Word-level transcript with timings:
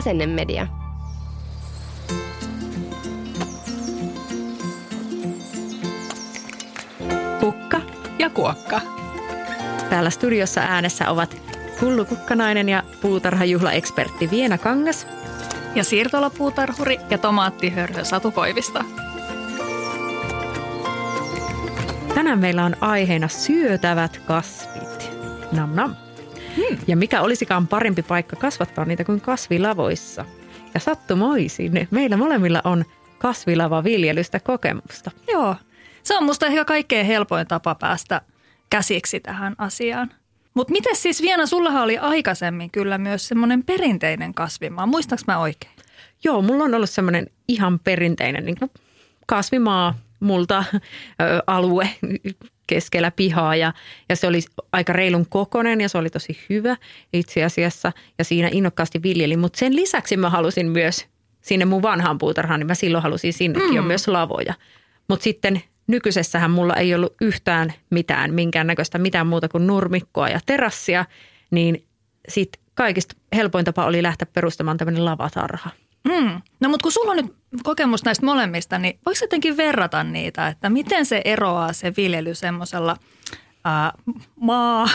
Asennemedia. 0.00 0.66
Kukka 7.40 7.80
ja 8.18 8.30
kuokka. 8.30 8.80
Täällä 9.90 10.10
studiossa 10.10 10.60
äänessä 10.60 11.10
ovat 11.10 11.36
Kullu 11.80 12.04
Kukkanainen 12.04 12.68
ja 12.68 12.82
puutarhajuhlaekspertti 13.00 14.30
Viena 14.30 14.58
Kangas. 14.58 15.06
Ja 15.74 15.84
siirtolapuutarhuri 15.84 16.98
ja 17.10 17.18
tomaattihörhö 17.18 18.04
Satu 18.04 18.30
Koivista. 18.30 18.84
Tänään 22.14 22.38
meillä 22.38 22.64
on 22.64 22.76
aiheena 22.80 23.28
syötävät 23.28 24.20
kasvit. 24.26 25.10
Nam 25.52 25.70
nam. 25.74 26.09
Hmm. 26.56 26.78
Ja 26.86 26.96
mikä 26.96 27.22
olisikaan 27.22 27.66
parempi 27.66 28.02
paikka 28.02 28.36
kasvattaa 28.36 28.84
niitä 28.84 29.04
kuin 29.04 29.20
kasvilavoissa. 29.20 30.24
Ja 30.74 30.80
sattumoisin, 30.80 31.88
meillä 31.90 32.16
molemmilla 32.16 32.60
on 32.64 32.84
kasvilavaviljelystä 33.18 34.40
kokemusta. 34.40 35.10
Joo, 35.32 35.56
se 36.02 36.16
on 36.16 36.24
musta 36.24 36.46
ehkä 36.46 36.64
kaikkein 36.64 37.06
helpoin 37.06 37.46
tapa 37.46 37.74
päästä 37.74 38.20
käsiksi 38.70 39.20
tähän 39.20 39.54
asiaan. 39.58 40.10
Mutta 40.54 40.72
miten 40.72 40.96
siis 40.96 41.22
Viena, 41.22 41.46
sullahan 41.46 41.82
oli 41.82 41.98
aikaisemmin 41.98 42.70
kyllä 42.70 42.98
myös 42.98 43.28
semmoinen 43.28 43.64
perinteinen 43.64 44.34
kasvimaa. 44.34 44.86
Muistaaks 44.86 45.24
mä 45.26 45.38
oikein? 45.38 45.72
Joo, 46.24 46.42
mulla 46.42 46.64
on 46.64 46.74
ollut 46.74 46.90
semmoinen 46.90 47.26
ihan 47.48 47.78
perinteinen 47.78 48.44
niin 48.44 48.56
kasvimaa, 49.26 49.94
multa 50.20 50.64
ö, 50.72 50.82
alue 51.46 51.90
keskellä 52.70 53.10
pihaa 53.10 53.56
ja, 53.56 53.72
ja 54.08 54.16
se 54.16 54.26
oli 54.26 54.40
aika 54.72 54.92
reilun 54.92 55.26
kokonen 55.26 55.80
ja 55.80 55.88
se 55.88 55.98
oli 55.98 56.10
tosi 56.10 56.38
hyvä 56.50 56.76
itse 57.12 57.44
asiassa 57.44 57.92
ja 58.18 58.24
siinä 58.24 58.48
innokkaasti 58.52 59.02
viljelin. 59.02 59.38
Mutta 59.38 59.58
sen 59.58 59.76
lisäksi 59.76 60.16
mä 60.16 60.30
halusin 60.30 60.66
myös 60.66 61.06
sinne 61.40 61.64
mun 61.64 61.82
vanhaan 61.82 62.18
puutarhaan, 62.18 62.60
niin 62.60 62.66
mä 62.66 62.74
silloin 62.74 63.02
halusin 63.02 63.32
sinnekin 63.32 63.70
mm. 63.70 63.76
jo 63.76 63.82
myös 63.82 64.08
lavoja. 64.08 64.54
Mutta 65.08 65.24
sitten 65.24 65.62
nykyisessähän 65.86 66.50
mulla 66.50 66.74
ei 66.74 66.94
ollut 66.94 67.14
yhtään 67.20 67.72
mitään, 67.90 68.34
minkäännäköistä 68.34 68.98
mitään 68.98 69.26
muuta 69.26 69.48
kuin 69.48 69.66
nurmikkoa 69.66 70.28
ja 70.28 70.40
terassia, 70.46 71.04
niin 71.50 71.84
sitten 72.28 72.62
kaikista 72.74 73.14
helpoin 73.36 73.64
tapa 73.64 73.84
oli 73.84 74.02
lähteä 74.02 74.26
perustamaan 74.32 74.76
tämmöinen 74.76 75.04
lavatarha. 75.04 75.70
Mm. 76.08 76.40
No 76.60 76.68
mutta 76.68 76.82
kun 76.82 76.92
sulla 76.92 77.10
on 77.10 77.16
nyt 77.16 77.39
kokemus 77.62 78.04
näistä 78.04 78.26
molemmista, 78.26 78.78
niin 78.78 78.98
voiko 79.06 79.18
jotenkin 79.20 79.56
verrata 79.56 80.04
niitä, 80.04 80.48
että 80.48 80.70
miten 80.70 81.06
se 81.06 81.22
eroaa 81.24 81.72
se 81.72 81.92
viljely 81.96 82.34
semmoisella 82.34 82.96
maa, 84.36 84.88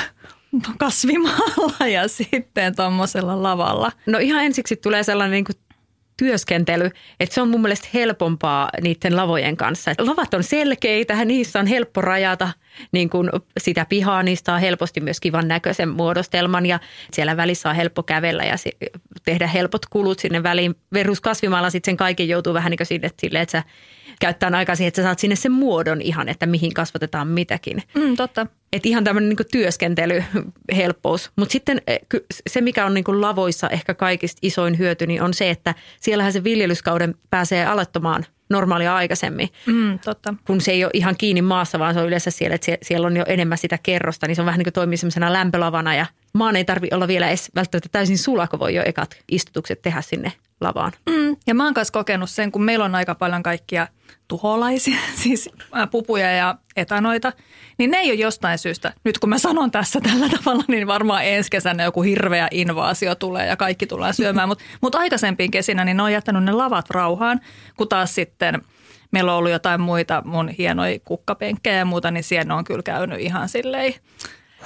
kasvimaalla 0.78 1.88
ja 1.88 2.08
sitten 2.08 2.76
tuommoisella 2.76 3.44
lavalla? 3.44 3.92
No 4.06 4.20
ihan 4.20 4.46
ensiksi 4.46 4.76
tulee 4.76 5.04
sellainen 5.04 5.32
niin 5.32 5.46
kuin 5.46 5.65
työskentely, 6.18 6.90
että 7.20 7.36
se 7.36 7.42
on 7.42 7.50
mun 7.50 7.62
mielestä 7.62 7.88
helpompaa 7.94 8.70
niiden 8.82 9.16
lavojen 9.16 9.58
kanssa. 9.58 9.92
Lavat 9.98 10.34
on 10.34 10.44
selkeitä, 10.44 11.26
niissä 11.26 11.60
on 11.60 11.68
helppo 11.68 12.02
rajata 12.02 12.50
niin 12.92 13.10
kuin 13.10 13.30
sitä 13.60 13.86
pihaa, 13.90 14.24
niistä 14.24 14.54
on 14.54 14.60
helposti 14.60 15.02
myös 15.02 15.20
kivan 15.20 15.48
näköisen 15.48 15.90
muodostelman 15.90 16.66
ja 16.66 16.80
siellä 17.12 17.38
välissä 17.38 17.70
on 17.70 17.76
helppo 17.76 18.04
kävellä 18.04 18.44
ja 18.44 18.56
tehdä 19.26 19.48
helpot 19.48 19.86
kulut 19.86 20.20
sinne 20.20 20.44
väliin. 20.44 20.76
Veruskasvimalla 20.94 21.70
sitten 21.70 21.92
sen 21.92 21.98
kaiken 21.98 22.30
joutuu 22.30 22.54
vähän 22.54 22.70
niin 22.70 22.78
kuin 22.78 22.88
sinne, 22.88 23.10
sille, 23.22 23.42
että 23.42 23.52
sä 23.52 23.64
käyttää 24.20 24.52
aikaa 24.54 24.76
siihen, 24.76 24.88
että 24.88 25.02
sä 25.02 25.06
saat 25.06 25.20
sinne 25.20 25.36
sen 25.36 25.52
muodon 25.52 26.02
ihan, 26.02 26.30
että 26.30 26.46
mihin 26.46 26.74
kasvatetaan 26.74 27.28
mitäkin. 27.28 27.84
Mm, 27.96 28.16
totta. 28.16 28.48
Et 28.74 28.86
ihan 28.86 29.04
tämmöinen 29.04 29.30
niin 29.30 29.48
työskentelyhelppous. 29.52 31.32
Mutta 31.36 31.52
sitten 31.52 31.82
eh, 31.88 32.00
se, 32.48 32.62
mikä 32.62 32.86
on 32.86 32.94
niin 32.94 33.22
lavoissa 33.22 33.70
ehkä 33.70 33.94
kaikista 33.94 34.40
isoin 34.42 34.78
hyöty, 34.78 35.08
niin 35.08 35.22
on 35.22 35.34
se, 35.34 35.50
että 35.50 35.76
siellähän 36.02 36.34
se 36.34 36.44
viljelyskauden 36.44 37.16
pääsee 37.30 37.66
aloittamaan 37.66 38.26
normaalia 38.50 38.96
aikaisemmin. 38.96 39.50
Mm, 39.66 40.00
totta. 40.00 40.34
Kun 40.48 40.62
se 40.62 40.72
ei 40.72 40.84
ole 40.84 40.92
ihan 40.94 41.16
kiinni 41.18 41.42
maassa, 41.42 41.80
vaan 41.80 41.94
se 41.94 42.00
on 42.00 42.08
yleensä 42.08 42.32
siellä, 42.32 42.56
että 42.56 42.78
siellä 42.82 43.08
on 43.08 43.18
jo 43.18 43.26
enemmän 43.28 43.58
sitä 43.58 43.80
kerrosta, 43.84 44.28
niin 44.28 44.36
se 44.36 44.42
on 44.42 44.46
vähän 44.46 44.58
niin 44.58 44.66
kuin 44.66 44.74
toimii 44.74 44.98
semmoisena 44.98 45.34
lämpölavana 45.34 45.96
ja 45.96 46.06
maan 46.34 46.56
ei 46.56 46.66
tarvi 46.66 46.88
olla 46.92 47.08
vielä 47.08 47.28
edes 47.28 47.52
välttämättä 47.56 47.90
täysin 47.92 48.18
sulako 48.18 48.60
voi 48.60 48.76
jo 48.76 48.84
ekat 48.86 49.18
istutukset 49.32 49.82
tehdä 49.82 50.02
sinne 50.02 50.32
lavaan. 50.62 50.92
Mm, 51.10 51.36
ja 51.48 51.56
mä 51.56 51.64
oon 51.64 51.74
kanssa 51.74 51.92
kokenut 51.92 52.30
sen, 52.30 52.52
kun 52.52 52.64
meillä 52.64 52.86
on 52.86 52.96
aika 52.96 53.16
paljon 53.16 53.44
kaikkia 53.44 53.88
tuholaisia, 54.28 55.00
siis 55.24 55.50
pupuja 55.92 56.32
ja 56.32 56.56
etanoita, 56.76 57.34
niin 57.78 57.92
ne 57.92 57.98
ei 57.98 58.12
ole 58.12 58.20
jostain 58.20 58.58
syystä, 58.58 58.94
nyt 59.04 59.20
kun 59.20 59.30
mä 59.30 59.38
sanon 59.38 59.72
tässä 59.72 60.02
tällä 60.02 60.30
tavalla, 60.38 60.64
niin 60.68 60.88
varmaan 60.88 61.26
ensi 61.26 61.52
kesänä 61.52 61.84
joku 61.84 62.02
hirveä 62.02 62.48
invaasio 62.52 63.16
tulee 63.16 63.46
ja 63.46 63.58
kaikki 63.58 63.88
tulee 63.88 64.14
syömään, 64.14 64.50
mutta 64.50 64.64
mut 64.82 64.96
aikaisempiin 64.96 65.52
kesinä 65.52 65.86
niin 65.86 65.98
ne 65.98 66.04
on 66.04 66.14
jättänyt 66.14 66.44
ne 66.44 66.52
lavat 66.52 66.90
rauhaan, 66.90 67.42
kun 67.78 67.90
taas 67.90 68.16
sitten 68.16 68.62
meillä 69.12 69.32
on 69.32 69.38
ollut 69.38 69.52
jotain 69.52 69.82
muita 69.82 70.22
mun 70.26 70.50
hienoja 70.50 71.00
kukkapenkkejä 71.06 71.78
ja 71.78 71.86
muuta, 71.86 72.12
niin 72.12 72.24
siellä 72.24 72.56
on 72.56 72.64
kyllä 72.64 72.84
käynyt 72.84 73.20
ihan 73.20 73.50
silleen 73.50 73.94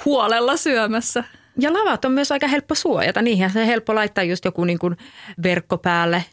huolella 0.04 0.56
syömässä. 0.56 1.24
Ja 1.58 1.72
lavat 1.72 2.04
on 2.04 2.12
myös 2.12 2.32
aika 2.32 2.46
helppo 2.48 2.74
suojata. 2.74 3.22
Niihin 3.22 3.50
se 3.50 3.66
helppo 3.66 3.94
laittaa 3.94 4.24
just 4.24 4.44
joku 4.44 4.64
niin 4.64 4.78
kuin 4.78 4.96
verkko 5.42 5.78
päälle, 5.78 6.24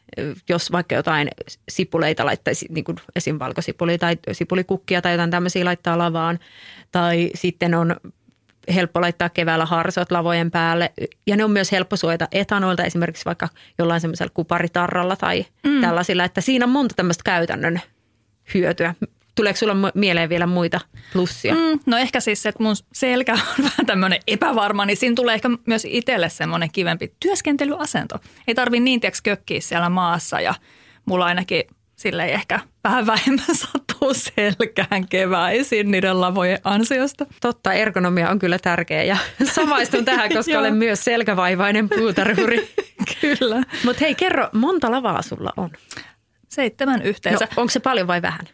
jos 0.50 0.72
vaikka 0.72 0.96
jotain 0.96 1.28
sipuleita 1.70 2.26
laittaisi, 2.26 2.66
niin 2.70 2.84
kuin 2.84 2.98
esim. 3.16 3.40
valkosipuli 3.40 3.98
tai 3.98 4.18
sipulikukkia 4.32 5.02
tai 5.02 5.12
jotain 5.12 5.32
tämmöisiä 5.32 5.66
laittaa 5.66 5.98
lavaan. 5.98 6.40
Tai 6.92 7.32
sitten 7.36 7.74
on 7.74 7.96
helppo 8.76 9.02
laittaa 9.02 9.30
keväällä 9.30 9.66
harsot 9.66 10.12
lavojen 10.12 10.52
päälle. 10.52 10.94
Ja 11.28 11.38
ne 11.38 11.44
on 11.44 11.52
myös 11.52 11.72
helppo 11.72 11.96
suojata 11.96 12.28
etanoilta 12.32 12.84
esimerkiksi 12.84 13.26
vaikka 13.26 13.48
jollain 13.80 14.02
semmoisella 14.02 14.32
kuparitarralla 14.34 15.16
tai 15.16 15.46
mm. 15.64 15.82
tällaisilla. 15.82 16.24
Että 16.24 16.42
siinä 16.42 16.66
on 16.66 16.72
monta 16.72 16.96
tämmöistä 16.96 17.22
käytännön 17.26 17.82
hyötyä. 18.54 18.96
Tuleeko 19.38 19.58
sulla 19.58 19.76
mieleen 19.94 20.30
vielä 20.30 20.48
muita 20.48 20.80
plussia? 21.14 21.56
Mm, 21.56 21.80
no 21.86 21.98
ehkä 21.98 22.20
siis 22.20 22.44
se, 22.44 22.50
että 22.50 22.64
mun 22.64 22.76
selkä 22.94 23.34
on 23.34 23.64
vähän 23.70 23.86
tämmöinen 23.86 24.20
epävarma, 24.28 24.86
niin 24.86 24.98
siinä 24.98 25.16
tulee 25.16 25.36
ehkä 25.36 25.50
myös 25.66 25.88
itselle 25.90 26.30
semmoinen 26.30 26.72
kivempi 26.72 27.14
työskentelyasento. 27.20 28.20
Ei 28.48 28.56
tarvi 28.56 28.80
niin 28.80 29.00
tiedätkö 29.00 29.22
kökkiä 29.24 29.62
siellä 29.62 29.90
maassa 29.90 30.42
ja 30.42 30.54
mulla 31.06 31.26
ainakin 31.26 31.64
sille 31.96 32.26
ehkä 32.26 32.60
vähän 32.84 33.06
vähemmän 33.08 33.56
sattuu 33.66 34.14
selkään 34.14 35.08
keväisin 35.10 35.92
niiden 35.92 36.22
lavojen 36.22 36.60
ansiosta. 36.64 37.26
Totta, 37.42 37.74
ergonomia 37.74 38.30
on 38.30 38.40
kyllä 38.40 38.60
tärkeä 38.60 39.04
ja 39.04 39.18
samaistun 39.56 40.06
tähän, 40.06 40.34
koska 40.34 40.60
olen 40.60 40.76
myös 40.76 41.04
selkävaivainen 41.04 41.90
puutarhuri. 41.90 42.70
kyllä. 43.22 43.64
Mutta 43.86 44.00
hei, 44.02 44.16
kerro, 44.16 44.50
monta 44.54 44.92
lavaa 44.92 45.22
sulla 45.22 45.54
on? 45.58 45.70
Seitsemän 46.50 47.02
yhteensä. 47.02 47.46
No, 47.46 47.62
onko 47.62 47.70
se 47.70 47.80
paljon 47.80 48.08
vai 48.08 48.22
vähän? 48.22 48.48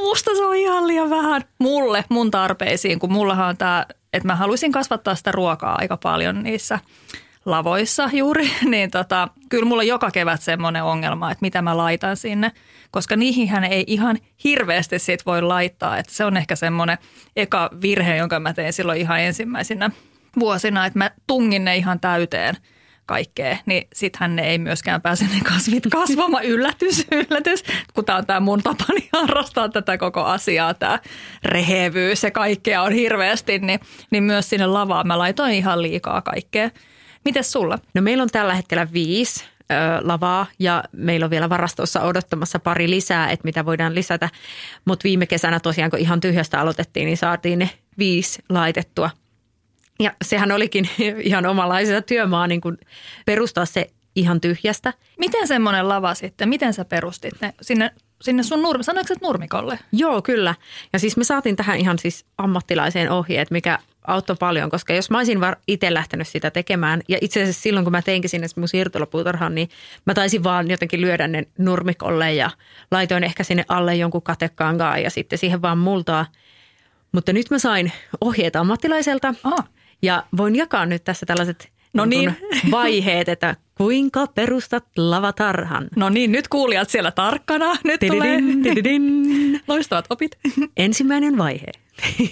Musta 0.00 0.30
se 0.36 0.44
on 0.44 0.56
ihan 0.56 0.86
liian 0.86 1.10
vähän 1.10 1.42
mulle, 1.58 2.04
mun 2.08 2.30
tarpeisiin, 2.30 2.98
kun 2.98 3.12
mullahan 3.12 3.48
on 3.48 3.56
tämä, 3.56 3.86
että 4.12 4.26
mä 4.26 4.36
haluaisin 4.36 4.72
kasvattaa 4.72 5.14
sitä 5.14 5.32
ruokaa 5.32 5.76
aika 5.78 5.96
paljon 5.96 6.42
niissä 6.42 6.78
lavoissa 7.44 8.10
juuri, 8.12 8.50
niin 8.70 8.90
tota, 8.90 9.28
kyllä 9.48 9.64
mulla 9.64 9.82
joka 9.82 10.10
kevät 10.10 10.42
semmoinen 10.42 10.84
ongelma, 10.84 11.30
että 11.30 11.42
mitä 11.42 11.62
mä 11.62 11.76
laitan 11.76 12.16
sinne, 12.16 12.52
koska 12.90 13.16
niihin 13.16 13.64
ei 13.64 13.84
ihan 13.86 14.18
hirveästi 14.44 14.98
sit 14.98 15.26
voi 15.26 15.42
laittaa, 15.42 15.98
että 15.98 16.12
se 16.12 16.24
on 16.24 16.36
ehkä 16.36 16.56
semmoinen 16.56 16.98
eka 17.36 17.70
virhe, 17.82 18.16
jonka 18.16 18.40
mä 18.40 18.52
tein 18.54 18.72
silloin 18.72 19.00
ihan 19.00 19.20
ensimmäisenä 19.20 19.90
vuosina, 20.38 20.86
että 20.86 20.98
mä 20.98 21.10
tungin 21.26 21.64
ne 21.64 21.76
ihan 21.76 22.00
täyteen– 22.00 22.56
kaikkea, 23.12 23.56
niin 23.66 23.88
sittenhän 23.92 24.36
ne 24.36 24.42
ei 24.42 24.58
myöskään 24.58 25.02
pääse 25.02 25.24
ne 25.24 25.40
kasvit 25.48 25.86
kasvamaan. 25.98 26.44
Yllätys, 26.44 27.06
yllätys, 27.12 27.64
kun 27.94 28.04
tämä 28.04 28.18
on 28.18 28.26
tämä 28.26 28.40
mun 28.40 28.62
tapani 28.62 29.08
harrastaa 29.12 29.68
tätä 29.68 29.98
koko 29.98 30.24
asiaa, 30.24 30.74
tämä 30.74 30.98
rehevyys 31.44 32.22
ja 32.22 32.30
kaikkea 32.30 32.82
on 32.82 32.92
hirveästi, 32.92 33.58
niin, 33.58 33.80
niin 34.10 34.22
myös 34.22 34.50
sinne 34.50 34.66
lavaan 34.66 35.06
mä 35.06 35.18
laitoin 35.18 35.54
ihan 35.54 35.82
liikaa 35.82 36.22
kaikkea. 36.22 36.70
Mites 37.24 37.52
sulla? 37.52 37.78
No 37.94 38.02
meillä 38.02 38.22
on 38.22 38.30
tällä 38.32 38.54
hetkellä 38.54 38.86
viisi 38.92 39.44
ö, 39.44 39.74
lavaa 40.00 40.46
ja 40.58 40.84
meillä 40.92 41.24
on 41.24 41.30
vielä 41.30 41.48
varastossa 41.48 42.00
odottamassa 42.00 42.58
pari 42.58 42.90
lisää, 42.90 43.30
että 43.30 43.44
mitä 43.44 43.66
voidaan 43.66 43.94
lisätä. 43.94 44.28
Mutta 44.84 45.04
viime 45.04 45.26
kesänä 45.26 45.60
tosiaan, 45.60 45.90
kun 45.90 45.98
ihan 45.98 46.20
tyhjästä 46.20 46.60
aloitettiin, 46.60 47.06
niin 47.06 47.16
saatiin 47.16 47.58
ne 47.58 47.70
viisi 47.98 48.42
laitettua. 48.48 49.10
Ja 50.02 50.12
sehän 50.24 50.52
olikin 50.52 50.88
ihan 51.20 51.46
omalaisensa 51.46 52.02
työmaa 52.02 52.46
niin 52.46 52.60
kuin 52.60 52.78
perustaa 53.26 53.64
se 53.64 53.90
ihan 54.16 54.40
tyhjästä. 54.40 54.92
Miten 55.18 55.48
semmoinen 55.48 55.88
lava 55.88 56.14
sitten, 56.14 56.48
miten 56.48 56.74
sä 56.74 56.84
perustit 56.84 57.34
ne 57.40 57.54
sinne, 57.62 57.90
sinne 58.22 58.42
sun 58.42 58.62
nurmi, 58.62 58.84
sanoitko 58.84 59.14
nurmikolle? 59.22 59.78
Joo, 59.92 60.22
kyllä. 60.22 60.54
Ja 60.92 60.98
siis 60.98 61.16
me 61.16 61.24
saatiin 61.24 61.56
tähän 61.56 61.78
ihan 61.78 61.98
siis 61.98 62.24
ammattilaiseen 62.38 63.10
ohjeet, 63.10 63.50
mikä 63.50 63.78
auttoi 64.06 64.36
paljon, 64.40 64.70
koska 64.70 64.92
jos 64.92 65.10
mä 65.10 65.18
olisin 65.18 65.38
itse 65.68 65.94
lähtenyt 65.94 66.28
sitä 66.28 66.50
tekemään, 66.50 67.02
ja 67.08 67.18
itse 67.20 67.42
asiassa 67.42 67.62
silloin 67.62 67.84
kun 67.84 67.92
mä 67.92 68.02
teinkin 68.02 68.30
sinne 68.30 68.46
mun 68.56 68.68
siirtolapuutarhan, 68.68 69.54
niin 69.54 69.68
mä 70.06 70.14
taisin 70.14 70.44
vaan 70.44 70.70
jotenkin 70.70 71.00
lyödä 71.00 71.28
ne 71.28 71.46
nurmikolle 71.58 72.34
ja 72.34 72.50
laitoin 72.90 73.24
ehkä 73.24 73.44
sinne 73.44 73.64
alle 73.68 73.96
jonkun 73.96 74.22
katekankaan 74.22 75.02
ja 75.02 75.10
sitten 75.10 75.38
siihen 75.38 75.62
vaan 75.62 75.78
multaa. 75.78 76.26
Mutta 77.12 77.32
nyt 77.32 77.50
mä 77.50 77.58
sain 77.58 77.92
ohjeet 78.20 78.56
ammattilaiselta 78.56 79.34
Ah. 79.44 79.68
Ja 80.02 80.24
voin 80.36 80.56
jakaa 80.56 80.86
nyt 80.86 81.04
tässä 81.04 81.26
tällaiset 81.26 81.72
No 81.94 82.04
niin 82.04 82.36
vaiheet, 82.70 83.28
että 83.28 83.56
kuinka 83.74 84.26
perustat 84.26 84.84
lavatarhan. 84.96 85.88
No 85.96 86.08
niin, 86.08 86.32
nyt 86.32 86.48
kuulijat 86.48 86.90
siellä 86.90 87.10
tarkkana. 87.10 87.76
Nyt 87.84 88.00
tulee 88.00 88.36
Tididin, 88.36 88.62
tididin. 88.62 89.02
loistavat 89.68 90.06
opit. 90.10 90.38
Ensimmäinen 90.76 91.38
vaihe. 91.38 91.66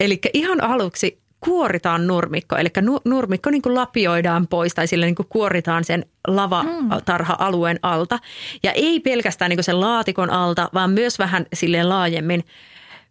Eli 0.00 0.20
ihan 0.34 0.60
aluksi 0.60 1.18
kuoritaan 1.40 2.06
nurmikko, 2.06 2.56
eli 2.56 2.68
nu- 2.82 3.00
nurmikko 3.04 3.50
niin 3.50 3.62
kuin 3.62 3.74
lapioidaan 3.74 4.46
pois 4.46 4.74
tai 4.74 4.86
sille 4.86 5.06
niin 5.06 5.14
kuin 5.14 5.26
kuoritaan 5.28 5.84
sen 5.84 6.06
lavatarha-alueen 6.28 7.78
alta. 7.82 8.18
Ja 8.62 8.72
ei 8.72 9.00
pelkästään 9.00 9.48
niin 9.48 9.56
kuin 9.56 9.64
sen 9.64 9.80
laatikon 9.80 10.30
alta, 10.30 10.70
vaan 10.74 10.90
myös 10.90 11.18
vähän 11.18 11.46
silleen 11.52 11.88
laajemmin, 11.88 12.44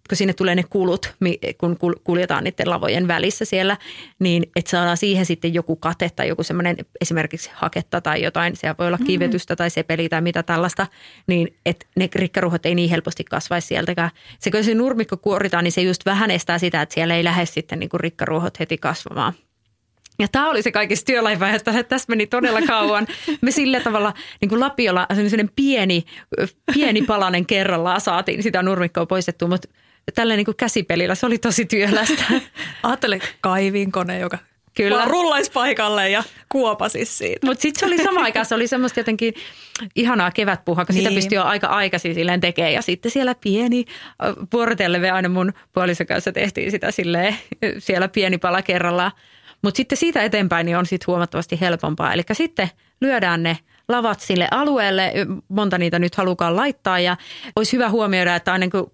kun 0.10 0.18
sinne 0.18 0.34
tulee 0.34 0.56
ne 0.56 0.64
kulut, 0.70 1.14
kun 1.58 1.78
kul- 1.78 2.02
kuljetaan 2.04 2.44
niiden 2.44 2.70
lavojen 2.70 3.08
välissä 3.08 3.46
siellä, 3.46 3.78
niin 4.20 4.44
että 4.56 4.72
saadaan 4.72 4.98
siihen 4.98 5.26
sitten 5.26 5.54
joku 5.54 5.76
kate 5.76 6.10
tai 6.16 6.28
joku 6.28 6.44
semmoinen 6.44 6.76
esimerkiksi 7.02 7.50
haketta 7.54 8.02
tai 8.02 8.24
jotain, 8.24 8.56
siellä 8.56 8.76
voi 8.80 8.88
olla 8.88 8.98
kivetystä 9.06 9.56
tai 9.56 9.70
sepeliä 9.70 10.10
tai 10.10 10.22
mitä 10.22 10.44
tällaista, 10.44 10.88
niin 11.28 11.58
että 11.66 11.86
ne 11.96 12.10
rikkaruhot 12.16 12.66
ei 12.66 12.76
niin 12.76 12.90
helposti 12.90 13.24
kasvaisi 13.24 13.68
sieltäkään. 13.68 14.10
Se 14.40 14.52
kun 14.52 14.64
se 14.64 14.74
nurmikko 14.74 15.18
kuoritaan, 15.18 15.64
niin 15.64 15.72
se 15.72 15.82
just 15.82 16.06
vähän 16.06 16.32
estää 16.32 16.60
sitä, 16.60 16.82
että 16.82 16.96
siellä 16.96 17.16
ei 17.16 17.24
lähde 17.24 17.46
sitten 17.46 17.80
niin 17.80 17.90
kuin 17.90 18.00
rikkaruhot 18.00 18.60
heti 18.60 18.78
kasvamaan. 18.78 19.34
Ja 20.20 20.28
tämä 20.28 20.50
oli 20.50 20.62
se 20.62 20.72
kaikista 20.72 21.06
työlaivaa, 21.06 21.50
että 21.50 21.84
tässä 21.84 22.06
meni 22.10 22.28
todella 22.28 22.62
kauan. 22.62 23.08
Me 23.42 23.52
sillä 23.52 23.80
tavalla 23.80 24.14
niin 24.42 24.50
kuin 24.50 24.60
Lapiolla 24.60 25.08
sellainen 25.14 25.50
pieni, 25.56 26.06
pieni 26.74 27.02
palanen 27.02 27.46
kerrallaan 27.46 28.02
saatiin 28.02 28.44
sitä 28.44 28.64
nurmikkoa 28.64 29.06
poistettua, 29.06 29.48
mutta 29.48 29.68
tällä 30.14 30.36
niin 30.36 30.46
kuin 30.46 30.58
käsipelillä 30.58 31.16
se 31.16 31.26
oli 31.26 31.38
tosi 31.38 31.66
työlästä. 31.66 32.24
Ajattele 32.84 33.20
kaivinkone, 33.42 34.20
joka 34.20 34.38
Kyllä. 34.76 34.98
vaan 34.98 35.10
rullaisi 35.10 35.52
paikalle 35.52 36.10
ja 36.10 36.24
kuopasi 36.50 37.06
siitä. 37.06 37.48
Mutta 37.48 37.62
sitten 37.62 37.80
se 37.80 37.86
oli 37.86 38.04
sama 38.04 38.22
aikaan, 38.22 38.46
se 38.46 38.56
oli 38.56 38.68
semmoista 38.68 39.00
jotenkin 39.00 39.34
ihanaa 39.96 40.32
kevätpuhua, 40.32 40.86
kun 40.86 40.96
niin. 40.96 41.04
sitä 41.04 41.16
pystyi 41.16 41.36
jo 41.36 41.44
aika 41.44 41.68
aikaisin 41.68 42.16
silleen 42.16 42.42
tekemään. 42.42 42.74
Ja 42.74 42.82
sitten 42.82 43.12
siellä 43.12 43.36
pieni 43.36 43.86
äh, 44.10 44.36
vuorotellen 44.54 45.14
aina 45.14 45.30
mun 45.30 45.54
puolison 45.74 46.08
kanssa 46.08 46.32
tehtiin 46.32 46.72
sitä 46.72 46.92
silleen, 46.92 47.36
siellä 47.78 48.08
pieni 48.08 48.38
pala 48.38 48.62
kerrallaan. 48.62 49.12
Mutta 49.62 49.78
sitten 49.78 49.98
siitä 49.98 50.24
eteenpäin 50.24 50.66
niin 50.66 50.78
on 50.78 50.86
sitten 50.86 51.08
huomattavasti 51.08 51.62
helpompaa. 51.62 52.14
Eli 52.14 52.24
sitten 52.34 52.70
lyödään 53.02 53.44
ne 53.44 53.58
lavat 53.88 54.20
sille 54.20 54.48
alueelle, 54.52 55.14
monta 55.48 55.78
niitä 55.78 56.00
nyt 56.00 56.16
halukaan 56.16 56.56
laittaa 56.56 57.00
ja 57.00 57.18
olisi 57.56 57.74
hyvä 57.74 57.90
huomioida, 57.90 58.36
että 58.36 58.54
aina 58.54 58.70
kun 58.70 58.92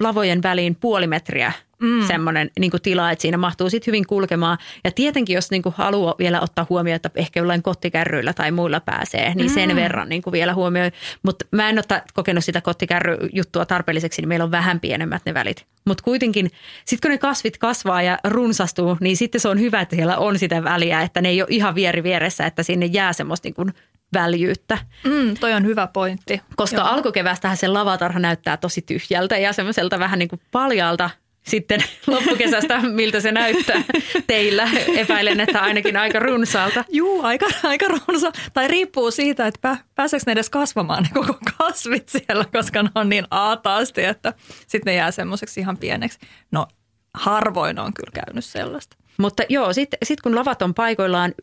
lavojen 0.00 0.42
väliin 0.42 0.74
puoli 0.74 1.06
metriä 1.06 1.52
mm. 1.82 2.06
semmoinen 2.06 2.50
niin 2.58 2.72
tila, 2.82 3.10
että 3.10 3.22
siinä 3.22 3.36
mahtuu 3.36 3.70
sitten 3.70 3.86
hyvin 3.86 4.06
kulkemaan. 4.06 4.58
Ja 4.84 4.90
tietenkin, 4.90 5.34
jos 5.34 5.50
niin 5.50 5.62
kuin 5.62 5.74
haluaa 5.78 6.14
vielä 6.18 6.40
ottaa 6.40 6.66
huomioon, 6.70 6.96
että 6.96 7.10
ehkä 7.14 7.40
jollain 7.40 7.62
kottikärryillä 7.62 8.32
tai 8.32 8.50
muilla 8.50 8.80
pääsee, 8.80 9.34
niin 9.34 9.50
sen 9.50 9.76
verran 9.76 10.08
niin 10.08 10.22
kuin 10.22 10.32
vielä 10.32 10.54
huomioi. 10.54 10.90
Mutta 11.22 11.44
mä 11.52 11.68
en 11.68 11.78
ole 11.78 12.02
kokenut 12.14 12.44
sitä 12.44 12.60
kottikärryjuttua 12.60 13.66
tarpeelliseksi, 13.66 14.22
niin 14.22 14.28
meillä 14.28 14.44
on 14.44 14.50
vähän 14.50 14.80
pienemmät 14.80 15.22
ne 15.26 15.34
välit. 15.34 15.66
Mutta 15.84 16.04
kuitenkin, 16.04 16.50
sitten 16.84 17.08
kun 17.08 17.14
ne 17.14 17.18
kasvit 17.18 17.58
kasvaa 17.58 18.02
ja 18.02 18.18
runsastuu, 18.24 18.96
niin 19.00 19.16
sitten 19.16 19.40
se 19.40 19.48
on 19.48 19.60
hyvä, 19.60 19.80
että 19.80 19.96
siellä 19.96 20.18
on 20.18 20.38
sitä 20.38 20.64
väliä, 20.64 21.02
että 21.02 21.20
ne 21.20 21.28
ei 21.28 21.42
ole 21.42 21.48
ihan 21.50 21.74
vieri 21.74 22.02
vieressä, 22.02 22.46
että 22.46 22.62
sinne 22.62 22.86
jää 22.86 23.12
semmoista 23.12 23.46
niin 23.46 23.54
kuin 23.54 23.72
väljyyttä. 24.14 24.78
Mm, 25.04 25.36
toi 25.40 25.52
on 25.52 25.66
hyvä 25.66 25.86
pointti. 25.86 26.42
Koska 26.56 26.76
Joo. 26.76 26.86
alkukevästähän 26.86 27.56
se 27.56 27.68
lavatarha 27.68 28.18
näyttää 28.18 28.56
tosi 28.56 28.82
tyhjältä 28.82 29.38
ja 29.38 29.52
semmoiselta 29.52 29.98
vähän 29.98 30.18
niin 30.18 30.28
kuin 30.28 30.40
paljalta 30.52 31.10
sitten 31.48 31.80
loppukesästä, 32.06 32.80
miltä 32.80 33.20
se 33.20 33.32
näyttää 33.32 33.82
teillä. 34.26 34.68
Epäilen, 34.96 35.40
että 35.40 35.60
ainakin 35.60 35.96
aika 35.96 36.18
runsaalta. 36.18 36.84
Juu, 36.88 37.22
aika, 37.22 37.46
aika 37.62 37.86
runsa. 37.88 38.32
Tai 38.52 38.68
riippuu 38.68 39.10
siitä, 39.10 39.46
että 39.46 39.58
pää, 39.62 39.76
pääseekö 39.94 40.22
ne 40.26 40.32
edes 40.32 40.50
kasvamaan 40.50 41.02
ne 41.02 41.08
koko 41.14 41.38
kasvit 41.58 42.08
siellä, 42.08 42.44
koska 42.52 42.82
ne 42.82 42.90
on 42.94 43.08
niin 43.08 43.26
aataasti, 43.30 44.04
että 44.04 44.32
sitten 44.66 44.90
ne 44.90 44.96
jää 44.96 45.10
semmoiseksi 45.10 45.60
ihan 45.60 45.76
pieneksi. 45.76 46.18
No 46.50 46.66
harvoin 47.14 47.78
on 47.78 47.94
kyllä 47.94 48.24
käynyt 48.24 48.44
sellaista. 48.44 48.96
Mutta 49.18 49.42
joo, 49.48 49.72
sitten 49.72 49.98
sit 50.02 50.20
kun 50.20 50.34
lavat 50.34 50.62
on 50.62 50.74
paikoillaan, 50.74 51.34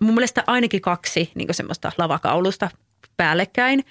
mun 0.00 0.14
mielestä 0.14 0.44
ainakin 0.46 0.80
kaksi 0.80 1.30
niin 1.34 1.54
semmoista 1.54 1.92
lavakaulusta 1.98 2.70
päällekkäin, 3.16 3.84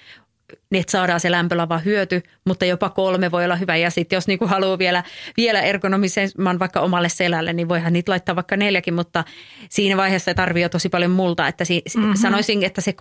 niin 0.70 0.80
että 0.80 0.90
saadaan 0.90 1.20
se 1.20 1.30
lämpölava 1.30 1.78
hyöty, 1.78 2.22
mutta 2.46 2.64
jopa 2.64 2.90
kolme 2.90 3.30
voi 3.30 3.44
olla 3.44 3.56
hyvä. 3.56 3.76
Ja 3.76 3.90
sitten 3.90 4.16
jos 4.16 4.26
niinku 4.26 4.46
haluaa 4.46 4.78
vielä, 4.78 5.04
vielä 5.36 5.60
ergonomisemman 5.60 6.58
vaikka 6.58 6.80
omalle 6.80 7.08
selälle, 7.08 7.52
niin 7.52 7.68
voihan 7.68 7.92
niitä 7.92 8.12
laittaa 8.12 8.36
vaikka 8.36 8.56
neljäkin, 8.56 8.94
mutta 8.94 9.24
siinä 9.70 9.96
vaiheessa 9.96 10.34
tarvii 10.34 10.62
jo 10.62 10.68
tosi 10.68 10.88
paljon 10.88 11.10
multa. 11.10 11.48
Että 11.48 11.64
si- 11.64 11.82
mm-hmm. 11.96 12.14
Sanoisin, 12.14 12.64
että 12.64 12.80
se 12.80 12.94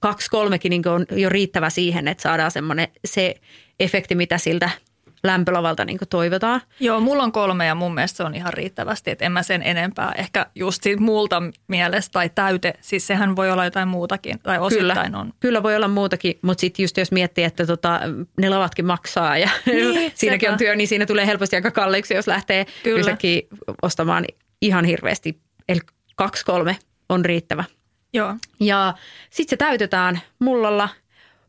kaksi 0.00 0.30
kolmekin 0.30 0.70
niinku 0.70 0.88
on 0.88 1.06
jo 1.10 1.28
riittävä 1.28 1.70
siihen, 1.70 2.08
että 2.08 2.22
saadaan 2.22 2.50
semmoinen 2.50 2.88
se 3.04 3.34
efekti, 3.80 4.14
mitä 4.14 4.38
siltä 4.38 4.70
lämpölavalta 5.24 5.84
niinku 5.84 6.06
toivotaan. 6.06 6.60
Joo, 6.80 7.00
mulla 7.00 7.22
on 7.22 7.32
kolme 7.32 7.66
ja 7.66 7.74
mun 7.74 7.94
mielestä 7.94 8.16
se 8.16 8.22
on 8.22 8.34
ihan 8.34 8.52
riittävästi, 8.52 9.10
että 9.10 9.24
en 9.24 9.32
mä 9.32 9.42
sen 9.42 9.62
enempää. 9.62 10.12
Ehkä 10.16 10.46
just 10.54 10.82
siitä 10.82 11.02
multa 11.02 11.42
mielestä 11.68 12.12
tai 12.12 12.30
täyte, 12.34 12.72
siis 12.80 13.06
sehän 13.06 13.36
voi 13.36 13.50
olla 13.50 13.64
jotain 13.64 13.88
muutakin 13.88 14.38
tai 14.38 14.58
osittain 14.58 15.06
Kyllä, 15.06 15.18
on. 15.20 15.32
kyllä 15.40 15.62
voi 15.62 15.76
olla 15.76 15.88
muutakin, 15.88 16.38
mutta 16.42 16.60
sitten 16.60 16.82
just 16.82 16.96
jos 16.96 17.12
miettii, 17.12 17.44
että 17.44 17.66
tota, 17.66 18.00
ne 18.40 18.48
lavatkin 18.48 18.86
maksaa 18.86 19.38
ja 19.38 19.48
Niin, 19.66 20.12
siinäkin 20.14 20.48
on 20.48 20.52
sepä. 20.52 20.58
työ, 20.58 20.76
niin 20.76 20.88
siinä 20.88 21.06
tulee 21.06 21.26
helposti 21.26 21.56
aika 21.56 21.70
kalliiksi, 21.70 22.14
jos 22.14 22.26
lähtee 22.26 22.66
Kyllä. 22.82 23.00
yhtäkkiä 23.00 23.40
ostamaan 23.82 24.24
ihan 24.60 24.84
hirveästi. 24.84 25.38
Eli 25.68 25.80
kaksi 26.16 26.44
kolme 26.44 26.76
on 27.08 27.24
riittävä. 27.24 27.64
Joo, 28.12 28.34
Ja 28.60 28.94
sitten 29.30 29.50
se 29.50 29.56
täytetään 29.56 30.20
mullalla. 30.38 30.88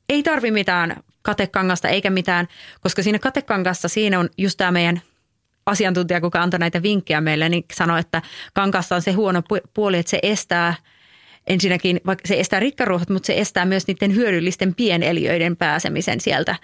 Ei 0.09 0.23
tarvi 0.23 0.51
mitään 0.51 1.03
katekangasta 1.23 1.89
eikä 1.89 2.09
mitään, 2.09 2.47
koska 2.81 3.03
siinä 3.03 3.19
katekangassa 3.19 3.87
siinä 3.87 4.19
on 4.19 4.29
just 4.37 4.57
tämä 4.57 4.71
meidän 4.71 5.01
asiantuntija, 5.65 6.21
kuka 6.21 6.41
antoi 6.41 6.59
näitä 6.59 6.81
vinkkejä 6.81 7.21
meille, 7.21 7.49
niin 7.49 7.65
sanoi, 7.73 7.99
että 7.99 8.21
kankassa 8.53 8.95
on 8.95 9.01
se 9.01 9.11
huono 9.11 9.39
pu- 9.39 9.69
puoli, 9.73 9.97
että 9.97 10.09
se 10.09 10.19
estää 10.23 10.75
ensinnäkin, 11.47 12.01
vaikka 12.05 12.27
se 12.27 12.39
estää 12.39 12.59
rikkaruohot, 12.59 13.09
mutta 13.09 13.27
se 13.27 13.37
estää 13.37 13.65
myös 13.65 13.87
niiden 13.87 14.15
hyödyllisten 14.15 14.75
pieneliöiden 14.75 15.57
pääsemisen 15.57 16.19
sieltä 16.19 16.55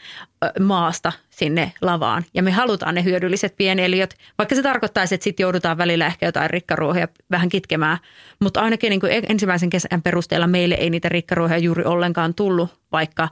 maasta 0.60 1.12
sinne 1.30 1.72
lavaan. 1.82 2.26
Ja 2.34 2.44
me 2.44 2.52
halutaan 2.52 2.96
ne 2.96 3.04
hyödylliset 3.04 3.58
pieneliöt, 3.58 4.16
vaikka 4.38 4.56
se 4.56 4.64
tarkoittaisi, 4.64 5.16
että 5.16 5.24
sitten 5.24 5.44
joudutaan 5.44 5.78
välillä 5.78 6.06
ehkä 6.06 6.26
jotain 6.26 6.50
rikkaruohoja 6.50 7.08
vähän 7.32 7.50
kitkemään. 7.50 7.98
Mutta 8.40 8.62
ainakin 8.62 8.90
niin 8.90 9.00
kuin 9.00 9.12
ensimmäisen 9.30 9.70
kesän 9.70 10.02
perusteella 10.02 10.48
meille 10.48 10.76
ei 10.76 10.90
niitä 10.90 11.10
rikkaruohoja 11.10 11.58
juuri 11.58 11.84
ollenkaan 11.84 12.34
tullut, 12.34 12.80
vaikka 12.92 13.30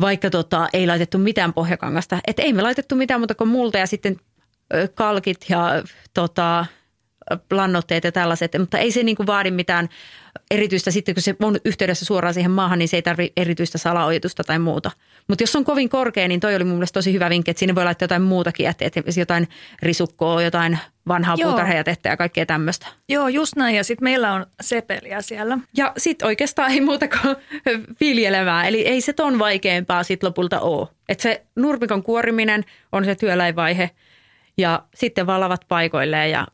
vaikka 0.00 0.30
tota, 0.30 0.68
ei 0.72 0.86
laitettu 0.86 1.18
mitään 1.18 1.52
pohjakangasta. 1.52 2.18
Että 2.26 2.42
ei 2.42 2.52
me 2.52 2.62
laitettu 2.62 2.94
mitään 2.96 3.20
muuta 3.20 3.34
kuin 3.34 3.48
multa 3.48 3.78
ja 3.78 3.86
sitten 3.86 4.16
kalkit 4.94 5.46
ja 5.48 5.82
tota, 6.14 6.66
lannoitteet 7.50 8.04
ja 8.04 8.12
tällaiset, 8.12 8.52
mutta 8.58 8.78
ei 8.78 8.92
se 8.92 9.02
niin 9.02 9.16
kuin 9.16 9.26
vaadi 9.26 9.50
mitään 9.50 9.88
erityistä 10.50 10.90
sitten, 10.90 11.14
kun 11.14 11.22
se 11.22 11.36
on 11.42 11.56
yhteydessä 11.64 12.04
suoraan 12.04 12.34
siihen 12.34 12.50
maahan, 12.50 12.78
niin 12.78 12.88
se 12.88 12.96
ei 12.96 13.02
tarvitse 13.02 13.32
erityistä 13.36 13.78
salaojitusta 13.78 14.44
tai 14.44 14.58
muuta. 14.58 14.90
Mutta 15.28 15.42
jos 15.42 15.56
on 15.56 15.64
kovin 15.64 15.88
korkea, 15.88 16.28
niin 16.28 16.40
toi 16.40 16.56
oli 16.56 16.64
mun 16.64 16.74
mielestä 16.74 16.94
tosi 16.94 17.12
hyvä 17.12 17.30
vinkki, 17.30 17.50
että 17.50 17.58
sinne 17.58 17.74
voi 17.74 17.84
laittaa 17.84 18.04
jotain 18.04 18.22
muutakin 18.22 18.64
jätteet, 18.64 18.94
jotain 19.18 19.48
risukkoa, 19.82 20.42
jotain 20.42 20.78
vanhaa 21.08 21.36
Joo. 21.38 21.48
puutarhajätettä 21.48 22.08
ja 22.08 22.16
kaikkea 22.16 22.46
tämmöistä. 22.46 22.86
Joo 23.08 23.28
just 23.28 23.56
näin 23.56 23.76
ja 23.76 23.84
sitten 23.84 24.04
meillä 24.04 24.32
on 24.32 24.46
sepeliä 24.60 25.22
siellä. 25.22 25.58
Ja 25.76 25.92
sitten 25.96 26.26
oikeastaan 26.26 26.70
ei 26.70 26.80
muuta 26.80 27.08
kuin 27.08 27.36
viljelemään. 28.00 28.66
Eli 28.66 28.86
ei 28.86 29.00
se 29.00 29.12
ton 29.12 29.38
vaikeampaa 29.38 30.02
sitten 30.02 30.26
lopulta 30.26 30.60
ole. 30.60 30.88
Että 31.08 31.22
se 31.22 31.42
nurmikon 31.56 32.02
kuoriminen 32.02 32.64
on 32.92 33.04
se 33.04 33.14
työläinvaihe 33.14 33.90
ja 34.58 34.82
sitten 34.94 35.26
vaan 35.26 35.40
lavat 35.40 35.64
paikoilleen 35.68 36.30
ja, 36.30 36.46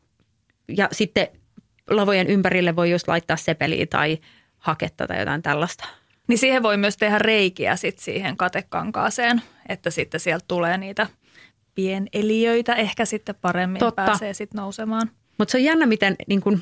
ja 0.67 0.89
sitten 0.91 1.27
lavojen 1.89 2.27
ympärille 2.27 2.75
voi 2.75 2.91
just 2.91 3.07
laittaa 3.07 3.37
sepeliä 3.37 3.85
tai 3.85 4.17
haketta 4.57 5.07
tai 5.07 5.19
jotain 5.19 5.41
tällaista. 5.41 5.87
Niin 6.27 6.37
siihen 6.37 6.63
voi 6.63 6.77
myös 6.77 6.97
tehdä 6.97 7.19
reikiä 7.19 7.75
sit 7.75 7.99
siihen 7.99 8.37
katekankaaseen, 8.37 9.41
että 9.69 9.89
sitten 9.89 10.19
sieltä 10.19 10.45
tulee 10.47 10.77
niitä 10.77 11.07
pieneliöitä 11.75 12.73
ehkä 12.73 13.05
sitten 13.05 13.35
paremmin 13.41 13.79
Totta. 13.79 14.05
pääsee 14.05 14.33
sitten 14.33 14.59
nousemaan. 14.59 15.09
Mutta 15.37 15.51
se 15.51 15.57
on 15.57 15.63
jännä, 15.63 15.85
miten 15.85 16.15
niin 16.27 16.41
kun, 16.41 16.61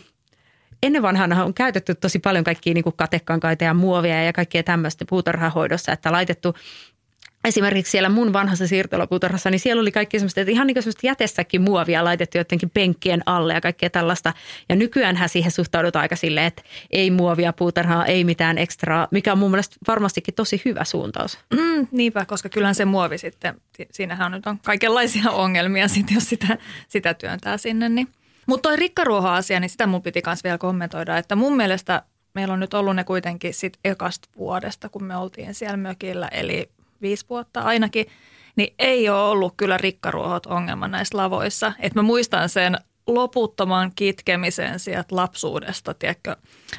ennen 0.83 1.01
vanhana 1.01 1.45
on 1.45 1.53
käytetty 1.53 1.95
tosi 1.95 2.19
paljon 2.19 2.43
kaikkia 2.43 2.73
niin 2.73 2.83
katekankaita 2.95 3.63
ja 3.63 3.73
muovia 3.73 4.23
ja 4.23 4.33
kaikkea 4.33 4.63
tämmöistä 4.63 5.05
puutarhahoidossa, 5.09 5.91
että 5.91 6.11
laitettu 6.11 6.55
esimerkiksi 7.43 7.91
siellä 7.91 8.09
mun 8.09 8.33
vanhassa 8.33 8.67
siirtolapuutarhassa, 8.67 9.49
niin 9.49 9.59
siellä 9.59 9.81
oli 9.81 9.91
kaikki 9.91 10.19
semmoista, 10.19 10.41
että 10.41 10.51
ihan 10.51 10.67
niin 10.67 10.75
kuin 10.75 10.83
semmoista 10.83 11.07
jätessäkin 11.07 11.61
muovia 11.61 12.03
laitettu 12.03 12.37
jotenkin 12.37 12.69
penkkien 12.69 13.21
alle 13.25 13.53
ja 13.53 13.61
kaikkea 13.61 13.89
tällaista. 13.89 14.33
Ja 14.69 14.75
nykyäänhän 14.75 15.29
siihen 15.29 15.51
suhtaudutaan 15.51 16.01
aika 16.01 16.15
silleen, 16.15 16.45
että 16.45 16.61
ei 16.91 17.11
muovia 17.11 17.53
puutarhaa, 17.53 18.05
ei 18.05 18.23
mitään 18.23 18.57
ekstraa, 18.57 19.07
mikä 19.11 19.31
on 19.31 19.37
mun 19.37 19.51
mielestä 19.51 19.75
varmastikin 19.87 20.33
tosi 20.33 20.61
hyvä 20.65 20.83
suuntaus. 20.83 21.39
Mm, 21.53 21.87
niinpä, 21.91 22.25
koska 22.25 22.49
kyllähän 22.49 22.75
se 22.75 22.85
muovi 22.85 23.17
sitten, 23.17 23.61
siinähän 23.91 24.31
nyt 24.31 24.47
on 24.47 24.59
kaikenlaisia 24.59 25.31
ongelmia 25.43 25.87
sitten, 25.87 26.15
jos 26.15 26.29
sitä, 26.29 26.57
sitä 26.87 27.13
työntää 27.13 27.57
sinne. 27.57 27.89
Niin. 27.89 28.07
Mutta 28.45 28.69
toi 28.69 28.77
rikkaruoha-asia, 28.77 29.59
niin 29.59 29.69
sitä 29.69 29.87
mun 29.87 30.01
piti 30.01 30.21
myös 30.25 30.43
vielä 30.43 30.57
kommentoida, 30.57 31.17
että 31.17 31.35
mun 31.35 31.55
mielestä 31.55 32.03
meillä 32.33 32.53
on 32.53 32.59
nyt 32.59 32.73
ollut 32.73 32.95
ne 32.95 33.03
kuitenkin 33.03 33.53
sit 33.53 33.77
ekasta 33.85 34.29
vuodesta, 34.37 34.89
kun 34.89 35.03
me 35.03 35.17
oltiin 35.17 35.53
siellä 35.53 35.77
mökillä, 35.77 36.27
eli 36.27 36.69
viisi 37.01 37.25
vuotta 37.29 37.61
ainakin, 37.61 38.05
niin 38.55 38.73
ei 38.79 39.09
ole 39.09 39.23
ollut 39.23 39.53
kyllä 39.57 39.77
rikkaruohot 39.77 40.45
ongelma 40.45 40.87
näissä 40.87 41.17
lavoissa. 41.17 41.73
Et 41.79 41.95
mä 41.95 42.01
muistan 42.01 42.49
sen 42.49 42.77
loputtoman 43.07 43.91
kitkemisen 43.95 44.79
sieltä 44.79 45.15
lapsuudesta, 45.15 45.93
tiedätkö, 45.93 46.35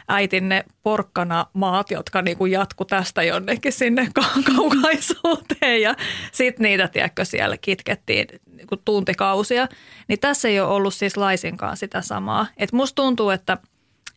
äitin 0.08 0.48
ne 0.48 0.64
porkkana 0.82 1.46
maat, 1.52 1.90
jotka 1.90 2.22
niinku 2.22 2.46
jatku 2.46 2.84
tästä 2.84 3.22
jonnekin 3.22 3.72
sinne 3.72 4.08
kaukaisuuteen 4.56 5.82
ja 5.82 5.94
sitten 6.32 6.64
niitä, 6.64 6.88
tiedätkö, 6.88 7.24
siellä 7.24 7.56
kitkettiin 7.56 8.26
niinku 8.46 8.76
tuntikausia. 8.76 9.68
Niin 10.08 10.18
tässä 10.18 10.48
ei 10.48 10.60
ole 10.60 10.72
ollut 10.72 10.94
siis 10.94 11.16
laisinkaan 11.16 11.76
sitä 11.76 12.02
samaa. 12.02 12.46
Et 12.56 12.72
musta 12.72 13.02
tuntuu, 13.02 13.30
että 13.30 13.58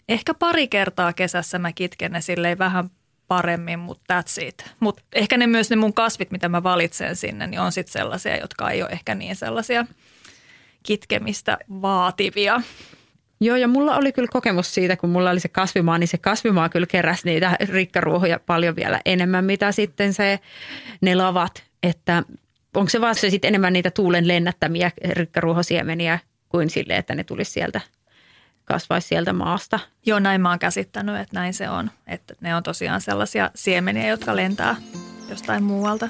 ehkä 0.10 0.34
pari 0.34 0.68
kertaa 0.68 1.14
kesässä 1.14 1.60
mä 1.60 1.74
kitken 1.74 2.12
ne 2.12 2.22
silleen 2.22 2.58
vähän 2.58 2.90
paremmin, 3.28 3.80
mutta 3.80 4.14
that's 4.14 4.44
it. 4.44 4.66
Mutta 4.80 5.04
ehkä 5.14 5.38
ne 5.38 5.48
myös 5.48 5.70
ne 5.70 5.76
mun 5.76 5.94
kasvit, 5.94 6.32
mitä 6.32 6.50
mä 6.50 6.64
valitsen 6.64 7.16
sinne, 7.16 7.48
niin 7.48 7.60
on 7.60 7.72
sitten 7.72 7.94
sellaisia, 7.94 8.38
jotka 8.38 8.70
ei 8.70 8.84
ole 8.84 8.92
ehkä 8.92 9.16
niin 9.16 9.36
sellaisia 9.36 9.86
kitkemistä 10.84 11.58
vaativia. 11.70 12.62
Joo, 13.42 13.56
ja 13.56 13.68
mulla 13.68 13.98
oli 13.98 14.12
kyllä 14.12 14.28
kokemus 14.32 14.74
siitä, 14.74 14.96
kun 14.98 15.10
mulla 15.10 15.30
oli 15.30 15.40
se 15.40 15.48
kasvimaa, 15.48 15.98
niin 15.98 16.08
se 16.08 16.18
kasvimaa 16.18 16.70
kyllä 16.70 16.88
keräsi 16.88 17.22
niitä 17.26 17.58
rikkaruohoja 17.60 18.40
paljon 18.40 18.76
vielä 18.76 19.02
enemmän, 19.06 19.46
mitä 19.46 19.72
sitten 19.72 20.14
se, 20.14 20.40
ne 21.02 21.16
lavat. 21.16 21.64
Että 21.84 22.24
onko 22.74 22.90
se 22.90 23.02
vaan 23.02 23.16
se 23.16 23.30
sitten 23.30 23.48
enemmän 23.48 23.74
niitä 23.74 23.92
tuulen 23.92 24.28
lennättämiä 24.28 24.92
rikkaruohosiemeniä 25.10 26.20
kuin 26.50 26.70
sille, 26.70 26.98
että 26.98 27.16
ne 27.16 27.24
tulisi 27.24 27.52
sieltä 27.52 27.82
kasvaisi 28.66 29.08
sieltä 29.08 29.34
maasta. 29.34 29.80
Joo, 30.06 30.20
näin 30.20 30.42
mä 30.42 30.50
oon 30.50 30.60
käsittänyt, 30.60 31.16
että 31.16 31.40
näin 31.40 31.54
se 31.54 31.70
on. 31.70 31.92
Että 32.08 32.34
ne 32.42 32.56
on 32.56 32.64
tosiaan 32.64 33.02
sellaisia 33.02 33.52
siemeniä, 33.56 34.08
jotka 34.08 34.36
lentää 34.36 34.76
jostain 35.30 35.64
muualta. 35.64 36.08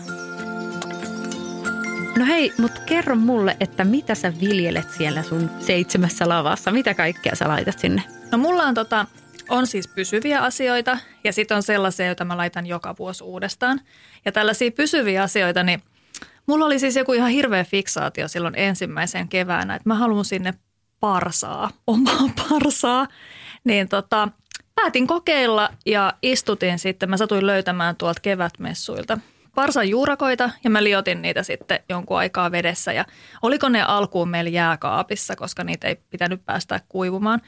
No 2.18 2.26
hei, 2.26 2.54
mutta 2.58 2.82
kerro 2.86 3.16
mulle, 3.16 3.58
että 3.60 3.84
mitä 3.84 4.16
sä 4.16 4.34
viljelet 4.42 4.92
siellä 4.92 5.24
sun 5.24 5.50
seitsemässä 5.60 6.30
lavassa? 6.30 6.72
Mitä 6.72 6.94
kaikkea 6.94 7.36
sä 7.36 7.48
laitat 7.48 7.80
sinne? 7.80 8.04
No 8.32 8.38
mulla 8.38 8.64
on, 8.64 8.74
tota, 8.74 9.06
on 9.50 9.68
siis 9.68 9.88
pysyviä 9.88 10.42
asioita 10.42 10.98
ja 11.24 11.34
sitten 11.34 11.58
on 11.58 11.64
sellaisia, 11.64 12.06
joita 12.06 12.26
mä 12.26 12.38
laitan 12.38 12.66
joka 12.66 12.96
vuosi 13.00 13.24
uudestaan. 13.24 13.82
Ja 14.26 14.32
tällaisia 14.32 14.72
pysyviä 14.72 15.24
asioita, 15.24 15.64
niin 15.64 15.82
mulla 16.46 16.66
oli 16.66 16.80
siis 16.80 16.96
joku 16.96 17.14
ihan 17.14 17.30
hirveä 17.30 17.64
fiksaatio 17.64 18.28
silloin 18.28 18.54
ensimmäisen 18.58 19.28
keväänä, 19.28 19.76
että 19.76 19.90
mä 19.90 19.96
haluan 19.96 20.26
sinne 20.26 20.54
parsaa, 21.06 21.70
omaa 21.88 22.30
parsaa, 22.50 23.08
niin 23.64 23.90
tota, 23.90 24.30
päätin 24.76 25.08
kokeilla 25.08 25.70
ja 25.86 26.14
istutin 26.22 26.80
sitten, 26.80 27.10
mä 27.10 27.18
satuin 27.18 27.48
löytämään 27.48 27.96
tuolta 27.96 28.22
kevätmessuilta 28.22 29.18
parsan 29.56 29.90
juurakoita 29.90 30.50
ja 30.64 30.70
mä 30.70 30.84
liotin 30.84 31.22
niitä 31.22 31.44
sitten 31.44 31.80
jonkun 31.90 32.18
aikaa 32.18 32.52
vedessä 32.52 32.94
ja 32.94 33.06
oliko 33.42 33.70
ne 33.70 33.82
alkuun 33.82 34.30
meillä 34.30 34.50
jääkaapissa, 34.50 35.36
koska 35.36 35.64
niitä 35.64 35.88
ei 35.88 35.96
pitänyt 36.10 36.46
päästä 36.46 36.80
kuivumaan. 36.90 37.42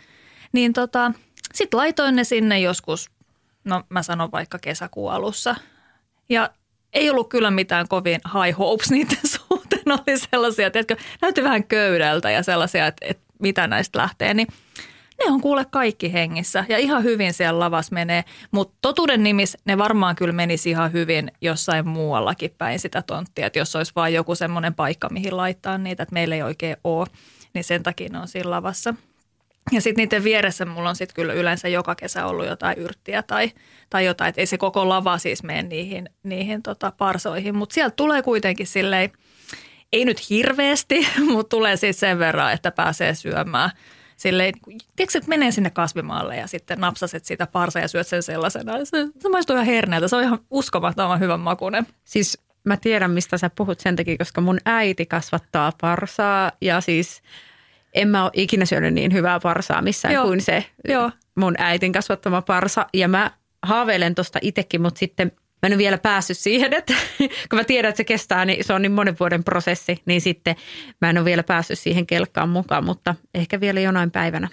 Niin 0.52 0.74
tota, 0.74 1.12
sitten 1.54 1.78
laitoin 1.78 2.16
ne 2.16 2.24
sinne 2.24 2.60
joskus, 2.60 3.12
no 3.64 3.84
mä 3.90 4.04
sanon 4.04 4.32
vaikka 4.32 4.60
kesäkuun 4.60 5.12
alussa 5.12 5.56
ja 6.30 6.50
ei 6.94 7.10
ollut 7.10 7.30
kyllä 7.30 7.52
mitään 7.52 7.88
kovin 7.88 8.22
high 8.34 8.58
hopes 8.58 8.92
niiden 8.92 9.30
suhteen. 9.38 9.92
Oli 9.92 10.18
sellaisia, 10.18 10.68
että 10.74 10.96
näytti 11.22 11.44
vähän 11.44 11.64
köydältä 11.64 12.32
ja 12.32 12.44
sellaisia, 12.44 12.88
että, 12.88 13.06
että 13.10 13.27
mitä 13.40 13.68
näistä 13.68 14.00
lähtee, 14.00 14.34
niin 14.34 14.48
ne 15.26 15.32
on 15.32 15.42
kuule 15.42 15.66
kaikki 15.72 16.14
hengissä 16.14 16.66
ja 16.70 16.78
ihan 16.78 17.04
hyvin 17.04 17.34
siellä 17.34 17.60
lavas 17.60 17.92
menee. 17.92 18.24
Mutta 18.52 18.78
totuuden 18.82 19.24
nimissä 19.24 19.58
ne 19.66 19.78
varmaan 19.78 20.16
kyllä 20.16 20.34
menisi 20.34 20.70
ihan 20.70 20.94
hyvin 20.94 21.32
jossain 21.42 21.88
muuallakin 21.88 22.52
päin 22.58 22.80
sitä 22.80 23.02
tonttia. 23.02 23.48
Että 23.48 23.60
jos 23.60 23.76
olisi 23.76 23.92
vain 23.96 24.14
joku 24.14 24.36
semmoinen 24.36 24.74
paikka, 24.74 25.10
mihin 25.10 25.38
laittaa 25.38 25.78
niitä, 25.78 26.04
että 26.04 26.14
meillä 26.14 26.36
ei 26.36 26.44
oikein 26.44 26.78
ole, 26.84 27.08
niin 27.54 27.64
sen 27.64 27.84
takia 27.84 28.10
ne 28.10 28.20
on 28.20 28.28
siinä 28.28 28.50
lavassa. 28.50 28.94
Ja 29.72 29.82
sitten 29.82 30.02
niiden 30.02 30.24
vieressä 30.24 30.66
mulla 30.66 30.90
on 30.90 30.96
sitten 30.96 31.16
kyllä 31.16 31.34
yleensä 31.34 31.68
joka 31.68 31.96
kesä 31.96 32.26
ollut 32.26 32.48
jotain 32.48 32.78
yrttiä 32.78 33.24
tai, 33.24 33.52
tai 33.90 34.06
jotain, 34.06 34.30
että 34.30 34.42
ei 34.42 34.46
se 34.46 34.58
koko 34.58 34.90
lava 34.90 35.18
siis 35.18 35.44
mene 35.44 35.64
niihin, 35.64 36.10
niihin 36.24 36.64
tota 36.64 36.92
parsoihin. 36.98 37.56
Mutta 37.56 37.74
sieltä 37.74 37.96
tulee 37.96 38.22
kuitenkin 38.22 38.68
silleen– 38.68 39.12
ei 39.94 40.06
nyt 40.06 40.30
hirveästi, 40.30 41.08
mutta 41.34 41.50
tulee 41.50 41.78
siis 41.78 42.00
sen 42.00 42.20
verran, 42.20 42.54
että 42.54 42.72
pääsee 42.72 43.16
syömään. 43.16 43.72
Silleen, 44.18 44.54
tiedätkö, 44.96 45.18
että 45.18 45.30
menee 45.30 45.52
sinne 45.52 45.70
kasvimaalle 45.70 46.36
ja 46.38 46.48
sitten 46.48 46.80
napsaset 46.80 47.26
siitä 47.26 47.48
parsa 47.48 47.80
ja 47.80 47.88
syöt 47.88 48.08
sen 48.08 48.24
sellaisena. 48.24 48.86
Se, 48.86 49.08
se 49.20 49.30
maistuu 49.30 49.54
ihan 49.56 49.66
herneeltä. 49.66 50.08
Se 50.08 50.16
on 50.16 50.24
ihan 50.24 50.40
uskomattoman 50.52 51.20
hyvän 51.20 51.40
makuinen. 51.40 51.88
Siis 52.04 52.42
mä 52.64 52.78
tiedän, 52.78 53.12
mistä 53.12 53.38
sä 53.38 53.50
puhut 53.50 53.80
sen 53.80 53.96
takia, 53.96 54.18
koska 54.18 54.42
mun 54.42 54.58
äiti 54.66 55.06
kasvattaa 55.06 55.72
parsaa 55.82 56.52
ja 56.62 56.82
siis 56.82 57.22
en 57.94 58.08
mä 58.08 58.24
ole 58.24 58.32
ikinä 58.34 58.66
syönyt 58.66 58.94
niin 58.94 59.14
hyvää 59.14 59.40
parsaa 59.40 59.82
missään 59.82 60.14
Joo. 60.14 60.26
kuin 60.26 60.42
se 60.42 60.66
Joo. 60.88 61.12
mun 61.36 61.56
äitin 61.58 61.92
kasvattama 61.92 62.42
parsa. 62.42 62.86
Ja 62.94 63.08
mä 63.08 63.32
haaveilen 63.64 64.16
tuosta 64.16 64.40
itsekin, 64.42 64.82
mutta 64.82 65.00
sitten– 65.00 65.32
mä 65.62 65.68
en 65.68 65.74
ole 65.74 65.78
vielä 65.78 65.98
päässyt 65.98 66.38
siihen, 66.38 66.74
että 66.74 66.94
kun 67.50 67.60
mä 67.60 67.64
tiedän, 67.64 67.90
että 67.90 67.98
se 67.98 68.04
kestää, 68.04 68.46
niin 68.46 68.64
se 68.64 68.74
on 68.74 68.82
niin 68.82 68.92
monen 68.92 69.16
vuoden 69.20 69.44
prosessi, 69.44 70.02
niin 70.06 70.22
sitten 70.22 70.56
mä 71.02 71.10
en 71.10 71.18
ole 71.18 71.26
vielä 71.26 71.44
päässyt 71.44 71.80
siihen 71.80 72.08
kelkkaan 72.08 72.50
mukaan, 72.50 72.86
mutta 72.86 73.16
ehkä 73.34 73.60
vielä 73.60 73.80
jonain 73.80 74.12
päivänä. 74.12 74.48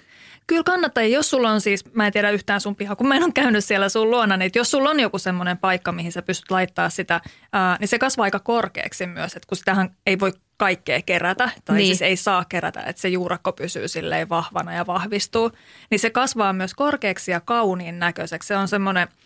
Kyllä 0.47 0.63
kannattaa. 0.63 1.03
Jos 1.03 1.29
sulla 1.29 1.51
on 1.51 1.61
siis, 1.61 1.93
mä 1.93 2.07
en 2.07 2.13
tiedä 2.13 2.29
yhtään 2.29 2.61
sun 2.61 2.75
pihaa, 2.75 2.95
kun 2.95 3.07
mä 3.07 3.15
en 3.15 3.23
ole 3.23 3.31
käynyt 3.31 3.65
siellä 3.65 3.89
sun 3.89 4.11
luona, 4.11 4.37
niin 4.37 4.51
jos 4.55 4.71
sulla 4.71 4.89
on 4.89 4.99
joku 4.99 5.19
semmoinen 5.19 5.57
paikka, 5.57 5.91
mihin 5.91 6.11
sä 6.11 6.21
pystyt 6.21 6.51
laittaa 6.51 6.89
sitä, 6.89 7.21
ää, 7.53 7.77
niin 7.79 7.87
se 7.87 7.99
kasvaa 7.99 8.23
aika 8.23 8.39
korkeaksi 8.39 9.07
myös, 9.07 9.35
että 9.35 9.47
kun 9.47 9.57
sitähän 9.57 9.95
ei 10.05 10.19
voi 10.19 10.33
kaikkea 10.57 11.01
kerätä, 11.01 11.49
tai 11.65 11.77
niin. 11.77 11.87
siis 11.87 12.01
ei 12.01 12.15
saa 12.15 12.45
kerätä, 12.49 12.81
että 12.81 13.01
se 13.01 13.09
juurakko 13.09 13.53
pysyy 13.53 13.87
silleen 13.87 14.29
vahvana 14.29 14.73
ja 14.73 14.87
vahvistuu, 14.87 15.51
niin 15.89 15.99
se 15.99 16.09
kasvaa 16.09 16.53
myös 16.53 16.73
korkeaksi 16.73 17.31
ja 17.31 17.39
kauniin 17.39 17.99
näköiseksi. 17.99 18.47
Se 18.47 18.57
on 18.57 18.67
semmoinen– 18.67 19.07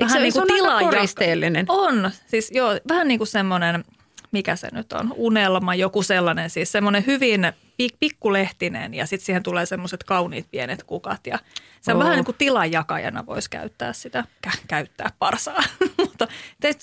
Eikö 0.00 0.12
se, 0.12 0.18
niin 0.18 0.32
kuin 0.32 0.46
se 0.48 0.62
on 0.62 0.84
koristeellinen? 0.84 1.66
On. 1.68 2.10
Siis 2.26 2.50
joo, 2.50 2.78
vähän 2.88 3.08
niin 3.08 3.18
kuin 3.18 3.28
semmoinen, 3.28 3.84
mikä 4.30 4.56
se 4.56 4.68
nyt 4.72 4.92
on, 4.92 5.12
unelma, 5.16 5.74
joku 5.74 6.02
sellainen, 6.02 6.50
siis 6.50 6.72
semmoinen 6.72 7.06
hyvin 7.06 7.52
pikkulehtinen 8.00 8.94
ja 8.94 9.06
sitten 9.06 9.26
siihen 9.26 9.42
tulee 9.42 9.66
semmoiset 9.66 10.04
kauniit 10.04 10.46
pienet 10.50 10.82
kukat 10.82 11.26
ja 11.26 11.38
se 11.80 11.90
on 11.90 11.96
oh. 11.96 12.02
vähän 12.02 12.16
niin 12.16 12.24
kuin 12.24 12.36
tilanjakajana 12.38 13.26
voisi 13.26 13.50
käyttää 13.50 13.92
sitä, 13.92 14.24
kä- 14.46 14.60
käyttää 14.68 15.10
parsaa, 15.18 15.62
mutta 15.98 16.28
te, 16.60 16.74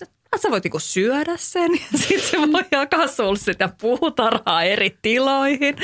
sä 0.41 0.50
voit 0.50 0.63
niinku 0.63 0.79
syödä 0.79 1.33
sen 1.38 1.71
ja 1.71 1.98
sitten 2.00 2.29
se 2.29 2.38
voi 2.38 2.63
jakaa 2.71 3.07
sulle 3.07 3.38
sitä 3.38 3.69
puutarhaa 3.81 4.63
eri 4.63 4.98
tiloihin. 5.01 5.75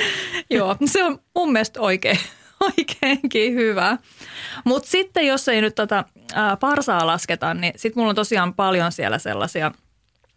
Joo, 0.49 0.75
se 0.85 1.03
on 1.03 1.19
mun 1.35 1.51
mielestä 1.51 1.81
oikein, 1.81 2.19
oikeinkin 2.61 3.53
hyvä. 3.53 3.97
Mutta 4.63 4.89
sitten 4.89 5.27
jos 5.27 5.47
ei 5.47 5.61
nyt 5.61 5.75
tota 5.75 6.03
ää, 6.33 6.57
parsaa 6.57 7.07
lasketa, 7.07 7.53
niin 7.53 7.73
sitten 7.75 7.99
mulla 8.01 8.09
on 8.09 8.15
tosiaan 8.15 8.53
paljon 8.53 8.91
siellä 8.91 9.19
sellaisia, 9.19 9.71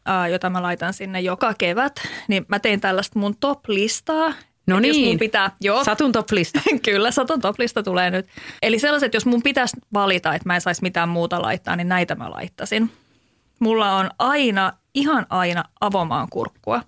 ää, 0.07 0.29
joita 0.29 0.50
mä 0.50 0.62
laitan 0.62 0.93
sinne 0.93 1.21
joka 1.21 1.55
kevät. 1.59 2.00
Niin 2.29 2.47
mä 2.49 2.59
tein 2.59 2.81
tällaista 2.81 3.19
mun 3.19 3.37
top-listaa, 3.37 4.35
No 4.67 4.81
niin, 4.81 5.00
jos 5.03 5.09
mun 5.11 5.19
pitää, 5.19 5.50
joo. 5.61 5.85
satun 5.85 6.12
top-lista. 6.12 6.61
Kyllä, 6.85 7.11
satun 7.11 7.41
top-lista 7.41 7.83
tulee 7.83 8.11
nyt. 8.11 8.27
Eli 8.62 8.79
sellaiset, 8.79 9.15
jos 9.15 9.27
mun 9.27 9.43
pitäisi 9.43 9.77
valita, 9.93 10.35
että 10.35 10.49
mä 10.49 10.55
en 10.55 10.61
saisi 10.61 10.83
mitään 10.83 11.09
muuta 11.09 11.43
laittaa, 11.43 11.77
niin 11.77 11.89
näitä 11.89 12.15
mä 12.15 12.31
laittaisin. 12.31 12.91
Mulla 13.59 13.93
on 13.97 14.11
aina, 14.19 14.73
ihan 14.95 15.27
aina 15.31 15.65
avomaan 15.81 16.29
kurkkua. 16.31 16.83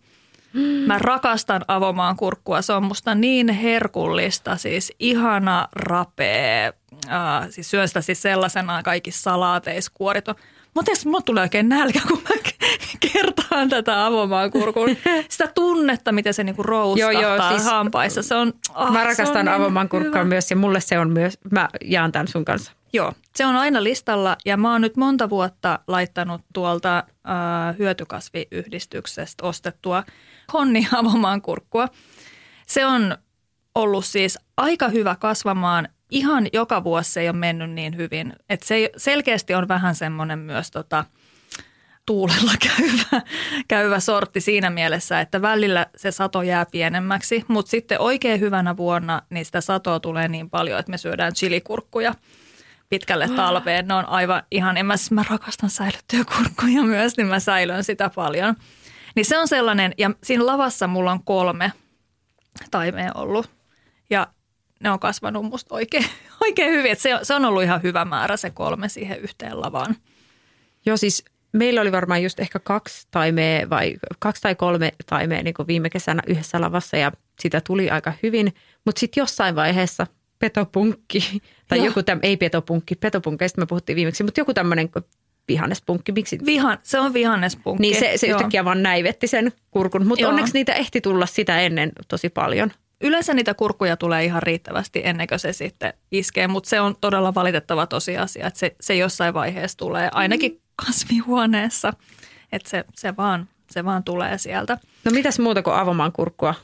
Mä 0.87 0.99
rakastan 0.99 1.65
avomaan 1.69 2.17
kurkkua. 2.17 2.63
Se 2.63 2.73
on 2.73 2.83
musta 2.83 3.15
niin 3.15 3.49
herkullista, 3.49 4.57
siis 4.57 4.93
ihana 4.99 5.69
rapee. 5.73 6.73
Äh, 7.09 7.51
siis 7.51 7.71
syön 7.71 7.89
sitä 7.89 8.01
siis 8.01 8.23
sellaisenaan 8.23 8.83
kaikissa 8.83 9.23
salaateissa 9.23 9.93
kuorito. 9.95 10.35
Mutta 10.75 10.93
mulla 11.05 11.21
tulee 11.21 11.43
oikein 11.43 11.69
nälkä, 11.69 12.01
kun 12.09 12.23
mä 12.23 12.53
kertaan 13.13 13.69
tätä 13.69 14.07
avomaan 14.07 14.51
kurkun. 14.51 14.97
Sitä 15.29 15.47
tunnetta, 15.55 16.13
miten 16.13 16.35
se 16.35 16.45
niinku 16.45 16.63
roustahtaa 16.63 17.23
joo, 17.23 17.37
joo, 17.37 17.49
siis 17.49 17.65
hampaissa. 17.65 18.23
Se 18.23 18.35
on, 18.35 18.53
oh, 18.75 18.93
mä 18.93 19.05
rakastan 19.05 19.45
niin 19.45 19.55
avomaan 19.55 19.89
kurkkaa 19.89 20.25
myös 20.25 20.51
ja 20.51 20.57
mulle 20.57 20.81
se 20.81 20.99
on 20.99 21.11
myös, 21.11 21.39
mä 21.51 21.69
jaan 21.85 22.13
tämän 22.13 22.29
sun 22.29 22.45
kanssa. 22.45 22.73
Joo, 22.93 23.13
se 23.35 23.47
on 23.47 23.57
aina 23.57 23.85
listalla 23.85 24.37
ja 24.45 24.57
mä 24.57 24.73
oon 24.73 24.81
nyt 24.81 24.97
monta 24.97 25.31
vuotta 25.31 25.79
laittanut 25.87 26.41
tuolta 26.53 26.99
äh, 26.99 27.79
hyötykasviyhdistyksestä 27.79 29.47
ostettua 29.47 30.05
honni 30.53 30.89
avomaan 30.99 31.43
kurkkua. 31.43 31.89
Se 32.67 32.87
on 32.87 33.17
ollut 33.75 34.05
siis 34.05 34.39
aika 34.57 34.89
hyvä 34.89 35.17
kasvamaan. 35.17 35.89
Ihan 36.11 36.47
joka 36.53 36.85
vuosi 36.85 37.13
se 37.13 37.21
ei 37.21 37.29
ole 37.29 37.37
mennyt 37.37 37.71
niin 37.71 37.97
hyvin. 37.97 38.33
Et 38.49 38.63
se 38.63 38.91
selkeästi 38.97 39.55
on 39.55 39.69
vähän 39.69 39.95
semmoinen 39.95 40.39
myös 40.39 40.71
tota, 40.71 41.05
tuulella 42.07 42.53
käyvä, 42.79 43.23
käyvä 43.69 44.01
sortti 44.01 44.41
siinä 44.41 44.71
mielessä, 44.71 45.21
että 45.21 45.43
välillä 45.43 45.87
se 45.97 46.11
sato 46.11 46.43
jää 46.43 46.67
pienemmäksi, 46.73 47.45
mutta 47.49 47.71
sitten 47.71 48.01
oikein 48.01 48.41
hyvänä 48.41 48.77
vuonna 48.77 49.23
niin 49.31 49.45
sitä 49.45 49.61
satoa 49.61 50.01
tulee 50.01 50.29
niin 50.29 50.51
paljon, 50.51 50.79
että 50.79 50.91
me 50.91 50.99
syödään 50.99 51.33
chilikurkkuja– 51.33 52.15
pitkälle 52.93 53.29
talveen. 53.29 53.89
Ne 53.89 53.95
on 53.95 54.09
aivan 54.09 54.43
ihan, 54.51 54.77
en 54.77 54.87
mä, 54.87 54.97
siis 54.97 55.11
mä 55.11 55.25
rakastan 55.31 55.71
säilyttyjä 55.71 56.25
kurkkuja 56.25 56.83
myös, 56.83 57.17
niin 57.17 57.27
mä 57.27 57.41
säilön 57.41 57.85
sitä 57.85 58.11
paljon. 58.15 58.57
Niin 59.17 59.25
se 59.25 59.39
on 59.39 59.49
sellainen, 59.49 59.95
ja 59.99 60.11
siinä 60.23 60.47
lavassa 60.47 60.87
mulla 60.87 61.13
on 61.13 61.25
kolme 61.25 61.73
taimea 62.71 63.13
ollut. 63.15 63.51
Ja 64.11 64.27
ne 64.81 64.91
on 64.91 64.99
kasvanut 64.99 65.45
musta 65.45 65.75
oikein, 65.75 66.05
oikein 66.47 66.73
hyvin. 66.73 66.93
Että 66.93 67.03
se, 67.03 67.19
se 67.23 67.35
on 67.35 67.45
ollut 67.45 67.63
ihan 67.63 67.83
hyvä 67.83 68.05
määrä 68.05 68.37
se 68.37 68.51
kolme 68.51 68.89
siihen 68.89 69.21
yhteen 69.21 69.61
lavaan. 69.61 69.97
Joo, 70.87 70.97
siis 70.97 71.25
meillä 71.53 71.81
oli 71.81 71.93
varmaan 71.93 72.23
just 72.23 72.41
ehkä 72.41 72.59
kaksi 72.59 73.09
taimea 73.11 73.71
vai 73.71 73.95
kaksi 74.19 74.43
tai 74.43 74.55
kolme 74.55 74.93
taimea 75.07 75.43
niin 75.43 75.55
viime 75.67 75.91
kesänä 75.91 76.23
yhdessä 76.27 76.61
lavassa 76.61 76.97
ja 76.97 77.13
sitä 77.41 77.61
tuli 77.61 77.91
aika 77.91 78.13
hyvin. 78.23 78.55
Mutta 78.85 79.01
sitten 79.01 79.21
jossain 79.21 79.57
vaiheessa 79.57 80.07
petopunkki, 80.39 81.43
tai 81.69 81.79
Joo. 81.79 81.87
joku 81.87 82.03
tämmöinen, 82.03 82.29
ei 82.29 82.37
petopunkki, 82.37 82.95
petopunkkeista 82.95 83.61
me 83.61 83.67
puhuttiin 83.67 83.97
viimeksi, 83.97 84.25
mutta 84.25 84.41
joku 84.41 84.55
tämmöinen 84.55 84.91
vihannespunkki. 85.49 86.13
Miksi? 86.13 86.39
Vihan, 86.47 86.79
se 86.83 87.01
on 87.01 87.13
vihannespunkki. 87.13 87.81
Niin 87.81 87.99
se, 87.99 88.13
se 88.17 88.27
yhtäkkiä 88.27 88.65
vaan 88.65 88.83
näivetti 88.83 89.27
sen 89.27 89.53
kurkun, 89.71 90.07
mutta 90.07 90.29
onneksi 90.29 90.53
niitä 90.55 90.73
ehti 90.73 91.01
tulla 91.01 91.27
sitä 91.27 91.61
ennen 91.61 91.93
tosi 92.09 92.29
paljon. 92.29 92.73
Yleensä 93.01 93.35
niitä 93.35 93.55
kurkkuja 93.55 93.97
tulee 93.97 94.25
ihan 94.25 94.43
riittävästi 94.43 95.01
ennen 95.05 95.27
kuin 95.27 95.39
se 95.39 95.53
sitten 95.53 95.93
iskee, 96.11 96.49
mutta 96.49 96.69
se 96.69 96.81
on 96.81 96.97
todella 97.01 97.35
valitettava 97.35 97.87
tosiasia, 97.87 98.47
että 98.47 98.59
se, 98.59 98.77
se 98.81 98.95
jossain 98.95 99.35
vaiheessa 99.35 99.79
tulee, 99.79 100.09
ainakin 100.13 100.61
kasvihuoneessa, 100.87 101.93
että 102.53 102.71
se, 102.71 102.85
se, 102.95 103.17
vaan, 103.17 103.49
se 103.71 103.85
vaan 103.85 104.05
tulee 104.05 104.39
sieltä. 104.39 104.79
No 105.05 105.11
mitäs 105.11 105.39
muuta 105.39 105.63
kuin 105.63 105.77
avomaan 105.77 106.13
kurkkua? 106.13 106.55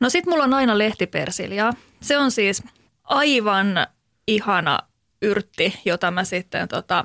No 0.00 0.10
sit 0.10 0.26
mulla 0.26 0.44
on 0.44 0.54
aina 0.54 0.78
lehtipersiljaa. 0.78 1.72
Se 2.00 2.18
on 2.18 2.30
siis 2.30 2.62
aivan 3.04 3.86
ihana 4.28 4.78
yrtti, 5.22 5.80
jota 5.84 6.10
mä 6.10 6.24
sitten 6.24 6.68
tota, 6.68 7.04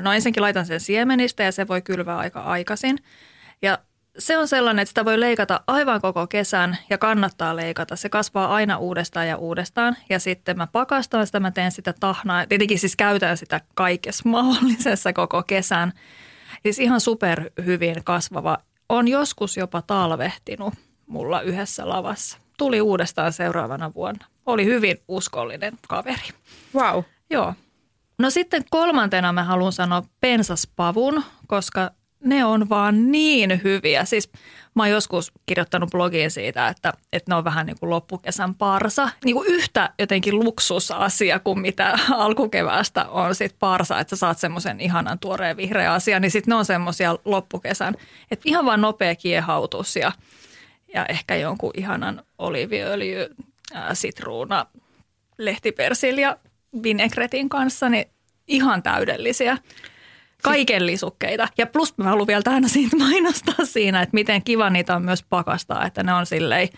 no 0.00 0.12
ensinnäkin 0.12 0.42
laitan 0.42 0.66
sen 0.66 0.80
siemenistä 0.80 1.42
ja 1.42 1.52
se 1.52 1.68
voi 1.68 1.82
kylvää 1.82 2.18
aika 2.18 2.40
aikaisin. 2.40 2.98
Ja 3.62 3.78
se 4.18 4.38
on 4.38 4.48
sellainen, 4.48 4.82
että 4.82 4.90
sitä 4.90 5.04
voi 5.04 5.20
leikata 5.20 5.60
aivan 5.66 6.00
koko 6.00 6.26
kesän 6.26 6.78
ja 6.90 6.98
kannattaa 6.98 7.56
leikata. 7.56 7.96
Se 7.96 8.08
kasvaa 8.08 8.54
aina 8.54 8.78
uudestaan 8.78 9.28
ja 9.28 9.36
uudestaan 9.36 9.96
ja 10.10 10.18
sitten 10.18 10.56
mä 10.56 10.66
pakastan 10.66 11.26
sitä, 11.26 11.40
mä 11.40 11.50
teen 11.50 11.72
sitä 11.72 11.94
tahnaa. 12.00 12.46
Tietenkin 12.46 12.78
siis 12.78 12.96
käytän 12.96 13.36
sitä 13.36 13.60
kaikessa 13.74 14.28
mahdollisessa 14.28 15.12
koko 15.12 15.42
kesän. 15.42 15.92
Siis 16.62 16.78
ihan 16.78 17.00
super 17.00 17.50
hyvin 17.64 18.04
kasvava. 18.04 18.58
On 18.88 19.08
joskus 19.08 19.56
jopa 19.56 19.82
talvehtinut 19.82 20.74
mulla 21.06 21.40
yhdessä 21.40 21.88
lavassa. 21.88 22.38
Tuli 22.58 22.80
uudestaan 22.80 23.32
seuraavana 23.32 23.94
vuonna. 23.94 24.26
Oli 24.46 24.64
hyvin 24.64 24.98
uskollinen 25.08 25.78
kaveri. 25.88 26.28
Wow. 26.74 27.02
Joo. 27.30 27.54
No 28.18 28.30
sitten 28.30 28.64
kolmantena 28.70 29.32
mä 29.32 29.44
haluan 29.44 29.72
sanoa 29.72 30.02
pensaspavun, 30.20 31.24
koska 31.46 31.90
ne 32.20 32.44
on 32.44 32.68
vaan 32.68 33.12
niin 33.12 33.60
hyviä. 33.64 34.04
Siis 34.04 34.30
mä 34.74 34.82
oon 34.82 34.90
joskus 34.90 35.32
kirjoittanut 35.46 35.90
blogiin 35.90 36.30
siitä, 36.30 36.68
että, 36.68 36.92
että 37.12 37.32
ne 37.32 37.34
on 37.34 37.44
vähän 37.44 37.66
niin 37.66 37.76
kuin 37.80 37.90
loppukesän 37.90 38.54
parsa. 38.54 39.10
Niin 39.24 39.36
kuin 39.36 39.48
yhtä 39.48 39.90
jotenkin 39.98 40.38
luksusasia 40.38 41.38
kuin 41.38 41.60
mitä 41.60 41.98
alkukeväästä 42.10 43.08
on 43.08 43.34
sit 43.34 43.56
parsa, 43.58 44.00
että 44.00 44.16
sä 44.16 44.20
saat 44.20 44.38
semmoisen 44.38 44.80
ihanan 44.80 45.18
tuoreen 45.18 45.56
vihreän 45.56 45.92
asian, 45.92 46.22
niin 46.22 46.30
sitten 46.30 46.52
ne 46.52 46.56
on 46.56 46.64
semmoisia 46.64 47.18
loppukesän. 47.24 47.94
Että 48.30 48.42
ihan 48.48 48.64
vaan 48.64 48.80
nopea 48.80 49.14
kiehautus 49.14 49.96
ja, 49.96 50.12
ja 50.94 51.06
ehkä 51.06 51.36
jonkun 51.36 51.72
ihanan 51.76 52.22
oliviöljy, 52.38 53.34
sitruuna, 53.92 54.66
lehtipersilja 55.38 56.36
vinegretin 56.82 57.48
kanssa, 57.48 57.88
niin 57.88 58.04
ihan 58.48 58.82
täydellisiä. 58.82 59.58
Kaiken 60.42 60.86
lisukkeita. 60.86 61.48
Ja 61.58 61.66
plus 61.66 61.98
mä 61.98 62.04
haluan 62.04 62.26
vielä 62.26 62.42
tähän 62.42 62.68
siitä 62.68 62.96
mainostaa 62.96 63.64
siinä, 63.64 64.02
että 64.02 64.14
miten 64.14 64.42
kiva 64.42 64.70
niitä 64.70 64.96
on 64.96 65.04
myös 65.04 65.22
pakastaa, 65.22 65.86
että 65.86 66.02
ne 66.02 66.14
on 66.14 66.26
silleen 66.26 66.68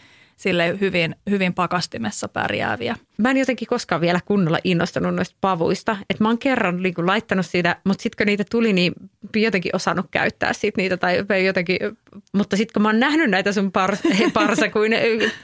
sille 0.40 0.78
hyvin, 0.80 1.16
hyvin 1.30 1.54
pakastimessa 1.54 2.28
pärjääviä. 2.28 2.96
Mä 3.18 3.30
en 3.30 3.36
jotenkin 3.36 3.68
koskaan 3.68 4.00
vielä 4.00 4.20
kunnolla 4.24 4.58
innostunut 4.64 5.14
noista 5.14 5.36
pavuista. 5.40 5.96
Että 6.10 6.24
mä 6.24 6.28
oon 6.28 6.38
kerran 6.38 6.82
niin 6.82 6.94
kuin 6.94 7.06
laittanut 7.06 7.46
siitä, 7.46 7.76
mutta 7.84 8.02
sitten 8.02 8.16
kun 8.16 8.26
niitä 8.26 8.44
tuli, 8.50 8.72
niin 8.72 8.92
jotenkin 9.36 9.76
osannut 9.76 10.06
käyttää 10.10 10.52
sit 10.52 10.76
niitä 10.76 10.96
tai 10.96 11.46
jotenkin. 11.46 11.78
Mutta 12.32 12.56
sitten 12.56 12.72
kun 12.72 12.82
mä 12.82 12.88
oon 12.88 13.00
nähnyt 13.00 13.30
näitä 13.30 13.52
sun 13.52 13.72
par, 13.72 13.96
he, 14.18 14.30
parsa 14.34 14.68
kuin 14.76 14.92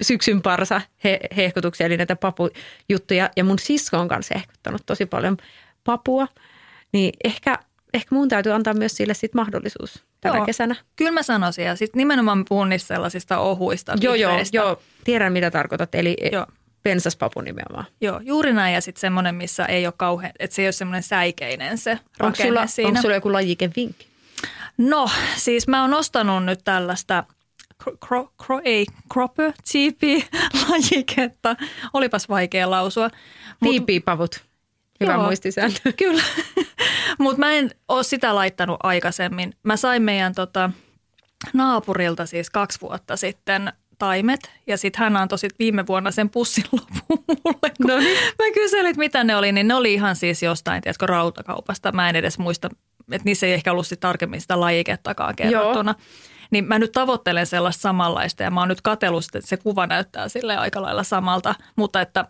syksyn 0.00 0.42
parsa 0.42 0.80
he, 1.04 1.20
hehkutuksia, 1.36 1.86
eli 1.86 1.96
näitä 1.96 2.16
papujuttuja. 2.16 3.30
Ja 3.36 3.44
mun 3.44 3.58
sisko 3.58 3.98
on 3.98 4.08
kanssa 4.08 4.34
hehkuttanut 4.34 4.82
tosi 4.86 5.06
paljon 5.06 5.36
papua. 5.84 6.28
Niin 6.92 7.12
ehkä, 7.24 7.58
ehkä 7.94 8.14
mun 8.14 8.28
täytyy 8.28 8.52
antaa 8.52 8.74
myös 8.74 8.96
sille 8.96 9.14
sit 9.14 9.34
mahdollisuus 9.34 10.04
tänä 10.26 10.38
joo, 10.38 10.46
kesänä. 10.46 10.76
Kyllä 10.96 11.10
mä 11.10 11.22
sanoisin. 11.22 11.64
Ja 11.64 11.76
sitten 11.76 11.98
nimenomaan 11.98 12.44
puhun 12.48 12.68
niistä 12.68 12.94
sellaisista 12.94 13.38
ohuista 13.38 13.94
Joo, 14.00 14.14
joo, 14.14 14.32
joo. 14.52 14.82
Tiedän 15.04 15.32
mitä 15.32 15.50
tarkoitat. 15.50 15.94
Eli 15.94 16.16
joo. 16.32 16.46
pensaspapu 16.82 17.40
nimenomaan. 17.40 17.84
Joo, 18.00 18.20
juuri 18.24 18.52
näin. 18.52 18.74
Ja 18.74 18.80
sitten 18.80 19.00
semmoinen, 19.00 19.34
missä 19.34 19.64
ei 19.64 19.86
ole 19.86 19.94
kauhean, 19.96 20.32
että 20.38 20.56
se 20.56 20.62
ei 20.62 20.66
ole 20.66 20.72
semmoinen 20.72 21.02
säikeinen 21.02 21.78
se 21.78 21.98
onko 22.20 22.36
sulla, 22.42 22.66
siinä. 22.66 22.88
Onko 22.88 23.02
sulla 23.02 23.14
joku 23.14 23.32
lajikevinkki? 23.32 24.06
No, 24.78 25.10
siis 25.36 25.68
mä 25.68 25.82
oon 25.82 25.94
ostanut 25.94 26.44
nyt 26.44 26.60
tällaista 26.64 27.24
cro, 28.06 28.32
cro, 28.44 28.60
ei, 28.64 28.86
cropper 29.12 29.52
lajiketta. 30.68 31.56
Olipas 31.92 32.28
vaikea 32.28 32.70
lausua. 32.70 33.10
Piipipavut. 33.60 34.40
Hyvä 35.00 35.12
Joo, 35.12 35.22
muistisääntö. 35.22 35.92
Kyllä, 35.98 36.22
mutta 37.18 37.38
mä 37.38 37.52
en 37.52 37.70
ole 37.88 38.02
sitä 38.02 38.34
laittanut 38.34 38.76
aikaisemmin. 38.82 39.54
Mä 39.62 39.76
sain 39.76 40.02
meidän 40.02 40.34
tota, 40.34 40.70
naapurilta 41.52 42.26
siis 42.26 42.50
kaksi 42.50 42.80
vuotta 42.80 43.16
sitten 43.16 43.72
taimet 43.98 44.50
ja 44.66 44.78
sitten 44.78 45.02
hän 45.04 45.16
antoi 45.16 45.38
sit 45.38 45.58
viime 45.58 45.86
vuonna 45.86 46.10
sen 46.10 46.30
pussin 46.30 46.64
loppuun 46.72 47.38
mulle. 47.44 47.72
Kun 47.76 47.86
no 47.86 47.98
niin. 47.98 48.18
Mä 48.38 48.52
kyselin, 48.54 48.86
että 48.86 48.98
mitä 48.98 49.24
ne 49.24 49.36
oli, 49.36 49.52
niin 49.52 49.68
ne 49.68 49.74
oli 49.74 49.94
ihan 49.94 50.16
siis 50.16 50.42
jostain, 50.42 50.82
tiedätkö, 50.82 51.06
rautakaupasta. 51.06 51.92
Mä 51.92 52.08
en 52.08 52.16
edes 52.16 52.38
muista, 52.38 52.68
että 53.12 53.24
niissä 53.24 53.46
ei 53.46 53.52
ehkä 53.52 53.72
ollut 53.72 53.86
sit 53.86 54.00
tarkemmin 54.00 54.40
sitä 54.40 54.60
lajikettakaan 54.60 55.36
kerrottuna. 55.36 55.94
Joo. 55.98 56.06
Niin 56.50 56.64
mä 56.64 56.78
nyt 56.78 56.92
tavoittelen 56.92 57.46
sellaista 57.46 57.80
samanlaista 57.80 58.42
ja 58.42 58.50
mä 58.50 58.60
oon 58.60 58.68
nyt 58.68 58.80
katsellut, 58.80 59.24
että 59.24 59.48
se 59.48 59.56
kuva 59.56 59.86
näyttää 59.86 60.28
sille 60.28 60.56
aika 60.56 60.82
lailla 60.82 61.02
samalta, 61.02 61.54
mutta 61.76 62.00
että 62.00 62.24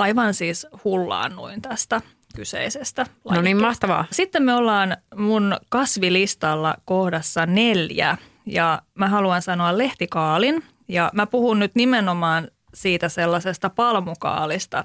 aivan 0.00 0.34
siis 0.34 0.66
hullaannuin 0.84 1.62
tästä 1.62 2.00
kyseisestä 2.36 3.06
No 3.30 3.40
niin, 3.40 3.60
mahtavaa. 3.60 4.04
Sitten 4.10 4.42
me 4.42 4.54
ollaan 4.54 4.96
mun 5.16 5.56
kasvilistalla 5.68 6.74
kohdassa 6.84 7.46
neljä 7.46 8.16
ja 8.46 8.82
mä 8.94 9.08
haluan 9.08 9.42
sanoa 9.42 9.78
lehtikaalin 9.78 10.64
ja 10.88 11.10
mä 11.14 11.26
puhun 11.26 11.58
nyt 11.58 11.74
nimenomaan 11.74 12.48
siitä 12.74 13.08
sellaisesta 13.08 13.70
palmukaalista. 13.70 14.84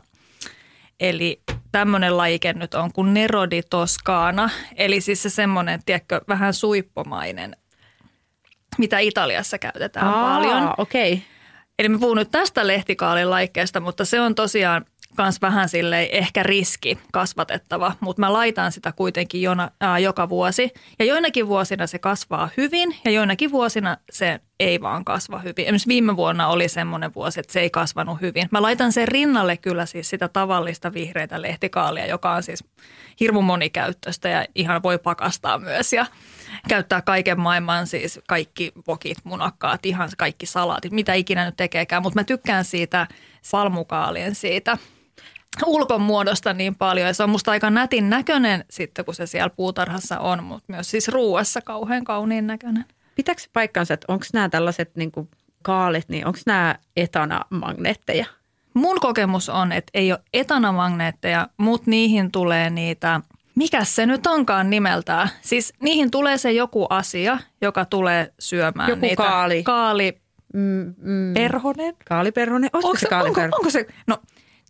Eli 1.00 1.42
tämmöinen 1.72 2.18
lajike 2.18 2.54
nyt 2.54 2.74
on 2.74 2.94
kuin 2.94 3.14
Nerodi 3.14 3.62
Toscana, 3.70 4.50
eli 4.76 5.02
siis 5.02 5.24
se 5.24 5.30
semmoinen, 5.30 5.80
tiedätkö, 5.86 6.22
vähän 6.28 6.54
suippomainen, 6.54 7.56
mitä 8.78 9.00
Italiassa 9.00 9.58
käytetään 9.58 10.08
Aa, 10.08 10.36
paljon. 10.36 10.74
okei. 10.78 11.14
Okay. 11.14 11.26
Eli 11.80 11.90
mä 11.90 12.00
puhun 12.00 12.18
nyt 12.18 12.32
tästä 12.32 12.68
lehtikaalin 12.68 13.30
laikkeesta, 13.30 13.80
mutta 13.80 14.06
se 14.06 14.22
on 14.22 14.36
tosiaan 14.36 14.86
kans 15.16 15.42
vähän 15.42 15.70
silleen 15.70 16.08
ehkä 16.12 16.44
riski 16.44 16.98
kasvatettava, 17.14 17.96
mutta 18.00 18.20
mä 18.20 18.34
laitan 18.34 18.72
sitä 18.72 18.92
kuitenkin 18.92 19.42
jona, 19.42 19.72
ää, 19.82 20.00
joka 20.00 20.30
vuosi. 20.30 20.72
Ja 21.00 21.06
joinakin 21.06 21.48
vuosina 21.48 21.88
se 21.88 22.00
kasvaa 22.00 22.50
hyvin 22.58 22.96
ja 23.06 23.12
joinakin 23.12 23.52
vuosina 23.52 23.98
se 24.12 24.40
ei 24.60 24.82
vaan 24.82 25.06
kasva 25.06 25.40
hyvin. 25.40 25.66
Esimerkiksi 25.66 25.88
viime 25.88 26.16
vuonna 26.16 26.48
oli 26.48 26.70
semmoinen 26.70 27.14
vuosi, 27.16 27.40
että 27.40 27.54
se 27.54 27.60
ei 27.60 27.70
kasvanut 27.70 28.22
hyvin. 28.22 28.48
Mä 28.52 28.62
laitan 28.62 28.92
sen 28.92 29.08
rinnalle 29.08 29.58
kyllä 29.58 29.86
siis 29.86 30.10
sitä 30.10 30.28
tavallista 30.28 30.94
vihreitä 30.94 31.42
lehtikaalia, 31.42 32.06
joka 32.06 32.32
on 32.32 32.44
siis 32.44 32.64
hirmu 33.20 33.42
monikäyttöistä 33.42 34.30
ja 34.30 34.46
ihan 34.56 34.84
voi 34.84 34.98
pakastaa 34.98 35.60
myös 35.60 35.94
ja 35.94 36.06
käyttää 36.70 37.02
kaiken 37.02 37.40
maailman 37.40 37.88
siis 37.88 38.20
kaikki 38.28 38.72
vokit, 38.88 39.18
munakkaat, 39.24 39.86
ihan 39.86 40.10
kaikki 40.18 40.46
salaatit, 40.46 40.92
mitä 40.92 41.14
ikinä 41.14 41.46
nyt 41.46 41.58
tekeekään. 41.58 42.02
Mutta 42.02 42.20
mä 42.20 42.24
tykkään 42.24 42.66
siitä 42.66 43.08
palmukaalien 43.52 44.36
siitä 44.36 44.78
ulkomuodosta 45.66 46.54
niin 46.54 46.76
paljon 46.76 47.08
ja 47.08 47.14
se 47.14 47.24
on 47.24 47.30
musta 47.30 47.52
aika 47.52 47.70
nätin 47.70 48.10
näköinen 48.10 48.66
sitten, 48.70 49.06
kun 49.06 49.16
se 49.16 49.26
siellä 49.26 49.50
puutarhassa 49.50 50.20
on, 50.20 50.44
mutta 50.44 50.66
myös 50.74 50.92
siis 50.92 51.08
ruuassa 51.08 51.62
kauhean 51.62 52.04
kauniin 52.04 52.48
näköinen. 52.48 52.86
Pitääkö 53.16 53.42
se 53.42 53.50
paikkansa, 53.54 53.94
että 53.94 54.06
onko 54.14 54.26
nämä 54.34 54.50
tällaiset 54.50 54.96
niin 54.96 55.12
kuin 55.12 55.30
kaalit, 55.62 56.10
niin 56.10 56.26
onko 56.28 56.40
nämä 56.46 56.76
etanamagneetteja? 56.98 58.26
Mun 58.74 59.00
kokemus 59.00 59.50
on, 59.50 59.72
että 59.72 59.92
ei 59.94 60.12
ole 60.12 60.20
etanamagneetteja, 60.34 61.48
mutta 61.58 61.90
niihin 61.90 62.32
tulee 62.32 62.70
niitä, 62.70 63.22
mikä 63.56 63.84
se 63.84 64.06
nyt 64.06 64.28
onkaan 64.28 64.70
nimeltään. 64.70 65.30
Siis 65.42 65.74
niihin 65.80 66.12
tulee 66.12 66.38
se 66.38 66.52
joku 66.52 66.86
asia, 66.90 67.38
joka 67.62 67.86
tulee 67.86 68.34
syömään 68.40 68.90
Joku 68.90 69.02
niitä. 69.02 69.24
kaali. 69.24 69.64
Kaali, 69.64 70.18
Mm, 70.54 70.94
mm, 70.98 71.34
perhonen. 71.34 71.94
kaaliperhonen, 72.06 72.70
olisiko 72.74 72.88
Onko 72.90 72.98
se 72.98 73.00
se, 73.00 73.06
onko, 73.06 73.16
kaaliperhonen? 73.16 73.54
onko 73.56 73.70
se, 73.70 73.88
no 74.08 74.18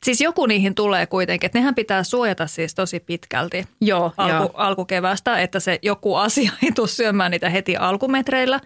siis 0.05 0.21
joku 0.21 0.45
niihin 0.45 0.75
tulee 0.75 1.05
kuitenkin, 1.05 1.45
että 1.45 1.59
nehän 1.59 1.75
pitää 1.75 2.03
suojata 2.03 2.47
siis 2.47 2.75
tosi 2.75 2.99
pitkälti 2.99 3.67
Joo, 3.81 4.13
alku, 4.17 4.33
joo. 4.33 4.51
alkukevästä, 4.53 5.39
että 5.39 5.59
se 5.59 5.79
joku 5.81 6.15
asia 6.25 6.51
ei 6.63 6.71
tule 6.71 6.87
syömään 6.87 7.31
niitä 7.31 7.49
heti 7.49 7.77
alkumetreillä. 7.77 8.59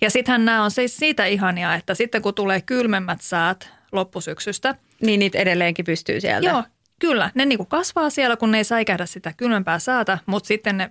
Ja 0.00 0.10
sittenhän 0.10 0.44
nämä 0.44 0.64
on 0.64 0.70
siis 0.70 0.96
siitä 0.96 1.26
ihania, 1.26 1.74
että 1.74 1.94
sitten 1.94 2.22
kun 2.22 2.34
tulee 2.34 2.60
kylmemmät 2.60 3.20
säät 3.20 3.70
loppusyksystä, 3.92 4.74
Niin 5.02 5.20
niitä 5.20 5.38
edelleenkin 5.38 5.84
pystyy 5.84 6.20
sieltä. 6.20 6.48
joo, 6.48 6.64
kyllä, 6.98 7.30
ne 7.34 7.44
niinku 7.44 7.64
kasvaa 7.64 8.10
siellä, 8.10 8.36
kun 8.36 8.50
ne 8.50 8.58
ei 8.58 8.64
säikähdä 8.64 9.06
sitä 9.06 9.32
kylmempää 9.36 9.78
säätä, 9.78 10.18
mutta 10.26 10.46
sitten 10.46 10.76
ne 10.76 10.90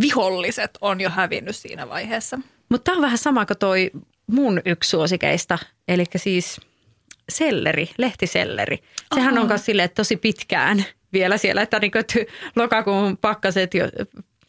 viholliset 0.00 0.70
on 0.80 1.00
jo 1.00 1.10
hävinnyt 1.10 1.56
siinä 1.56 1.88
vaiheessa. 1.88 2.38
Mutta 2.68 2.84
tämä 2.84 2.96
on 2.96 3.02
vähän 3.02 3.18
sama 3.18 3.46
kuin 3.46 3.58
toi 3.58 3.90
mun 4.26 4.60
yksi 4.64 4.90
suosikeista, 4.90 5.58
eli 5.88 6.04
siis 6.16 6.60
selleri, 7.28 7.90
lehtiselleri. 7.98 8.78
Sehän 9.14 9.34
Aha. 9.34 9.42
on 9.42 9.48
myös 9.48 9.64
silleen, 9.64 9.84
että 9.84 9.94
tosi 9.94 10.16
pitkään 10.16 10.84
vielä 11.12 11.36
siellä, 11.36 11.62
että 11.62 11.78
niin 11.78 11.92
lokakuun 12.56 13.16
pakkaset 13.16 13.74
jo 13.74 13.84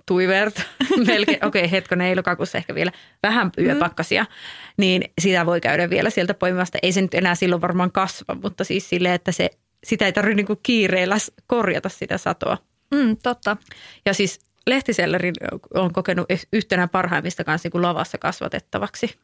tuivert, 0.05 0.61
melkein, 1.07 1.45
okei 1.45 1.61
okay, 1.61 1.71
hetkonen, 1.71 2.07
ei 2.07 2.15
lokakuussa 2.15 2.57
ehkä 2.57 2.75
vielä 2.75 2.91
vähän 3.23 3.51
yöpakkasia, 3.57 4.25
niin 4.77 5.03
sitä 5.21 5.45
voi 5.45 5.61
käydä 5.61 5.89
vielä 5.89 6.09
sieltä 6.09 6.33
poimimasta. 6.33 6.77
Ei 6.81 6.91
se 6.91 7.01
nyt 7.01 7.13
enää 7.13 7.35
silloin 7.35 7.61
varmaan 7.61 7.91
kasva, 7.91 8.35
mutta 8.43 8.63
siis 8.63 8.89
silleen, 8.89 9.15
että 9.15 9.31
se, 9.31 9.49
sitä 9.83 10.05
ei 10.05 10.13
tarvitse 10.13 10.43
niin 10.43 10.59
kiireellä 10.63 11.17
korjata 11.47 11.89
sitä 11.89 12.17
satoa. 12.17 12.57
Mm, 12.91 13.17
totta. 13.23 13.57
Ja 14.05 14.13
siis 14.13 14.39
lehtisellerin 14.67 15.33
on 15.73 15.93
kokenut 15.93 16.27
yhtenä 16.53 16.87
parhaimmista 16.87 17.43
kanssa 17.43 17.65
niin 17.65 17.71
kuin 17.71 17.81
lavassa 17.81 18.17
kasvatettavaksi. 18.17 19.15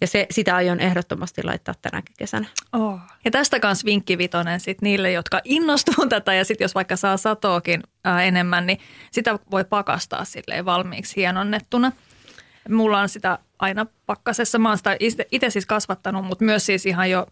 Ja 0.00 0.06
se, 0.06 0.26
sitä 0.30 0.56
aion 0.56 0.80
ehdottomasti 0.80 1.42
laittaa 1.42 1.74
tänäkin 1.82 2.14
kesänä. 2.18 2.46
Oh. 2.72 3.00
Ja 3.24 3.30
tästä 3.30 3.60
kanssa 3.60 3.84
vinkki 3.84 4.18
vitonen 4.18 4.60
sit 4.60 4.82
niille, 4.82 5.12
jotka 5.12 5.40
innostuu 5.44 6.06
tätä 6.08 6.34
ja 6.34 6.44
sitten 6.44 6.64
jos 6.64 6.74
vaikka 6.74 6.96
saa 6.96 7.16
satoakin 7.16 7.82
ää, 8.04 8.22
enemmän, 8.22 8.66
niin 8.66 8.78
sitä 9.10 9.38
voi 9.50 9.64
pakastaa 9.64 10.24
silleen 10.24 10.64
valmiiksi 10.64 11.16
hienonnettuna. 11.16 11.92
Mulla 12.68 13.00
on 13.00 13.08
sitä 13.08 13.38
aina 13.58 13.86
pakkasessa. 14.06 14.58
Mä 14.58 14.68
oon 14.68 14.78
sitä 14.78 14.96
itse 15.32 15.50
siis 15.50 15.66
kasvattanut, 15.66 16.24
mutta 16.24 16.44
myös 16.44 16.66
siis 16.66 16.86
ihan 16.86 17.10
jo, 17.10 17.26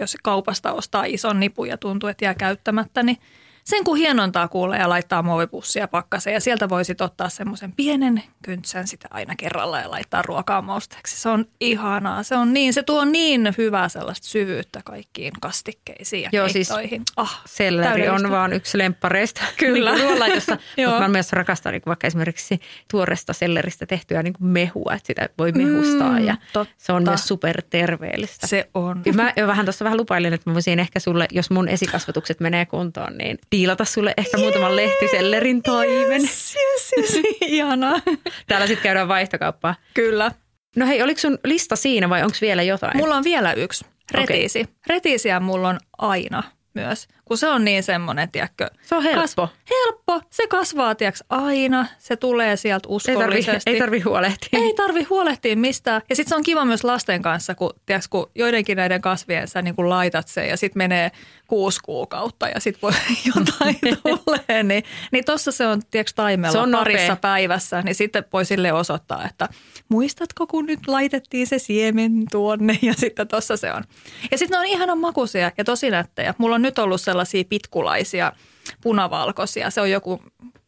jos 0.00 0.16
kaupasta 0.22 0.72
ostaa 0.72 1.04
ison 1.04 1.40
nipun 1.40 1.68
ja 1.68 1.78
tuntuu, 1.78 2.08
että 2.08 2.24
jää 2.24 2.34
käyttämättä, 2.34 3.02
niin 3.02 3.18
sen 3.64 3.84
kun 3.84 3.96
hienontaa 3.96 4.48
kuulee 4.48 4.78
ja 4.78 4.88
laittaa 4.88 5.22
muovipussia 5.22 5.88
pakkaseen 5.88 6.34
ja 6.34 6.40
sieltä 6.40 6.68
voi 6.68 6.84
sitten 6.84 7.04
ottaa 7.04 7.28
semmoisen 7.28 7.72
pienen 7.72 8.22
kyntsän 8.42 8.86
sitä 8.86 9.08
aina 9.10 9.34
kerralla 9.36 9.80
ja 9.80 9.90
laittaa 9.90 10.22
ruokaa 10.22 10.62
mausteeksi. 10.62 11.16
Se 11.20 11.28
on 11.28 11.44
ihanaa. 11.60 12.22
Se 12.22 12.36
on 12.36 12.52
niin, 12.52 12.72
se 12.74 12.82
tuo 12.82 13.04
niin 13.04 13.54
hyvää 13.58 13.88
sellaista 13.88 14.26
syvyyttä 14.26 14.80
kaikkiin 14.84 15.32
kastikkeisiin 15.40 16.22
ja 16.22 16.30
Joo, 16.32 16.48
siis 16.48 16.68
keittoihin. 16.68 17.02
ah, 17.16 17.42
Selleri 17.46 18.08
on 18.08 18.30
vaan 18.30 18.52
yksi 18.52 18.78
lemppareista 18.78 19.40
Kyllä. 19.58 19.90
niin 19.92 20.02
ruoanlaitossa, 20.04 20.58
mutta 20.86 21.00
mä 21.04 21.08
myös 21.08 21.32
rakastan 21.32 21.72
niin 21.72 21.82
vaikka 21.86 22.06
esimerkiksi 22.06 22.60
tuoresta 22.90 23.32
selleristä 23.32 23.86
tehtyä 23.86 24.22
niin 24.22 24.32
kuin 24.32 24.48
mehua, 24.48 24.92
että 24.94 25.06
sitä 25.06 25.28
voi 25.38 25.52
mehustaa 25.52 26.04
Mm, 26.18 26.26
ja 26.26 26.36
totta. 26.52 26.74
se 26.78 26.92
on 26.92 27.02
myös 27.02 27.28
superterveellistä. 27.28 28.46
Se 28.46 28.68
on. 28.74 29.02
Ja 29.06 29.12
Mä 29.12 29.32
jo 29.36 29.46
vähän 29.46 29.66
tuossa 29.66 29.84
vähän 29.84 29.98
lupailin, 29.98 30.32
että 30.32 30.50
mä 30.50 30.54
voisin 30.54 30.78
ehkä 30.78 31.00
sulle, 31.00 31.26
jos 31.32 31.50
mun 31.50 31.68
esikasvatukset 31.68 32.40
menee 32.40 32.66
kuntoon, 32.66 33.18
niin 33.18 33.38
diilata 33.54 33.84
sulle 33.84 34.14
ehkä 34.16 34.38
muutaman 34.38 34.76
lehtisellerin 34.76 35.62
toimen. 35.62 36.20
Yes, 36.20 36.56
yes, 36.56 37.14
yes. 37.14 37.24
Ihanaa. 37.40 38.00
Täällä 38.46 38.66
sitten 38.66 38.82
käydään 38.82 39.08
vaihtokauppaa. 39.08 39.74
Kyllä. 39.94 40.30
No 40.76 40.86
hei, 40.86 41.02
oliko 41.02 41.20
sun 41.20 41.38
lista 41.44 41.76
siinä 41.76 42.08
vai 42.08 42.22
onko 42.22 42.36
vielä 42.40 42.62
jotain? 42.62 42.96
Mulla 42.96 43.16
on 43.16 43.24
vielä 43.24 43.52
yksi. 43.52 43.84
Retiisi. 44.12 44.60
Okay. 44.60 44.74
Retiisiä 44.86 45.40
mulla 45.40 45.68
on 45.68 45.78
aina 45.98 46.42
myös, 46.74 47.08
kun 47.24 47.38
se 47.38 47.48
on 47.48 47.64
niin 47.64 47.82
semmoinen, 47.82 48.30
tiedätkö. 48.30 48.70
Se 48.82 48.94
on 48.94 49.02
helppo. 49.02 49.20
Kas, 49.20 49.50
helppo. 49.70 50.20
Se 50.30 50.46
kasvaa, 50.46 50.94
tiedätkö, 50.94 51.24
aina. 51.28 51.86
Se 51.98 52.16
tulee 52.16 52.56
sieltä 52.56 52.88
ei 52.88 53.14
tarvi, 53.14 53.38
uskollisesti. 53.38 53.70
ei 53.70 53.78
tarvi 53.78 54.00
huolehtia. 54.00 54.60
Ei 54.60 54.74
tarvi 54.74 55.02
huolehtia 55.02 55.56
mistään. 55.56 56.02
Ja 56.08 56.16
sitten 56.16 56.28
se 56.28 56.34
on 56.34 56.42
kiva 56.42 56.64
myös 56.64 56.84
lasten 56.84 57.22
kanssa, 57.22 57.54
kun, 57.54 57.70
tiedätkö, 57.86 58.08
kun 58.10 58.30
joidenkin 58.34 58.76
näiden 58.76 59.00
kasvien 59.00 59.48
sä 59.48 59.62
niin 59.62 59.76
kun 59.76 59.90
laitat 59.90 60.28
sen 60.28 60.48
ja 60.48 60.56
sitten 60.56 60.78
menee 60.78 61.10
kuusi 61.48 61.80
kuukautta 61.84 62.48
ja 62.48 62.60
sitten 62.60 62.82
voi 62.82 62.92
jotain 63.34 63.78
tulee. 64.24 64.62
Niin, 64.62 64.84
niin 65.12 65.24
tuossa 65.24 65.52
se 65.52 65.66
on, 65.66 65.82
tiedätkö, 65.90 66.12
taimella 66.16 66.52
Se 66.52 66.58
on 66.58 66.70
nopea. 66.70 66.84
parissa 66.84 67.16
päivässä, 67.16 67.82
niin 67.82 67.94
sitten 67.94 68.24
voi 68.32 68.44
sille 68.44 68.72
osoittaa, 68.72 69.24
että 69.24 69.48
muistatko, 69.88 70.46
kun 70.46 70.66
nyt 70.66 70.80
laitettiin 70.86 71.46
se 71.46 71.58
siemen 71.58 72.12
tuonne 72.30 72.78
ja 72.82 72.94
sitten 72.94 73.28
tuossa 73.28 73.56
se 73.56 73.72
on. 73.72 73.84
Ja 74.30 74.38
sitten 74.38 74.56
ne 74.56 74.58
on 74.58 74.66
ihanan 74.66 74.98
makuisia 74.98 75.50
ja 75.58 75.64
tosi 75.64 75.90
nättejä. 75.90 76.34
Mulla 76.38 76.54
on 76.54 76.62
nyt 76.62 76.78
ollut 76.78 77.00
sellaisia 77.14 77.44
pitkulaisia 77.48 78.32
punavalkoisia. 78.80 79.70
Se 79.70 79.80
on 79.80 79.90
joku, 79.90 80.22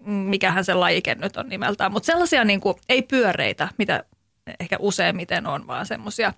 mikähän 0.04 0.64
se 0.64 0.74
lajike 0.74 1.14
nyt 1.14 1.36
on 1.36 1.48
nimeltään, 1.48 1.92
mutta 1.92 2.06
sellaisia 2.06 2.44
niin 2.44 2.60
kuin, 2.60 2.76
ei 2.88 3.02
pyöreitä, 3.02 3.68
mitä 3.78 4.04
ehkä 4.60 4.76
useimmiten 4.80 5.46
on, 5.46 5.66
vaan 5.66 5.86
semmoisia 5.86 6.32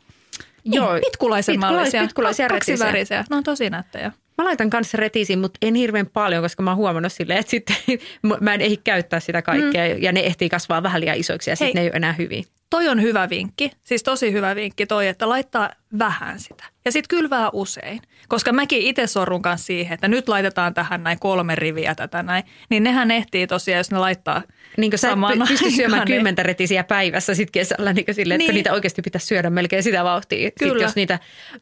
Joo, 0.65 0.93
niin, 0.93 1.03
pitkulaisenmallisia, 1.05 2.01
pitkulais- 2.01 2.09
pitkulaisia 2.09 2.49
kaksivärisiä. 2.49 3.25
Ne 3.31 3.37
on 3.37 3.45
tosi 3.45 3.71
nättejä. 3.71 4.13
Mä 4.39 4.45
laitan 4.45 4.71
kanssa 4.71 4.97
retiisiin, 4.97 5.39
mutta 5.39 5.59
en 5.63 5.75
hirveän 5.75 6.07
paljon, 6.07 6.43
koska 6.43 6.63
mä 6.63 6.71
oon 6.71 6.77
huomannut 6.77 7.13
silleen, 7.13 7.41
että 7.41 7.51
sitten 7.51 7.77
mä 8.41 8.55
en 8.55 8.61
ehdi 8.61 8.77
käyttää 8.77 9.21
sitä 9.21 9.43
kaikkea 9.43 9.95
mm. 9.95 10.03
ja 10.03 10.13
ne 10.13 10.21
ehtii 10.21 10.49
kasvaa 10.49 10.83
vähän 10.83 11.01
liian 11.01 11.17
isoiksi 11.17 11.51
ja 11.51 11.57
sitten 11.57 11.75
ne 11.75 11.81
ei 11.81 11.87
ole 11.87 11.97
enää 11.97 12.13
hyviä. 12.13 12.43
Toi 12.71 12.89
on 12.89 13.03
hyvä 13.03 13.29
vinkki, 13.31 13.71
siis 13.85 14.03
tosi 14.03 14.33
hyvä 14.33 14.55
vinkki 14.55 14.87
toi, 14.87 15.09
että 15.09 15.29
laittaa 15.29 15.71
vähän 15.99 16.41
sitä. 16.41 16.65
Ja 16.85 16.93
sitten 16.93 17.19
kylvää 17.19 17.51
usein, 17.53 18.01
koska 18.29 18.53
mäkin 18.53 18.83
itse 18.83 19.07
sorrun 19.07 19.43
kanssa 19.43 19.67
siihen, 19.67 19.95
että 19.95 20.09
nyt 20.09 20.29
laitetaan 20.29 20.75
tähän 20.75 21.03
näin 21.03 21.19
kolme 21.19 21.55
riviä 21.55 21.95
tätä 21.95 22.23
näin. 22.23 22.45
Niin 22.71 22.83
nehän 22.83 23.11
ehtii 23.11 23.47
tosiaan, 23.47 23.79
jos 23.79 23.91
ne 23.91 23.99
laittaa 23.99 24.43
Niin 24.77 24.91
kuin 24.91 24.99
sä 24.99 25.11
et 25.11 25.49
pysty 25.49 25.71
syömään 25.71 26.05
niin- 26.05 26.17
kymmentä 26.17 26.43
retisiä 26.43 26.85
päivässä 26.85 27.35
sit 27.35 27.51
kesällä, 27.51 27.93
niin 27.93 28.05
sille, 28.15 28.35
että 28.35 28.45
Niin. 28.47 28.55
niitä 28.55 28.73
oikeasti 28.73 29.03
pitäisi 29.03 29.27
syödä 29.27 29.51
melkein 29.51 29.83
sitä 29.83 30.05
vauhtia. 30.05 30.51
Kyllä. 30.59 30.83
jos 30.83 30.97
niitä 30.97 31.19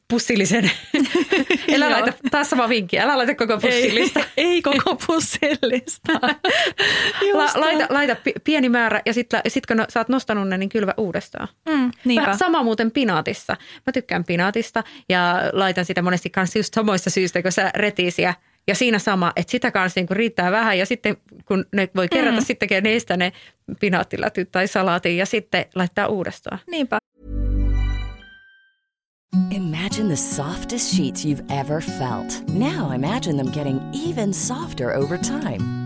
pussillisen, 0.09 0.71
älä 1.75 1.90
laita, 1.90 2.12
taas 2.31 2.51
sama 2.51 2.69
vinkki, 2.69 2.99
älä 2.99 3.19
laita 3.19 3.35
koko 3.35 3.59
pussillista. 3.59 4.21
Ei, 4.37 4.47
ei 4.51 4.62
koko 4.62 4.97
pussillista. 5.07 6.12
La, 7.33 7.51
laita, 7.55 7.87
laita 7.90 8.16
pi- 8.16 8.33
pieni 8.45 8.69
määrä 8.69 9.03
ja 9.07 9.14
sitten 9.14 9.40
sit 9.49 9.66
kun 9.66 9.85
sä 9.88 10.01
oot 10.01 10.09
nostanut 10.09 10.49
ne, 10.49 10.59
niin 10.59 10.69
kylvä 10.69 10.95
uudestaan. 10.97 11.49
Mm, 11.69 11.90
niinpä. 12.05 12.37
Sama 12.37 12.62
muuten 12.62 12.90
pinaatissa. 12.90 13.57
Mä 13.87 13.92
tykkään 13.92 14.25
pinaatista 14.25 14.85
ja 15.09 15.42
laitan 15.53 15.85
sitä 15.85 16.03
monesti 16.03 16.31
kanssa 16.31 16.59
just 16.59 16.75
samoista 16.75 17.11
syistä, 17.11 17.42
kun 17.42 17.53
sä 17.53 17.71
retiisiä. 17.75 18.35
Ja 18.69 18.75
siinä 18.75 18.99
sama, 18.99 19.33
että 19.37 19.51
sitä 19.51 19.71
kanssa 19.71 20.01
niin 20.01 20.07
riittää 20.11 20.53
vähän 20.53 20.79
ja 20.79 20.87
sitten 20.87 21.17
kun 21.45 21.65
ne 21.73 21.89
voi 21.97 22.09
kerätä, 22.09 22.41
mm. 22.41 22.45
sitten 22.45 22.69
tekee 22.69 22.81
niistä 22.81 23.17
ne 23.17 23.33
pinaattilätyt 23.81 24.51
tai 24.53 24.69
salaatin 24.69 25.17
ja 25.17 25.27
sitten 25.27 25.65
laittaa 25.75 26.07
uudestaan. 26.07 26.59
Niinpä. 26.71 26.99
Imagine 29.51 30.09
the 30.09 30.17
softest 30.17 30.95
sheets 30.95 31.25
you've 31.25 31.61
ever 31.61 31.83
felt. 31.83 32.43
Now 32.49 32.93
imagine 32.95 33.37
them 33.37 33.53
getting 33.53 33.81
even 34.09 34.35
softer 34.35 34.97
over 34.97 35.19
time. 35.19 35.86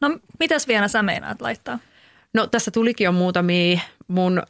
No 0.00 0.18
mitäs 0.38 0.68
vielä 0.68 0.88
sä 0.88 1.02
meinaat 1.02 1.40
laittaa? 1.40 1.78
No 2.34 2.46
tässä 2.46 2.70
tulikin 2.70 3.04
jo 3.04 3.12
muutamia 3.12 3.80
mun, 4.08 4.42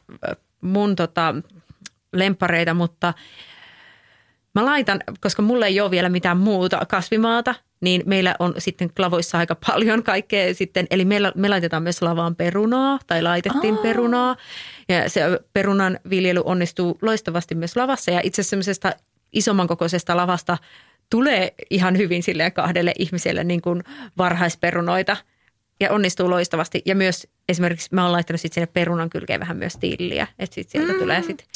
mun 0.61 0.95
tota, 0.95 1.35
lempareita, 2.13 2.73
mutta 2.73 3.13
mä 4.55 4.65
laitan, 4.65 4.99
koska 5.19 5.41
mulla 5.41 5.65
ei 5.65 5.81
ole 5.81 5.91
vielä 5.91 6.09
mitään 6.09 6.37
muuta 6.37 6.85
kasvimaata, 6.85 7.55
niin 7.81 8.03
meillä 8.05 8.35
on 8.39 8.53
sitten 8.57 8.89
lavoissa 8.99 9.37
aika 9.37 9.55
paljon 9.67 10.03
kaikkea 10.03 10.53
sitten. 10.53 10.87
Eli 10.91 11.05
meillä, 11.05 11.31
me 11.35 11.49
laitetaan 11.49 11.83
myös 11.83 12.01
lavaan 12.01 12.35
perunaa 12.35 12.99
tai 13.07 13.21
laitettiin 13.21 13.75
Aa. 13.75 13.81
perunaa. 13.81 14.35
Ja 14.89 15.09
se 15.09 15.21
perunan 15.53 15.99
viljely 16.09 16.41
onnistuu 16.45 16.97
loistavasti 17.01 17.55
myös 17.55 17.75
lavassa 17.75 18.11
ja 18.11 18.21
itse 18.23 18.41
asiassa 18.41 18.91
isomman 19.33 19.67
kokoisesta 19.67 20.17
lavasta 20.17 20.57
tulee 21.09 21.53
ihan 21.69 21.97
hyvin 21.97 22.23
sille 22.23 22.51
kahdelle 22.51 22.93
ihmiselle 22.99 23.43
niin 23.43 23.61
kuin 23.61 23.83
varhaisperunoita– 24.17 25.17
ja 25.79 25.91
onnistuu 25.91 26.29
loistavasti. 26.29 26.81
Ja 26.85 26.95
myös 26.95 27.27
esimerkiksi 27.49 27.89
mä 27.91 28.03
oon 28.03 28.11
laittanut 28.11 28.41
sitten 28.41 28.53
sinne 28.53 28.71
perunan 28.73 29.09
kylkeen 29.09 29.39
vähän 29.39 29.57
myös 29.57 29.77
tilliä, 29.79 30.27
että 30.39 30.55
sitten 30.55 30.71
sieltä 30.71 30.93
mm. 30.93 30.99
tulee 30.99 31.23
sitten 31.23 31.47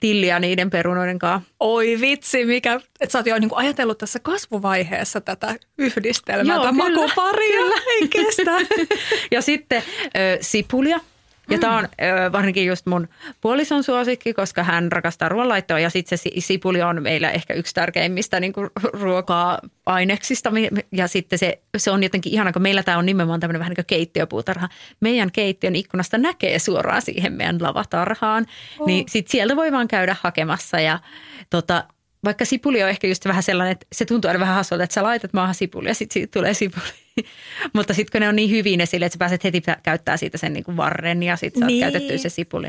tilliä 0.00 0.38
niiden 0.38 0.70
perunoiden 0.70 1.18
kanssa. 1.18 1.50
Oi 1.60 1.98
vitsi, 2.00 2.44
mikä, 2.44 2.80
että 3.00 3.12
sä 3.12 3.18
oot 3.18 3.26
jo 3.26 3.38
niinku 3.38 3.56
ajatellut 3.56 3.98
tässä 3.98 4.18
kasvuvaiheessa 4.18 5.20
tätä 5.20 5.56
yhdistelmää, 5.78 6.56
Joo, 6.56 6.72
makuparia, 6.72 7.60
ei 8.00 8.08
kestä. 8.08 8.50
ja 9.34 9.42
sitten 9.42 9.82
ö, 10.06 10.38
sipulia, 10.40 11.00
ja 11.50 11.56
mm. 11.56 11.60
tämä 11.60 11.76
on 11.76 11.84
ö, 11.84 12.32
varsinkin 12.32 12.66
just 12.66 12.86
mun 12.86 13.08
puolison 13.40 13.82
suosikki, 13.82 14.34
koska 14.34 14.62
hän 14.62 14.92
rakastaa 14.92 15.28
ruoanlaittoa 15.28 15.78
ja 15.78 15.90
sitten 15.90 16.18
se 16.18 16.30
sipuli 16.38 16.82
on 16.82 17.02
meillä 17.02 17.30
ehkä 17.30 17.54
yksi 17.54 17.74
tärkeimmistä 17.74 18.40
niin 18.40 18.52
ruoka-aineksista. 18.92 20.52
Ja 20.92 21.08
sitten 21.08 21.38
se, 21.38 21.62
se 21.76 21.90
on 21.90 22.02
jotenkin 22.02 22.32
ihana, 22.32 22.52
kun 22.52 22.62
meillä 22.62 22.82
tämä 22.82 22.98
on 22.98 23.06
nimenomaan 23.06 23.40
tämmöinen 23.40 23.60
vähän 23.60 23.70
niin 23.70 23.76
kuin 23.76 23.86
keittiöpuutarha. 23.86 24.68
Meidän 25.00 25.32
keittiön 25.32 25.76
ikkunasta 25.76 26.18
näkee 26.18 26.58
suoraan 26.58 27.02
siihen 27.02 27.32
meidän 27.32 27.62
lavatarhaan, 27.62 28.46
oh. 28.78 28.86
niin 28.86 29.04
sitten 29.08 29.30
sieltä 29.30 29.56
voi 29.56 29.72
vaan 29.72 29.88
käydä 29.88 30.16
hakemassa 30.20 30.80
ja 30.80 30.98
tota, 31.50 31.84
vaikka 32.24 32.44
sipuli 32.44 32.82
on 32.82 32.88
ehkä 32.88 33.06
just 33.06 33.24
vähän 33.26 33.42
sellainen, 33.42 33.72
että 33.72 33.86
se 33.92 34.04
tuntuu 34.04 34.28
aina 34.28 34.40
vähän 34.40 34.54
hassulta, 34.54 34.84
että 34.84 34.94
sä 34.94 35.02
laitat 35.02 35.32
maahan 35.32 35.54
sipuli 35.54 35.88
ja 35.88 35.94
sitten 35.94 36.12
siitä 36.12 36.38
tulee 36.38 36.54
sipuli. 36.54 36.84
Mutta 37.74 37.94
sitten 37.94 38.12
kun 38.12 38.20
ne 38.20 38.28
on 38.28 38.36
niin 38.36 38.50
hyvin 38.50 38.80
esille, 38.80 39.06
että 39.06 39.14
sä 39.14 39.18
pääset 39.18 39.44
heti 39.44 39.62
käyttää 39.82 40.16
siitä 40.16 40.38
sen 40.38 40.52
niin 40.52 40.64
kuin 40.64 40.76
varren 40.76 41.22
ja 41.22 41.36
sitten 41.36 41.66
niin. 41.66 41.80
saat 41.80 41.92
käytettyä 41.92 42.18
se 42.18 42.28
sipuli. 42.28 42.68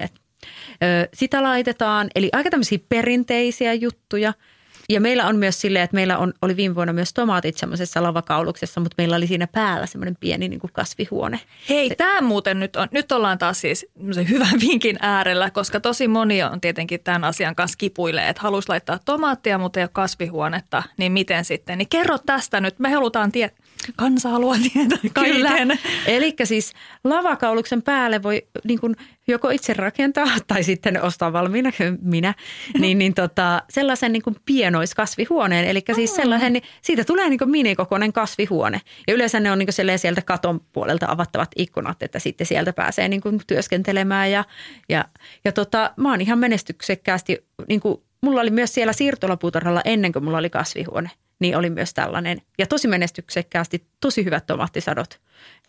Sitä 1.13 1.43
laitetaan, 1.43 2.09
eli 2.15 2.29
aika 2.33 2.49
tämmöisiä 2.49 2.79
perinteisiä 2.89 3.73
juttuja– 3.73 4.33
ja 4.89 5.01
meillä 5.01 5.27
on 5.27 5.35
myös 5.35 5.61
silleen, 5.61 5.83
että 5.83 5.95
meillä 5.95 6.17
on, 6.17 6.33
oli 6.41 6.55
viime 6.55 6.75
vuonna 6.75 6.93
myös 6.93 7.13
tomaatit 7.13 7.57
semmoisessa 7.57 8.03
lavakauluksessa, 8.03 8.81
mutta 8.81 8.95
meillä 8.97 9.15
oli 9.15 9.27
siinä 9.27 9.47
päällä 9.47 9.85
semmoinen 9.85 10.17
pieni 10.19 10.49
niin 10.49 10.59
kuin 10.59 10.73
kasvihuone. 10.73 11.39
Hei, 11.69 11.89
Se, 11.89 11.95
tämä 11.95 12.21
muuten 12.21 12.59
nyt 12.59 12.75
on, 12.75 12.87
nyt 12.91 13.11
ollaan 13.11 13.37
taas 13.37 13.61
siis 13.61 13.85
hyvän 14.29 14.59
vinkin 14.67 14.97
äärellä, 15.01 15.49
koska 15.49 15.79
tosi 15.79 16.07
moni 16.07 16.43
on 16.43 16.61
tietenkin 16.61 16.99
tämän 17.03 17.23
asian 17.23 17.55
kanssa 17.55 17.77
kipuilee, 17.77 18.29
että 18.29 18.41
haluaisi 18.41 18.69
laittaa 18.69 18.99
tomaattia, 19.05 19.57
mutta 19.57 19.79
ei 19.79 19.83
ole 19.83 19.89
kasvihuonetta, 19.93 20.83
niin 20.97 21.11
miten 21.11 21.45
sitten? 21.45 21.77
Niin 21.77 21.89
kerro 21.89 22.17
tästä 22.17 22.61
nyt, 22.61 22.79
me 22.79 22.89
halutaan 22.89 23.31
tietää. 23.31 23.60
Kansa 23.95 24.29
haluaa 24.29 24.57
tietää 24.73 24.97
kaiken. 25.13 25.79
Eli 26.05 26.35
siis 26.43 26.73
lavakauluksen 27.03 27.81
päälle 27.81 28.23
voi 28.23 28.47
niin 28.63 28.79
kuin 28.79 28.95
joko 29.27 29.49
itse 29.49 29.73
rakentaa 29.73 30.27
tai 30.47 30.63
sitten 30.63 31.01
ostaa 31.01 31.33
valmiina, 31.33 31.71
minä, 32.01 32.33
niin, 32.79 32.97
niin 32.97 33.13
tota, 33.13 33.63
sellaisen 33.69 34.13
niin 34.13 34.23
kuin 34.23 34.35
pienoiskasvihuoneen. 34.45 35.65
Eli 35.65 35.83
siis 35.95 36.15
sellaisen, 36.15 36.53
niin 36.53 36.63
siitä 36.81 37.03
tulee 37.03 37.29
niin 37.29 37.39
kuin 37.39 37.51
minikokoinen 37.51 38.13
kasvihuone. 38.13 38.81
Ja 39.07 39.13
yleensä 39.13 39.39
ne 39.39 39.51
on 39.51 39.59
niin 39.59 39.67
kuin 39.67 39.99
sieltä 39.99 40.21
katon 40.21 40.61
puolelta 40.73 41.05
avattavat 41.09 41.51
ikkunat, 41.55 42.03
että 42.03 42.19
sitten 42.19 42.47
sieltä 42.47 42.73
pääsee 42.73 43.07
niin 43.07 43.21
kuin 43.21 43.41
työskentelemään. 43.47 44.31
Ja, 44.31 44.45
ja, 44.89 45.05
ja 45.45 45.51
tota, 45.51 45.93
mä 45.97 46.09
oon 46.09 46.21
ihan 46.21 46.39
menestyksekkäästi, 46.39 47.45
niin 47.69 47.79
kuin, 47.79 48.01
mulla 48.21 48.41
oli 48.41 48.49
myös 48.49 48.73
siellä 48.73 48.93
siirtolapuutarhalla 48.93 49.81
ennen 49.85 50.13
kuin 50.13 50.23
mulla 50.23 50.37
oli 50.37 50.49
kasvihuone 50.49 51.09
niin 51.41 51.57
oli 51.57 51.69
myös 51.69 51.93
tällainen. 51.93 52.41
Ja 52.57 52.67
tosi 52.67 52.87
menestyksekkäästi, 52.87 53.85
tosi 53.99 54.25
hyvät 54.25 54.45
tomaattisadot. 54.45 55.19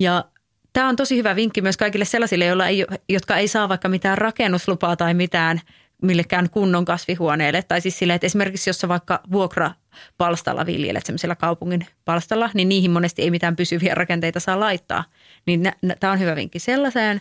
Ja 0.01 0.25
tämä 0.73 0.89
on 0.89 0.97
tosi 0.97 1.17
hyvä 1.17 1.37
vinkki 1.37 1.61
myös 1.61 1.77
kaikille 1.77 2.05
sellaisille, 2.05 2.45
joilla 2.45 2.67
ei, 2.69 2.87
jotka 3.09 3.37
ei 3.37 3.49
saa 3.49 3.69
vaikka 3.69 3.89
mitään 3.89 4.19
rakennuslupaa 4.19 4.97
tai 4.97 5.15
mitään 5.15 5.61
millekään 6.03 6.51
kunnon 6.51 6.85
kasvihuoneelle. 6.85 7.63
Tai 7.63 7.81
siis 7.81 7.99
sille, 7.99 8.15
että 8.15 8.27
esimerkiksi 8.27 8.71
jos 8.71 8.81
sä 8.81 8.89
vaikka 8.89 9.21
vuokra 9.33 9.71
palstalla 10.19 10.67
viljelet 10.67 11.07
semmoisella 11.07 11.37
kaupungin 11.37 11.87
palstalla, 12.05 12.51
niin 12.55 12.69
niihin 12.69 12.91
monesti 12.91 13.23
ei 13.23 13.31
mitään 13.31 13.57
pysyviä 13.57 13.95
rakenteita 13.95 14.41
saa 14.41 14.61
laittaa. 14.61 15.05
Niin 15.47 15.73
tämä 16.01 16.13
on 16.13 16.19
hyvä 16.21 16.37
vinkki 16.37 16.59
sellaiseen. 16.59 17.21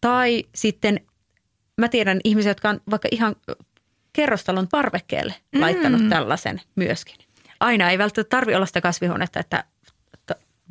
Tai 0.00 0.44
sitten 0.54 1.00
mä 1.78 1.88
tiedän 1.88 2.20
ihmisiä, 2.24 2.50
jotka 2.50 2.68
on 2.68 2.80
vaikka 2.90 3.08
ihan 3.10 3.36
kerrostalon 4.12 4.68
parvekkeelle 4.68 5.34
laittanut 5.54 6.02
mm. 6.02 6.08
tällaisen 6.08 6.60
myöskin 6.74 7.16
aina 7.62 7.90
ei 7.90 7.98
välttämättä 7.98 8.36
tarvitse 8.36 8.56
olla 8.56 8.66
sitä 8.66 8.80
kasvihuonetta, 8.80 9.40
että 9.40 9.64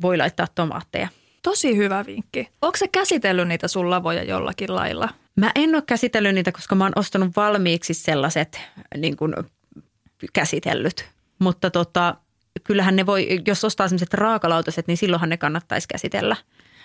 voi 0.02 0.16
laittaa 0.16 0.46
tomaatteja. 0.54 1.08
Tosi 1.42 1.76
hyvä 1.76 2.06
vinkki. 2.06 2.48
Onko 2.62 2.76
se 2.76 2.88
käsitellyt 2.88 3.48
niitä 3.48 3.68
sun 3.68 3.90
lavoja 3.90 4.22
jollakin 4.22 4.74
lailla? 4.74 5.08
Mä 5.36 5.50
en 5.54 5.74
ole 5.74 5.82
käsitellyt 5.86 6.34
niitä, 6.34 6.52
koska 6.52 6.74
mä 6.74 6.84
oon 6.84 6.92
ostanut 6.96 7.36
valmiiksi 7.36 7.94
sellaiset 7.94 8.60
niin 8.96 9.16
kuin 9.16 9.34
käsitellyt. 10.32 11.08
Mutta 11.38 11.70
tota, 11.70 12.14
kyllähän 12.64 12.96
ne 12.96 13.06
voi, 13.06 13.28
jos 13.46 13.64
ostaa 13.64 13.88
sellaiset 13.88 14.14
raakalautaset, 14.14 14.86
niin 14.86 14.96
silloinhan 14.96 15.28
ne 15.28 15.36
kannattaisi 15.36 15.88
käsitellä. 15.88 16.36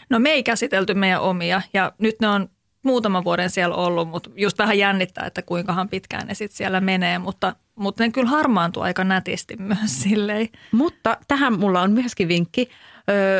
No 0.10 0.20
me 0.20 0.30
ei 0.30 0.44
käsitelty 0.44 0.94
meidän 0.94 1.22
omia 1.22 1.62
ja 1.74 1.92
nyt 1.98 2.16
ne 2.22 2.28
on 2.28 2.50
muutaman 2.88 3.24
vuoden 3.24 3.50
siellä 3.50 3.76
ollut, 3.76 4.10
mutta 4.10 4.30
just 4.36 4.60
vähän 4.60 4.78
jännittää, 4.78 5.26
että 5.26 5.42
kuinkahan 5.42 5.90
pitkään 5.90 6.28
ne 6.28 6.34
sitten 6.34 6.58
siellä 6.58 6.82
menee, 6.82 7.20
mutta, 7.20 7.56
mutta 7.76 8.04
ne 8.04 8.12
kyllä 8.12 8.30
harmaantuu 8.30 8.84
aika 8.84 9.04
nätisti 9.04 9.58
myös 9.58 10.02
silleen. 10.04 10.50
Mutta 10.72 11.18
tähän 11.28 11.60
mulla 11.60 11.82
on 11.82 11.92
myöskin 11.92 12.28
vinkki 12.28 12.70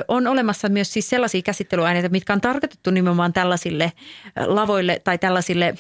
on 0.08 0.28
olemassa 0.28 0.70
myös 0.70 0.94
siis 0.94 1.10
sellaisia 1.10 1.42
käsittelyaineita, 1.42 2.10
mitkä 2.10 2.34
on 2.34 2.42
tarkoitettu 2.42 2.92
nimenomaan 2.92 3.34
tällaisille 3.34 3.92
lavoille 4.46 5.02
tai 5.04 5.18
tällaisille 5.18 5.76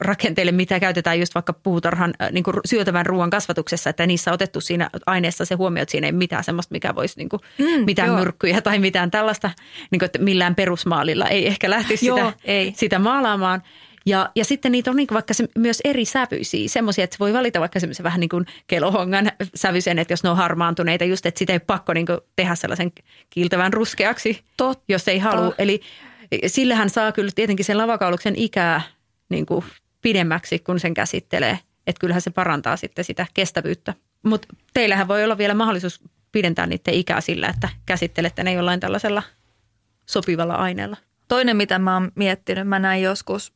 rakenteille, 0.00 0.52
mitä 0.52 0.80
käytetään 0.80 1.20
just 1.20 1.34
vaikka 1.34 1.52
puutarhan 1.52 2.14
niin 2.32 2.44
kuin 2.44 2.56
syötävän 2.64 3.06
ruoan 3.06 3.30
kasvatuksessa, 3.30 3.90
että 3.90 4.06
niissä 4.06 4.30
on 4.30 4.34
otettu 4.34 4.60
siinä 4.60 4.90
aineessa 5.06 5.44
se 5.44 5.54
huomio, 5.54 5.82
että 5.82 5.90
siinä 5.90 6.06
ei 6.06 6.12
mitään 6.12 6.44
sellaista, 6.44 6.72
mikä 6.72 6.94
voisi 6.94 7.14
niin 7.16 7.28
kuin, 7.28 7.40
mm, 7.58 7.84
mitään 7.84 8.08
joo. 8.08 8.18
myrkkyjä 8.18 8.60
tai 8.60 8.78
mitään 8.78 9.10
tällaista, 9.10 9.50
niin 9.90 9.98
kuin, 9.98 10.06
että 10.06 10.18
millään 10.18 10.54
perusmaalilla 10.54 11.26
ei 11.26 11.46
ehkä 11.46 11.70
lähtisi 11.70 12.06
joo, 12.06 12.16
sitä, 12.16 12.32
ei. 12.44 12.72
sitä 12.76 12.98
maalaamaan. 12.98 13.62
Ja, 14.06 14.30
ja 14.34 14.44
sitten 14.44 14.72
niitä 14.72 14.90
on 14.90 14.96
niin 14.96 15.08
vaikka 15.12 15.34
se, 15.34 15.48
myös 15.58 15.80
eri 15.84 16.04
sävyisiä, 16.04 16.68
semmoisia, 16.68 17.04
että 17.04 17.16
voi 17.20 17.32
valita 17.32 17.60
vaikka 17.60 17.80
semmoisen 17.80 18.04
vähän 18.04 18.20
niin 18.20 18.28
kuin 18.28 18.46
kelohongan 18.66 19.32
sävyisen, 19.54 19.98
että 19.98 20.12
jos 20.12 20.22
ne 20.22 20.30
on 20.30 20.36
harmaantuneita, 20.36 21.04
just 21.04 21.26
että 21.26 21.38
sitä 21.38 21.52
ei 21.52 21.60
pakko 21.60 21.92
niin 21.94 22.06
tehdä 22.36 22.54
sellaisen 22.54 22.92
kiiltävän 23.30 23.72
ruskeaksi, 23.72 24.44
Totta. 24.56 24.84
jos 24.88 25.08
ei 25.08 25.18
halua. 25.18 25.54
Eli 25.58 25.80
sillähän 26.46 26.90
saa 26.90 27.12
kyllä 27.12 27.30
tietenkin 27.34 27.64
sen 27.64 27.78
lavakauluksen 27.78 28.36
ikää 28.36 28.80
niin 29.28 29.46
kuin 29.46 29.64
pidemmäksi, 30.02 30.58
kun 30.58 30.80
sen 30.80 30.94
käsittelee. 30.94 31.58
Että 31.86 32.00
kyllähän 32.00 32.22
se 32.22 32.30
parantaa 32.30 32.76
sitten 32.76 33.04
sitä 33.04 33.26
kestävyyttä. 33.34 33.94
Mutta 34.22 34.48
teillähän 34.74 35.08
voi 35.08 35.24
olla 35.24 35.38
vielä 35.38 35.54
mahdollisuus 35.54 36.00
pidentää 36.32 36.66
niiden 36.66 36.94
ikää 36.94 37.20
sillä, 37.20 37.48
että 37.48 37.68
käsittelette 37.86 38.44
ne 38.44 38.52
jollain 38.52 38.80
tällaisella 38.80 39.22
sopivalla 40.06 40.54
aineella. 40.54 40.96
Toinen, 41.28 41.56
mitä 41.56 41.78
mä 41.78 41.94
oon 41.94 42.12
miettinyt, 42.14 42.68
mä 42.68 42.78
näin 42.78 43.02
joskus 43.02 43.52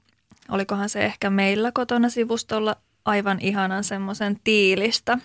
olikohan 0.50 0.88
se 0.88 1.04
ehkä 1.04 1.30
meillä 1.30 1.72
kotona 1.72 2.08
sivustolla 2.08 2.76
aivan 3.04 3.38
ihanan 3.40 3.84
semmoisen 3.84 4.40
tiilistä, 4.44 5.18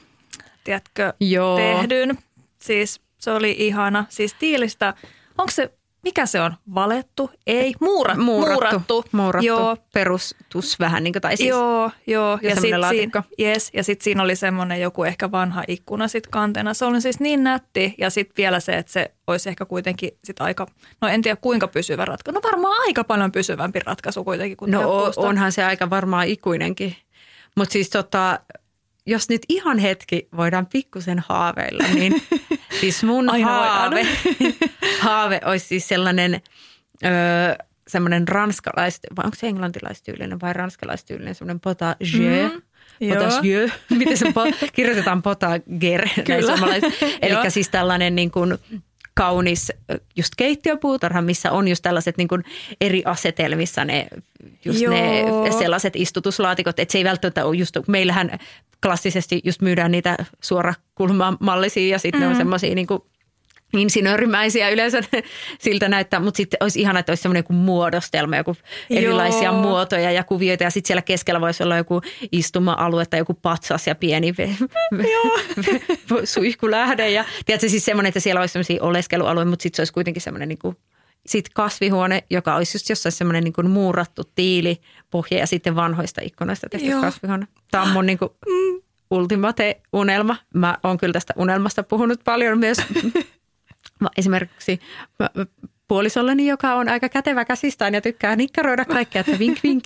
tiedätkö, 0.64 1.14
Joo. 1.20 1.58
tehdyn. 1.58 2.18
Siis 2.60 3.02
se 3.18 3.32
oli 3.32 3.56
ihana. 3.60 4.06
Siis 4.10 4.34
tiilistä, 4.34 4.94
onko 5.38 5.52
se 5.52 5.74
mikä 6.04 6.26
se 6.26 6.42
on, 6.42 6.56
valettu? 6.76 7.32
Ei, 7.48 7.74
muurat, 7.82 8.18
muurattu. 8.18 8.54
muurattu. 8.60 9.06
muurattu 9.12 9.46
Joo, 9.48 9.78
perustus 9.94 10.80
vähän, 10.80 11.04
niin 11.04 11.14
kuin, 11.14 11.22
tai 11.22 11.38
siis 11.38 11.50
Joo, 11.50 11.92
joo. 12.08 12.40
Ja 12.42 12.50
Ja, 12.50 12.56
sitten 12.62 12.82
siinä, 12.90 13.24
yes, 13.42 13.70
ja 13.74 13.84
sit 13.84 14.02
siinä 14.02 14.24
oli 14.24 14.36
semmoinen 14.36 14.82
joku 14.82 15.04
ehkä 15.04 15.32
vanha 15.32 15.64
ikkuna 15.68 16.08
sit 16.08 16.28
kantena. 16.28 16.74
Se 16.74 16.86
oli 16.86 17.02
siis 17.02 17.20
niin 17.20 17.44
nätti 17.44 17.96
ja 17.98 18.10
sitten 18.10 18.34
vielä 18.38 18.60
se, 18.60 18.78
että 18.78 18.92
se 18.92 19.12
olisi 19.28 19.50
ehkä 19.50 19.66
kuitenkin 19.66 20.12
sit 20.24 20.42
aika, 20.42 20.68
no 21.02 21.08
en 21.08 21.22
tiedä 21.22 21.38
kuinka 21.42 21.68
pysyvä 21.68 22.06
ratkaisu. 22.06 22.40
No 22.40 22.42
varmaan 22.52 22.82
aika 22.88 23.04
paljon 23.04 23.32
pysyvämpi 23.32 23.80
ratkaisu 23.86 24.24
kuitenkin 24.24 24.58
kuin 24.58 24.72
No 24.72 24.78
tehdä 24.80 24.92
o- 24.94 25.04
puusta. 25.04 25.22
onhan 25.22 25.52
se 25.52 25.64
aika 25.64 25.90
varmaan 25.90 26.28
ikuinenkin. 26.28 26.96
Mutta 27.58 27.74
siis 27.74 27.90
tota, 27.90 28.40
jos 29.06 29.30
nyt 29.30 29.42
ihan 29.50 29.78
hetki 29.80 30.28
voidaan 30.38 30.66
pikkusen 30.68 31.24
haaveilla, 31.30 31.84
niin 31.94 32.14
siis 32.82 33.04
mun 33.04 33.30
Aina 33.30 33.48
haave, 33.48 34.08
haave 35.06 35.42
olisi 35.46 35.66
siis 35.68 35.88
sellainen 35.88 36.42
öö, 37.06 37.56
semmoinen 37.88 38.28
ranskalais, 38.28 39.00
vai 39.16 39.26
onko 39.26 39.36
se 39.40 39.48
englantilaistyylinen 39.48 40.42
vai 40.42 40.54
ranskalaistyylinen, 40.54 41.36
semmoinen 41.36 41.60
potager. 41.60 42.50
Mhm, 42.50 42.62
Mm, 43.02 43.08
joo. 43.08 43.18
potager, 43.24 43.70
miten 43.90 44.18
se 44.18 44.26
po- 44.26 44.70
kirjoitetaan 44.74 45.22
potager 45.22 46.02
näin 46.16 46.26
Kyllä. 46.26 46.56
Eli 47.22 47.52
siis 47.52 47.70
tällainen 47.70 48.16
niin 48.16 48.32
kuin 48.32 48.58
kaunis 49.14 49.72
just 50.16 50.34
keittiöpuutarha, 50.38 51.22
missä 51.22 51.52
on 51.52 51.68
just 51.68 51.84
tällaiset 51.84 52.18
niin 52.18 52.28
kuin 52.28 52.44
eri 52.82 53.04
asetelmissa 53.06 53.86
ne, 53.86 54.08
just 54.66 54.80
ne 54.90 55.26
sellaiset 55.60 55.96
istutuslaatikot, 55.96 56.80
että 56.80 56.92
se 56.92 56.98
ei 56.98 57.04
välttämättä 57.04 57.46
ole 57.46 57.56
just, 57.56 57.78
meillähän 57.88 58.40
klassisesti 58.84 59.42
just 59.44 59.62
myydään 59.62 59.92
niitä 59.92 60.18
suorakulmamallisia 60.42 61.92
ja 61.92 62.00
sitten 62.00 62.22
mm. 62.22 62.26
ne 62.26 62.30
on 62.30 62.36
semmoisia 62.36 62.76
niin 62.76 62.88
kuin 62.88 63.02
insinöörimäisiä 63.74 64.70
yleensä 64.70 65.02
siltä 65.60 65.90
näyttää, 65.90 66.20
mutta 66.20 66.38
sitten 66.38 66.58
olisi 66.60 66.82
ihana, 66.82 67.00
että 67.00 67.12
olisi 67.12 67.22
semmoinen 67.22 67.40
joku 67.40 67.54
muodostelma, 67.54 68.38
joku 68.38 68.56
erilaisia 68.90 69.44
Joo. 69.44 69.62
muotoja 69.62 70.12
ja 70.12 70.24
kuvioita 70.24 70.64
ja 70.64 70.70
sitten 70.70 70.88
siellä 70.88 71.02
keskellä 71.02 71.42
voisi 71.42 71.64
olla 71.64 71.78
joku 71.78 72.02
istuma-alue 72.32 73.06
tai 73.06 73.20
joku 73.20 73.34
patsas 73.34 73.88
ja 73.88 73.96
pieni 73.96 74.34
suihkulähde 76.24 77.10
ja 77.10 77.26
tiedätkö 77.46 77.70
siis 77.70 77.86
semmoinen, 77.86 78.10
että 78.10 78.20
siellä 78.20 78.42
olisi 78.42 78.52
semmoisia 78.52 78.84
oleskelualueita, 78.84 79.50
mutta 79.50 79.64
sitten 79.64 79.76
se 79.76 79.82
olisi 79.82 79.94
kuitenkin 79.94 80.22
semmoinen 80.22 80.50
niin 80.50 80.60
kuin 80.60 80.78
sitten 81.26 81.52
kasvihuone, 81.54 82.24
joka 82.30 82.56
olisi 82.56 82.76
just 82.76 82.90
jossain 82.90 83.14
semmoinen 83.14 83.44
niin 83.44 83.70
muurattu 83.70 84.24
tiili, 84.36 84.82
pohja 85.12 85.38
ja 85.38 85.48
sitten 85.48 85.76
vanhoista 85.76 86.22
ikkunoista 86.24 86.70
tehty 86.70 86.88
Joo. 86.88 87.02
kasvihuone. 87.02 87.48
Tämä 87.72 87.84
on 87.84 87.90
mun 87.90 88.06
niin 88.06 88.18
kuin 88.18 88.30
ultimate 89.12 89.82
unelma. 89.94 90.36
Mä 90.54 90.78
oon 90.84 90.98
kyllä 90.98 91.14
tästä 91.14 91.34
unelmasta 91.38 91.84
puhunut 91.84 92.20
paljon 92.24 92.60
myös 92.60 92.78
Mä 94.02 94.10
esimerkiksi 94.18 94.80
mä- 95.20 95.30
mä- 95.36 95.46
puolisolleni, 95.88 96.48
joka 96.48 96.76
on 96.76 96.90
aika 96.90 97.10
kätevä 97.10 97.46
käsistään 97.46 97.94
ja 97.94 98.02
tykkää 98.02 98.36
nikkaroida 98.36 98.86
kaikkea, 98.86 99.20
että 99.20 99.40
vink 99.40 99.60
vink. 99.64 99.84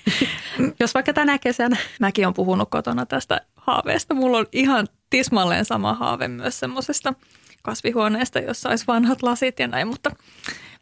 Jos 0.80 0.94
vaikka 0.94 1.12
tänä 1.12 1.38
kesänä. 1.38 1.76
Mäkin 2.00 2.26
on 2.26 2.34
puhunut 2.34 2.70
kotona 2.70 3.06
tästä 3.06 3.40
haaveesta. 3.56 4.14
Mulla 4.14 4.38
on 4.38 4.46
ihan 4.52 4.86
tismalleen 5.10 5.64
sama 5.64 5.94
haave 5.94 6.28
myös 6.28 6.60
semmoisesta 6.60 7.14
kasvihuoneesta, 7.62 8.38
jossa 8.38 8.68
olisi 8.68 8.84
vanhat 8.86 9.22
lasit 9.22 9.58
ja 9.58 9.68
näin, 9.68 9.88
mutta 9.88 10.10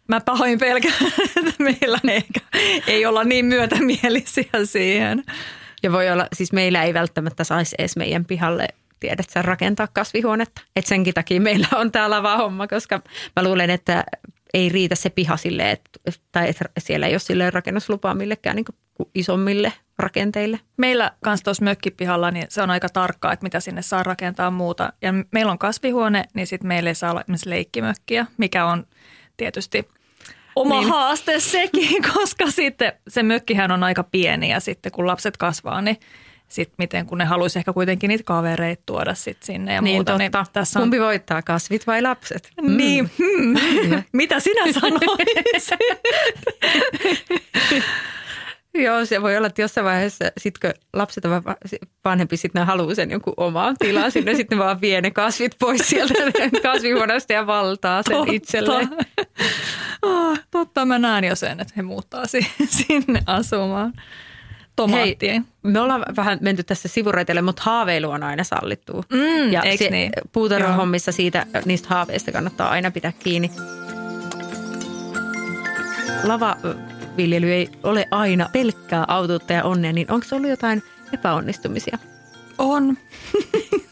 mä 0.08 0.20
pahoin 0.20 0.58
pelkään, 0.58 0.94
että 1.36 1.54
meillä 1.58 1.98
ehkä 2.04 2.40
ei 2.86 3.06
olla 3.06 3.24
niin 3.24 3.44
myötämielisiä 3.44 4.50
siihen. 4.64 5.24
Ja 5.82 5.92
voi 5.92 6.10
olla, 6.10 6.26
siis 6.32 6.52
meillä 6.52 6.82
ei 6.82 6.94
välttämättä 6.94 7.44
saisi 7.44 7.76
edes 7.78 7.96
meidän 7.96 8.24
pihalle 8.24 8.68
tiedät 9.00 9.30
sä 9.30 9.42
rakentaa 9.42 9.88
kasvihuonetta. 9.92 10.62
Et 10.76 10.86
senkin 10.86 11.14
takia 11.14 11.40
meillä 11.40 11.68
on 11.74 11.92
tää 11.92 12.10
lava 12.10 12.36
homma, 12.36 12.66
koska 12.66 13.00
mä 13.36 13.42
luulen, 13.42 13.70
että 13.70 14.04
ei 14.54 14.68
riitä 14.68 14.94
se 14.94 15.10
piha 15.10 15.36
silleen, 15.36 15.68
että, 15.68 15.90
tai 16.32 16.48
että 16.48 16.64
siellä 16.78 17.06
ei 17.06 17.12
ole 17.12 17.18
silleen 17.18 17.52
rakennuslupaa 17.52 18.14
millekään 18.14 18.56
niin 18.56 18.64
isommille 19.14 19.72
rakenteille. 19.98 20.60
Meillä 20.76 21.12
kanssa 21.24 21.44
tuossa 21.44 21.64
mökkipihalla, 21.64 22.30
niin 22.30 22.46
se 22.48 22.62
on 22.62 22.70
aika 22.70 22.88
tarkkaa, 22.88 23.32
että 23.32 23.44
mitä 23.44 23.60
sinne 23.60 23.82
saa 23.82 24.02
rakentaa 24.02 24.50
muuta. 24.50 24.92
Ja 25.02 25.14
meillä 25.30 25.52
on 25.52 25.58
kasvihuone, 25.58 26.24
niin 26.34 26.46
sitten 26.46 26.68
meillä 26.68 26.90
ei 26.90 26.94
saa 26.94 27.10
olla 27.10 27.20
esimerkiksi 27.20 27.50
leikkimökkiä, 27.50 28.26
mikä 28.36 28.66
on 28.66 28.86
tietysti 29.36 29.88
oma 30.56 30.80
niin. 30.80 30.90
haaste 30.90 31.40
sekin, 31.40 32.02
koska 32.14 32.50
sitten 32.50 32.92
se 33.08 33.22
mökkihän 33.22 33.70
on 33.70 33.82
aika 33.82 34.02
pieni 34.02 34.50
ja 34.50 34.60
sitten 34.60 34.92
kun 34.92 35.06
lapset 35.06 35.36
kasvaa, 35.36 35.82
niin 35.82 35.96
sitten 36.48 36.74
miten 36.78 37.06
kun 37.06 37.18
ne 37.18 37.24
haluaisi 37.24 37.58
ehkä 37.58 37.72
kuitenkin 37.72 38.08
niitä 38.08 38.24
kavereita 38.24 38.82
tuoda 38.86 39.14
sitten 39.14 39.46
sinne 39.46 39.74
ja 39.74 39.82
niin 39.82 39.96
muuta. 39.96 40.12
totta. 40.12 40.18
Niin 40.18 40.32
tässä 40.52 40.78
on, 40.78 40.82
Kumpi 40.82 41.00
voittaa, 41.00 41.42
kasvit 41.42 41.86
vai 41.86 42.02
lapset? 42.02 42.50
Niin, 42.62 43.10
hmm. 43.18 44.02
mitä 44.12 44.40
sinä 44.40 44.72
sanoit? 44.72 45.02
Joo, 48.74 49.04
se 49.04 49.22
voi 49.22 49.36
olla, 49.36 49.46
että 49.46 49.62
jossain 49.62 49.84
vaiheessa, 49.84 50.24
sit 50.38 50.58
kun 50.58 50.70
lapset 50.92 51.24
on 51.24 51.44
va- 51.44 51.56
vanhempi, 52.04 52.36
sitten 52.36 52.60
ne 52.60 52.66
haluaa 52.66 52.94
sen 52.94 53.10
jonkun 53.10 53.34
omaan 53.36 53.76
tilaan 53.78 54.12
sinne, 54.12 54.34
sitten 54.34 54.58
ne 54.58 54.64
vaan 54.64 54.80
vie 54.80 55.00
ne 55.00 55.10
kasvit 55.10 55.52
pois 55.58 55.88
sieltä 55.88 56.14
kasvihuoneesta 56.62 57.32
ja 57.32 57.46
valtaa 57.46 58.02
sen 58.02 58.16
Totta. 58.16 58.32
itselleen. 58.32 58.88
Ah, 60.02 60.40
totta, 60.50 60.84
mä 60.86 60.98
näen 60.98 61.24
jo 61.24 61.34
sen, 61.36 61.60
että 61.60 61.74
he 61.76 61.82
muuttaa 61.82 62.26
si- 62.26 62.50
sinne 62.86 63.22
asumaan 63.26 63.92
tomaattien. 64.76 65.46
me 65.62 65.80
ollaan 65.80 66.04
vähän 66.16 66.38
menty 66.42 66.62
tässä 66.62 66.88
sivureiteille, 66.88 67.42
mutta 67.42 67.62
haaveilu 67.64 68.10
on 68.10 68.22
aina 68.22 68.44
sallittua. 68.44 69.02
Mm, 69.12 69.52
ja 69.52 69.62
se 69.78 69.90
niin? 69.90 70.12
puutarhahommissa 70.32 71.12
siitä, 71.12 71.46
niistä 71.64 71.88
haaveista 71.88 72.32
kannattaa 72.32 72.68
aina 72.70 72.90
pitää 72.90 73.12
kiinni. 73.12 73.50
Lavaviljely 76.24 77.52
ei 77.52 77.68
ole 77.82 78.06
aina 78.10 78.48
pelkkää 78.52 79.04
autuutta 79.08 79.52
ja 79.52 79.64
onnea, 79.64 79.92
niin 79.92 80.12
onko 80.12 80.26
ollut 80.32 80.50
jotain 80.50 80.82
epäonnistumisia? 81.12 81.98
On. 82.58 82.98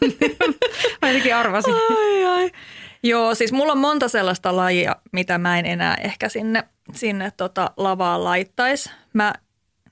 Jotenkin 1.01 1.35
arvasin. 1.35 1.73
Ai, 1.73 2.25
ai. 2.25 2.51
Joo, 3.03 3.35
siis 3.35 3.51
mulla 3.51 3.71
on 3.71 3.77
monta 3.77 4.07
sellaista 4.07 4.55
lajia, 4.55 4.95
mitä 5.11 5.37
mä 5.37 5.59
en 5.59 5.65
enää 5.65 5.95
ehkä 5.95 6.29
sinne, 6.29 6.63
sinne 6.93 7.31
tota 7.37 7.71
lavaan 7.77 8.23
laittaisi. 8.23 8.89
Mä 9.13 9.33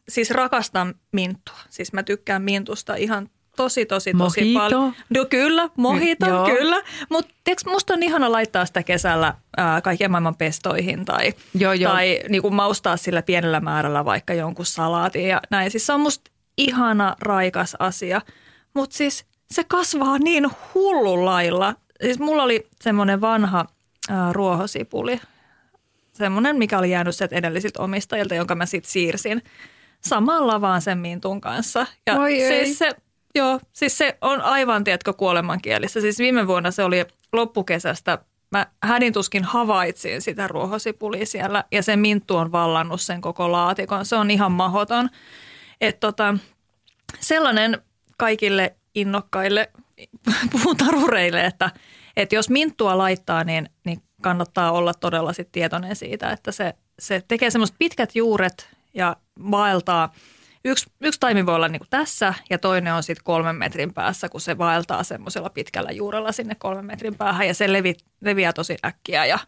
siis 0.09 0.31
rakastan 0.31 0.95
minttua. 1.11 1.57
Siis 1.69 1.93
mä 1.93 2.03
tykkään 2.03 2.41
mintusta 2.41 2.95
ihan 2.95 3.29
tosi, 3.55 3.85
tosi, 3.85 4.13
tosi 4.17 4.41
Mojito? 4.41 4.59
paljon. 4.59 4.93
No 5.09 5.25
kyllä, 5.29 5.69
mojito, 5.77 6.27
Joo. 6.27 6.45
kyllä. 6.45 6.81
Mutta 7.09 7.33
musta 7.65 7.93
on 7.93 8.03
ihana 8.03 8.31
laittaa 8.31 8.65
sitä 8.65 8.83
kesällä 8.83 9.33
ää, 9.57 9.81
kaiken 9.81 10.11
maailman 10.11 10.35
pestoihin 10.35 11.05
tai, 11.05 11.33
Joo, 11.53 11.73
joo. 11.73 11.91
tai 11.91 12.19
niinku 12.29 12.49
maustaa 12.49 12.97
sillä 12.97 13.21
pienellä 13.21 13.59
määrällä 13.59 14.05
vaikka 14.05 14.33
jonkun 14.33 14.65
salaatin 14.65 15.27
ja 15.27 15.41
näin. 15.49 15.71
Siis 15.71 15.85
se 15.85 15.93
on 15.93 15.99
musta 16.01 16.31
ihana, 16.57 17.15
raikas 17.19 17.75
asia. 17.79 18.21
Mutta 18.73 18.95
siis 18.95 19.25
se 19.51 19.63
kasvaa 19.63 20.17
niin 20.17 20.47
hullun 20.73 21.25
lailla. 21.25 21.75
Siis 22.01 22.19
mulla 22.19 22.43
oli 22.43 22.67
semmoinen 22.81 23.21
vanha 23.21 23.65
ää, 24.09 24.33
ruohosipuli, 24.33 25.19
semmoinen, 26.13 26.57
mikä 26.57 26.79
oli 26.79 26.91
jäänyt 26.91 27.15
sieltä 27.15 27.35
edellisiltä 27.35 27.81
omistajilta, 27.81 28.35
jonka 28.35 28.55
mä 28.55 28.65
sitten 28.65 28.91
siirsin 28.91 29.41
samaan 30.07 30.47
lavaan 30.47 30.81
sen 30.81 30.97
mintun 30.97 31.41
kanssa. 31.41 31.87
Ja 32.07 32.27
ei. 32.27 32.47
siis 32.47 32.77
se, 32.77 32.91
joo, 33.35 33.59
siis 33.73 33.97
se 33.97 34.17
on 34.21 34.41
aivan, 34.41 34.83
tiedätkö, 34.83 35.13
kuolemankielissä. 35.13 36.01
Siis 36.01 36.19
viime 36.19 36.47
vuonna 36.47 36.71
se 36.71 36.83
oli 36.83 37.05
loppukesästä, 37.33 38.17
mä 38.51 38.67
hädin 38.83 39.13
tuskin 39.13 39.43
havaitsin 39.43 40.21
sitä 40.21 40.47
ruohosipulia 40.47 41.25
siellä 41.25 41.63
ja 41.71 41.83
se 41.83 41.95
minttu 41.95 42.35
on 42.35 42.51
vallannut 42.51 43.01
sen 43.01 43.21
koko 43.21 43.51
laatikon. 43.51 44.05
Se 44.05 44.15
on 44.15 44.31
ihan 44.31 44.51
mahoton. 44.51 45.09
Että 45.81 45.99
tota, 45.99 46.37
sellainen 47.19 47.81
kaikille 48.17 48.75
innokkaille 48.95 49.71
puutarhureille, 50.51 51.45
että, 51.45 51.71
että 52.17 52.35
jos 52.35 52.49
minttua 52.49 52.97
laittaa, 52.97 53.43
niin, 53.43 53.69
niin 53.85 54.01
kannattaa 54.21 54.71
olla 54.71 54.93
todella 54.93 55.33
sit 55.33 55.51
tietoinen 55.51 55.95
siitä, 55.95 56.31
että 56.31 56.51
se, 56.51 56.73
se 56.99 57.23
tekee 57.27 57.49
semmoiset 57.49 57.75
pitkät 57.79 58.15
juuret 58.15 58.69
ja 58.93 59.15
vaeltaa. 59.51 60.13
Yksi, 60.65 60.85
yksi 61.01 61.19
taimi 61.19 61.45
voi 61.45 61.55
olla 61.55 61.67
niin 61.67 61.79
kuin 61.79 61.89
tässä 61.89 62.33
ja 62.49 62.57
toinen 62.57 62.93
on 62.93 63.03
sitten 63.03 63.23
kolmen 63.23 63.55
metrin 63.55 63.93
päässä, 63.93 64.29
kun 64.29 64.41
se 64.41 64.57
vaeltaa 64.57 65.03
semmoisella 65.03 65.49
pitkällä 65.49 65.91
juurella 65.91 66.31
sinne 66.31 66.55
kolmen 66.55 66.85
metrin 66.85 67.15
päähän 67.15 67.47
ja 67.47 67.53
se 67.53 67.73
levi, 67.73 67.95
leviää 68.21 68.53
tosi 68.53 68.77
äkkiä 68.85 69.25
ja 69.25 69.39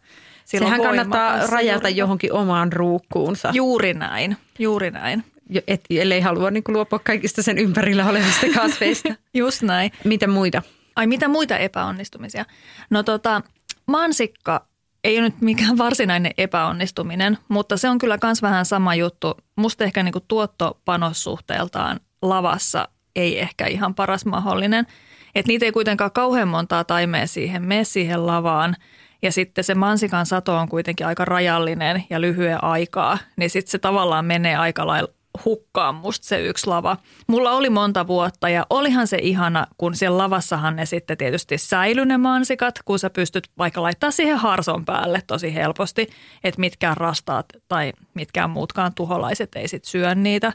sillä 0.44 0.66
Sehän 0.66 0.82
kannattaa 0.82 1.46
rajata 1.46 1.88
juuri. 1.88 1.96
johonkin 1.98 2.32
omaan 2.32 2.72
ruukkuunsa, 2.72 3.50
Juuri 3.54 3.94
näin, 3.94 4.36
juuri 4.58 4.90
näin. 4.90 5.24
Et, 5.66 5.80
ellei 5.90 6.20
halua 6.20 6.50
niin 6.50 6.64
luopua 6.68 6.98
kaikista 6.98 7.42
sen 7.42 7.58
ympärillä 7.58 8.06
olevista 8.08 8.46
kasveista. 8.60 9.14
Just 9.34 9.62
näin. 9.62 9.90
Mitä 10.04 10.26
muita? 10.26 10.62
Ai 10.96 11.06
mitä 11.06 11.28
muita 11.28 11.58
epäonnistumisia? 11.58 12.44
No 12.90 13.02
tota, 13.02 13.42
mansikka 13.86 14.66
ei 15.06 15.18
ole 15.18 15.24
nyt 15.24 15.40
mikään 15.40 15.78
varsinainen 15.84 16.32
epäonnistuminen, 16.38 17.38
mutta 17.48 17.76
se 17.76 17.88
on 17.88 17.98
kyllä 17.98 18.18
myös 18.22 18.42
vähän 18.42 18.64
sama 18.64 18.94
juttu. 18.94 19.34
Musta 19.56 19.84
ehkä 19.84 20.02
niinku 20.02 20.20
tuottopanossuhteeltaan 20.28 22.00
lavassa 22.22 22.88
ei 23.16 23.40
ehkä 23.40 23.66
ihan 23.66 23.94
paras 23.94 24.26
mahdollinen. 24.26 24.86
Et 25.34 25.46
niitä 25.46 25.64
ei 25.64 25.72
kuitenkaan 25.72 26.12
kauhean 26.12 26.48
montaa 26.48 26.84
taimea 26.84 27.26
siihen 27.26 27.62
mene 27.62 27.84
siihen 27.84 28.26
lavaan. 28.26 28.76
ja 29.22 29.32
sitten 29.32 29.64
se 29.64 29.74
mansikan 29.74 30.26
sato 30.26 30.56
on 30.56 30.68
kuitenkin 30.68 31.06
aika 31.06 31.24
rajallinen 31.24 32.04
ja 32.10 32.20
lyhyen 32.20 32.64
aikaa, 32.64 33.18
niin 33.36 33.50
sitten 33.50 33.70
se 33.70 33.78
tavallaan 33.78 34.24
menee 34.24 34.56
aika 34.56 34.86
lailla 34.86 35.15
hukkaan 35.44 35.94
musta 35.94 36.26
se 36.26 36.40
yksi 36.40 36.66
lava. 36.66 36.96
Mulla 37.26 37.52
oli 37.52 37.70
monta 37.70 38.06
vuotta 38.06 38.48
ja 38.48 38.66
olihan 38.70 39.06
se 39.06 39.18
ihana, 39.22 39.66
kun 39.78 39.96
siellä 39.96 40.18
lavassahan 40.18 40.76
ne 40.76 40.86
sitten 40.86 41.18
tietysti 41.18 41.58
säily 41.58 42.06
ne 42.06 42.16
mansikat, 42.16 42.74
kun 42.84 42.98
sä 42.98 43.10
pystyt 43.10 43.48
vaikka 43.58 43.82
laittaa 43.82 44.10
siihen 44.10 44.38
harson 44.38 44.84
päälle 44.84 45.22
tosi 45.26 45.54
helposti, 45.54 46.08
että 46.44 46.60
mitkään 46.60 46.96
rastaat 46.96 47.46
tai 47.68 47.92
mitkään 48.14 48.50
muutkaan 48.50 48.94
tuholaiset 48.94 49.56
ei 49.56 49.68
sit 49.68 49.84
syö 49.84 50.14
niitä. 50.14 50.52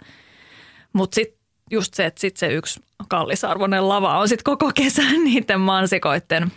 Mutta 0.93 1.15
sitten 1.15 1.41
just 1.71 1.93
se, 1.93 2.05
että 2.05 2.21
sit 2.21 2.37
se 2.37 2.47
yksi 2.47 2.79
kallisarvoinen 3.07 3.89
lava 3.89 4.19
on 4.19 4.27
sitten 4.27 4.43
koko 4.43 4.71
kesän 4.75 5.23
niiden 5.23 5.59
mansikoiden 5.59 6.51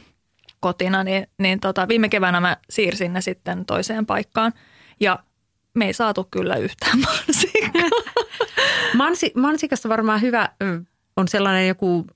kotina, 0.61 1.05
niin, 1.05 1.27
niin 1.39 1.61
tota, 1.61 1.89
viime 1.89 2.09
keväänä 2.09 2.41
mä 2.41 2.57
siirsin 2.71 3.13
ne 3.13 3.21
sitten 3.21 3.67
toiseen 3.67 4.07
paikkaan 4.07 4.53
ja 5.01 5.19
me 5.75 5.87
ei 5.87 5.93
saatu 5.93 6.29
kyllä 6.31 6.57
yhtään 6.57 6.99
mansikkaa. 7.07 7.91
Mansi, 8.95 9.33
mansikasta 9.37 9.89
varmaan 9.89 10.21
hyvä 10.21 10.49
on 11.17 11.29
sellainen 11.29 11.69
joku, 11.69 12.07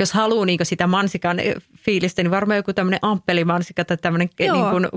jos 0.00 0.12
haluaa 0.12 0.46
niin 0.46 0.58
sitä 0.62 0.86
mansikan 0.86 1.36
fiilistä, 1.78 2.22
niin 2.22 2.30
varmaan 2.30 2.56
joku 2.56 2.72
tämmöinen 2.72 3.00
amppelimansikka 3.02 3.84
tai 3.84 3.96
tämmöinen 3.96 4.28
niin 4.38 4.70
kuin, 4.70 4.88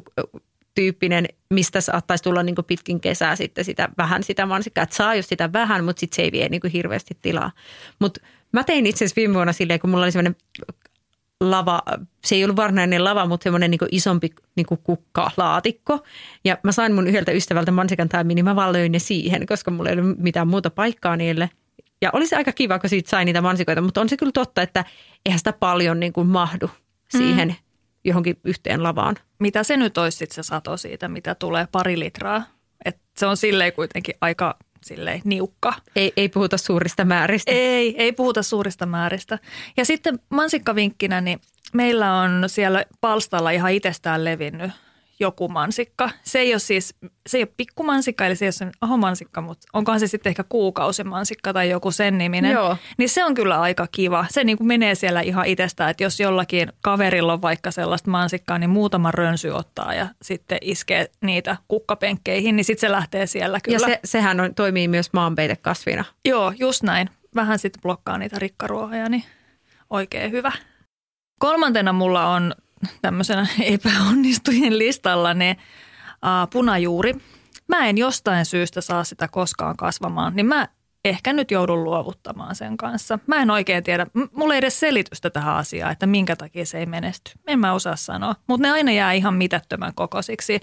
tyyppinen, 0.76 1.28
mistä 1.50 1.82
saattaisi 1.82 2.24
tulla 2.24 2.44
niin 2.44 2.56
kuin 2.56 2.66
pitkin 2.66 3.00
kesää 3.00 3.36
sitten 3.36 3.66
sitä 3.66 3.90
vähän 3.98 4.24
sitä 4.24 4.46
mansikkaa. 4.46 4.84
Että 4.84 4.96
saa 4.96 5.16
just 5.16 5.30
sitä 5.30 5.54
vähän, 5.54 5.84
mutta 5.84 6.00
sitten 6.00 6.16
se 6.16 6.22
ei 6.22 6.32
vie 6.32 6.50
niin 6.50 6.62
kuin 6.62 6.72
hirveästi 6.72 7.18
tilaa. 7.22 7.52
Mutta 8.00 8.22
mä 8.52 8.64
tein 8.64 8.86
itse 8.86 9.06
asiassa 9.06 9.16
viime 9.16 9.34
vuonna 9.34 9.54
silleen, 9.54 9.80
kun 9.80 9.90
mulla 9.90 10.04
oli 10.04 10.12
semmoinen 10.12 10.36
lava, 11.52 11.82
se 12.26 12.36
ei 12.36 12.44
ollut 12.44 12.56
varsinainen 12.56 13.04
lava, 13.04 13.26
mutta 13.26 13.44
semmoinen 13.44 13.72
niin 13.72 13.80
isompi 13.92 14.30
niin 14.56 14.66
kukkalaatikko. 14.84 16.00
Ja 16.46 16.58
mä 16.64 16.72
sain 16.72 16.94
mun 16.94 17.08
yhdeltä 17.08 17.32
ystävältä 17.32 17.72
mansikan 17.72 18.10
taimiin, 18.10 18.36
niin 18.36 18.46
mä 18.46 18.56
vaan 18.56 18.74
löin 18.74 18.92
ne 18.92 19.00
siihen, 19.00 19.46
koska 19.46 19.72
mulla 19.72 19.90
ei 19.90 20.00
ollut 20.00 20.18
mitään 20.18 20.48
muuta 20.48 20.70
paikkaa 20.70 21.16
niille. 21.16 21.50
Ja 22.02 22.10
oli 22.14 22.28
se 22.28 22.36
aika 22.36 22.52
kiva, 22.52 22.80
kun 22.80 22.90
siitä 22.90 23.10
sai 23.10 23.26
niitä 23.26 23.42
mansikoita, 23.42 23.82
mutta 23.82 24.02
on 24.02 24.10
se 24.10 24.18
kyllä 24.18 24.32
totta, 24.32 24.62
että 24.62 24.86
eihän 25.26 25.40
sitä 25.40 25.54
paljon 25.54 26.00
niin 26.00 26.14
kuin 26.14 26.28
mahdu 26.28 26.70
siihen 27.18 27.48
mm. 27.48 27.56
johonkin 28.06 28.40
yhteen 28.44 28.84
lavaan. 28.84 29.16
Mitä 29.40 29.64
se 29.64 29.78
nyt 29.78 29.98
olisi 29.98 30.18
sitten 30.18 30.44
se 30.44 30.48
sato 30.48 30.78
siitä, 30.78 31.08
mitä 31.08 31.36
tulee 31.36 31.68
pari 31.72 32.00
litraa? 32.00 32.44
Et 32.86 32.98
se 33.18 33.26
on 33.26 33.38
silleen 33.38 33.74
kuitenkin 33.74 34.16
aika 34.22 34.58
silleen 34.86 35.22
niukka. 35.24 35.74
Ei, 35.96 36.14
ei 36.18 36.30
puhuta 36.30 36.58
suurista 36.58 37.06
määristä. 37.06 37.52
Ei, 37.52 37.96
ei 37.98 38.12
puhuta 38.12 38.44
suurista 38.44 38.86
määristä. 38.86 39.40
Ja 39.78 39.86
sitten 39.86 40.20
mansikkavinkkinä, 40.30 41.22
niin 41.22 41.40
meillä 41.74 42.14
on 42.14 42.44
siellä 42.48 42.86
palstalla 43.02 43.52
ihan 43.52 43.72
itsestään 43.72 44.26
levinnyt 44.26 44.72
joku 45.20 45.48
mansikka. 45.48 46.10
Se 46.24 46.40
ei 46.40 46.54
ole 46.54 46.60
siis, 46.60 46.96
se 47.28 47.38
ei 47.38 47.44
ole 47.44 47.52
pikkumansikka, 47.58 48.26
eli 48.26 48.36
se 48.36 48.46
ei 48.46 48.48
ole 48.48 48.52
sen 48.52 48.72
ahomansikka, 48.82 49.42
mutta 49.42 49.68
onkohan 49.74 50.00
se 50.00 50.08
sitten 50.08 50.30
ehkä 50.30 50.44
kuukausimansikka 50.50 51.54
tai 51.54 51.70
joku 51.70 51.92
sen 51.92 52.18
niminen. 52.18 52.52
Joo. 52.52 52.78
Niin 52.98 53.10
se 53.10 53.24
on 53.24 53.34
kyllä 53.34 53.62
aika 53.62 53.88
kiva. 53.92 54.26
Se 54.30 54.44
niin 54.44 54.58
kuin 54.58 54.68
menee 54.68 54.96
siellä 54.96 55.22
ihan 55.22 55.46
itsestään, 55.46 55.90
että 55.90 56.04
jos 56.04 56.20
jollakin 56.20 56.74
kaverilla 56.82 57.34
on 57.34 57.42
vaikka 57.42 57.72
sellaista 57.72 58.12
mansikkaa, 58.12 58.58
niin 58.58 58.70
muutama 58.70 59.12
rönsy 59.12 59.50
ottaa 59.50 59.94
ja 59.94 60.08
sitten 60.22 60.58
iskee 60.62 61.10
niitä 61.22 61.58
kukkapenkkeihin, 61.68 62.56
niin 62.56 62.66
sitten 62.66 62.82
se 62.82 62.92
lähtee 62.92 63.28
siellä 63.28 63.60
kyllä. 63.64 63.76
Ja 63.76 63.80
se, 63.80 64.00
sehän 64.04 64.40
on, 64.40 64.56
toimii 64.56 64.88
myös 64.88 65.14
maanpeitekasvina. 65.14 66.06
Joo, 66.26 66.54
just 66.60 66.84
näin. 66.84 67.10
Vähän 67.36 67.60
sitten 67.60 67.82
blokkaa 67.82 68.18
niitä 68.18 68.40
rikkaruohoja, 68.40 69.10
niin 69.10 69.24
oikein 69.90 70.32
hyvä. 70.32 70.52
Kolmantena 71.40 71.94
mulla 71.94 72.28
on 72.28 72.56
tämmöisenä 73.02 73.48
epäonnistujien 73.62 74.78
listalla 74.78 75.34
ne 75.34 75.58
uh, 76.12 76.50
punajuuri. 76.50 77.14
Mä 77.68 77.88
en 77.88 77.98
jostain 77.98 78.46
syystä 78.46 78.82
saa 78.82 79.04
sitä 79.04 79.28
koskaan 79.28 79.78
kasvamaan, 79.78 80.36
niin 80.36 80.46
mä 80.46 80.68
ehkä 81.06 81.34
nyt 81.34 81.52
joudun 81.52 81.84
luovuttamaan 81.84 82.56
sen 82.56 82.78
kanssa. 82.78 83.20
Mä 83.28 83.42
en 83.42 83.52
oikein 83.52 83.84
tiedä, 83.84 84.08
mulla 84.32 84.54
ei 84.54 84.58
edes 84.58 84.80
selitystä 84.80 85.30
tähän 85.30 85.56
asiaan, 85.56 85.92
että 85.92 86.06
minkä 86.08 86.36
takia 86.36 86.66
se 86.66 86.78
ei 86.78 86.86
menesty. 86.86 87.32
En 87.48 87.60
mä 87.60 87.74
osaa 87.74 87.96
sanoa, 87.96 88.36
mutta 88.48 88.68
ne 88.68 88.72
aina 88.72 88.92
jää 88.92 89.14
ihan 89.14 89.34
mitättömän 89.34 89.96
kokoisiksi. 89.96 90.60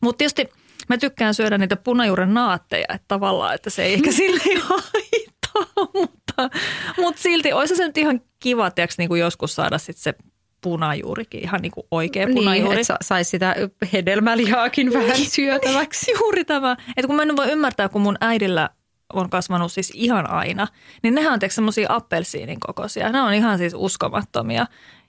Mutta 0.00 0.18
tietysti 0.18 0.48
mä 0.88 0.98
tykkään 0.98 1.34
syödä 1.34 1.58
niitä 1.58 1.76
punajuuren 1.76 2.34
naatteja, 2.34 2.86
että 2.88 3.04
tavallaan, 3.08 3.54
että 3.54 3.70
se 3.70 3.84
ei 3.84 3.94
ehkä 3.94 4.12
sille 4.12 4.60
haittaa, 4.68 5.84
mutta, 5.94 6.50
mutta 6.98 7.22
silti 7.22 7.52
olisi 7.52 7.76
se 7.76 7.86
nyt 7.86 7.98
ihan 7.98 8.20
kiva, 8.40 8.70
tiiäks, 8.70 8.98
niin 8.98 9.08
kuin 9.08 9.20
joskus 9.20 9.54
saada 9.54 9.78
sit 9.78 9.96
se 9.96 10.14
punajuurikin, 10.60 11.42
ihan 11.42 11.60
niin 11.60 11.72
kuin 11.72 11.86
oikea 11.90 12.26
punajuuri. 12.34 12.76
Niin, 12.76 12.80
että 12.80 12.96
saisi 13.02 13.30
sitä 13.30 13.56
hedelmälihaakin 13.92 14.92
vähän 14.92 15.10
niin, 15.10 15.30
syötäväksi. 15.30 16.10
Juuri 16.20 16.44
tämä. 16.44 16.76
Että 16.96 17.06
kun 17.06 17.16
mä 17.16 17.22
en 17.22 17.36
voi 17.36 17.50
ymmärtää, 17.50 17.88
kun 17.88 18.02
mun 18.02 18.16
äidillä 18.20 18.70
on 19.12 19.30
kasvanut 19.30 19.72
siis 19.72 19.92
ihan 19.94 20.30
aina, 20.30 20.68
niin 21.02 21.14
nehän 21.14 21.32
on 21.32 21.50
semmoisia 21.50 21.88
appelsiinin 21.92 22.60
kokoisia. 22.60 23.12
Ne 23.12 23.20
on 23.20 23.34
ihan 23.34 23.58
siis 23.58 23.74
uskomattomia. 23.76 24.66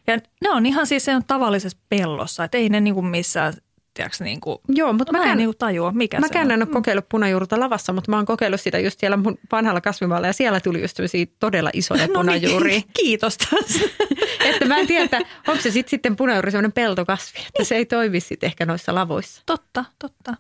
Ja 0.08 0.18
ne 0.42 0.50
on 0.50 0.66
ihan 0.66 0.88
siis 0.88 1.06
sen 1.06 1.24
tavallisessa 1.28 1.78
pellossa, 1.90 2.44
että 2.44 2.58
ei 2.58 2.70
ne 2.70 2.82
niin 2.82 2.94
kuin 2.94 3.06
missään 3.06 3.54
tiedätkö, 4.00 4.24
niin 4.24 4.42
kuin, 4.42 4.58
Joo, 4.68 4.94
mutta 4.94 5.12
mä, 5.12 5.18
mä 5.18 5.32
en 5.32 5.38
niin 5.38 5.58
tajua, 5.58 5.92
mikä 5.92 6.20
mä 6.20 6.28
se 6.28 6.40
on. 6.40 6.52
en 6.52 6.62
ole 6.62 6.70
kokeillut 6.70 7.10
punajuurta 7.10 7.60
lavassa, 7.60 7.94
mutta 7.94 8.12
mä 8.12 8.16
oon 8.16 8.26
kokeillut 8.26 8.62
sitä 8.62 8.80
just 8.80 9.00
siellä 9.00 9.18
mun 9.18 9.38
vanhalla 9.52 9.82
kasvimaalla 9.82 10.28
ja 10.28 10.34
siellä 10.34 10.60
tuli 10.60 10.82
just 10.82 10.98
todella 11.40 11.70
isoja 11.74 12.08
no 12.08 12.14
punajuuria. 12.14 12.74
Niin, 12.74 12.84
kiitos 13.00 13.38
taas. 13.38 13.84
että 14.50 14.66
mä 14.66 14.78
en 14.78 14.88
tiedä, 14.88 15.22
onko 15.48 15.62
se 15.62 15.72
sit 15.72 15.88
sitten 15.88 16.16
punajuuri 16.16 16.52
sellainen 16.52 16.72
peltokasvi, 16.72 17.40
että 17.48 17.64
se 17.64 17.76
ei 17.76 17.86
toimi 17.86 18.20
sitten 18.20 18.48
ehkä 18.48 18.66
noissa 18.66 18.96
lavoissa. 18.96 19.42
Totta, 19.46 19.86
totta. 20.00 20.36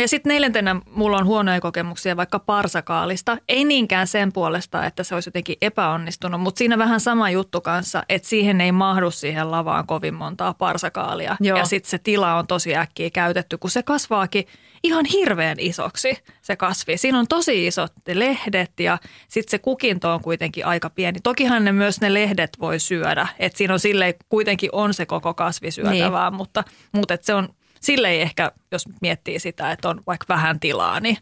Ja 0.00 0.08
sitten 0.08 0.30
neljäntenä 0.30 0.76
mulla 0.90 1.16
on 1.16 1.26
huonoja 1.26 1.60
kokemuksia 1.60 2.16
vaikka 2.16 2.38
parsakaalista. 2.38 3.38
Ei 3.48 3.64
niinkään 3.64 4.06
sen 4.06 4.32
puolesta, 4.32 4.86
että 4.86 5.04
se 5.04 5.14
olisi 5.14 5.28
jotenkin 5.28 5.56
epäonnistunut, 5.60 6.40
mutta 6.40 6.58
siinä 6.58 6.78
vähän 6.78 7.00
sama 7.00 7.30
juttu 7.30 7.60
kanssa, 7.60 8.02
että 8.08 8.28
siihen 8.28 8.60
ei 8.60 8.72
mahdu 8.72 9.10
siihen 9.10 9.50
lavaan 9.50 9.86
kovin 9.86 10.14
montaa 10.14 10.54
parsakaalia. 10.54 11.36
Joo. 11.40 11.58
Ja 11.58 11.64
sitten 11.64 11.90
se 11.90 11.98
tila 11.98 12.34
on 12.34 12.46
tosi 12.46 12.76
äkkiä 12.76 13.10
käytetty, 13.10 13.58
kun 13.58 13.70
se 13.70 13.82
kasvaakin 13.82 14.46
ihan 14.84 15.04
hirveän 15.04 15.56
isoksi 15.60 16.18
se 16.42 16.56
kasvi. 16.56 16.96
Siinä 16.96 17.18
on 17.18 17.26
tosi 17.28 17.66
isot 17.66 17.92
lehdet 18.14 18.80
ja 18.80 18.98
sitten 19.28 19.50
se 19.50 19.58
kukinto 19.58 20.12
on 20.12 20.20
kuitenkin 20.20 20.66
aika 20.66 20.90
pieni. 20.90 21.18
Tokihan 21.22 21.64
ne 21.64 21.72
myös 21.72 22.00
ne 22.00 22.14
lehdet 22.14 22.50
voi 22.60 22.80
syödä, 22.80 23.26
että 23.38 23.58
siinä 23.58 23.74
on 23.74 23.80
silleen 23.80 24.14
kuitenkin 24.28 24.70
on 24.72 24.94
se 24.94 25.06
koko 25.06 25.34
kasvi 25.34 25.70
syötävää, 25.70 26.30
niin. 26.30 26.36
mutta, 26.36 26.64
mutta 26.92 27.14
et 27.14 27.24
se 27.24 27.34
on 27.34 27.48
sille 27.84 28.08
ei 28.10 28.20
ehkä, 28.20 28.52
jos 28.72 28.84
miettii 29.00 29.38
sitä, 29.38 29.72
että 29.72 29.88
on 29.88 30.00
vaikka 30.06 30.26
vähän 30.28 30.60
tilaa, 30.60 31.00
niin, 31.00 31.18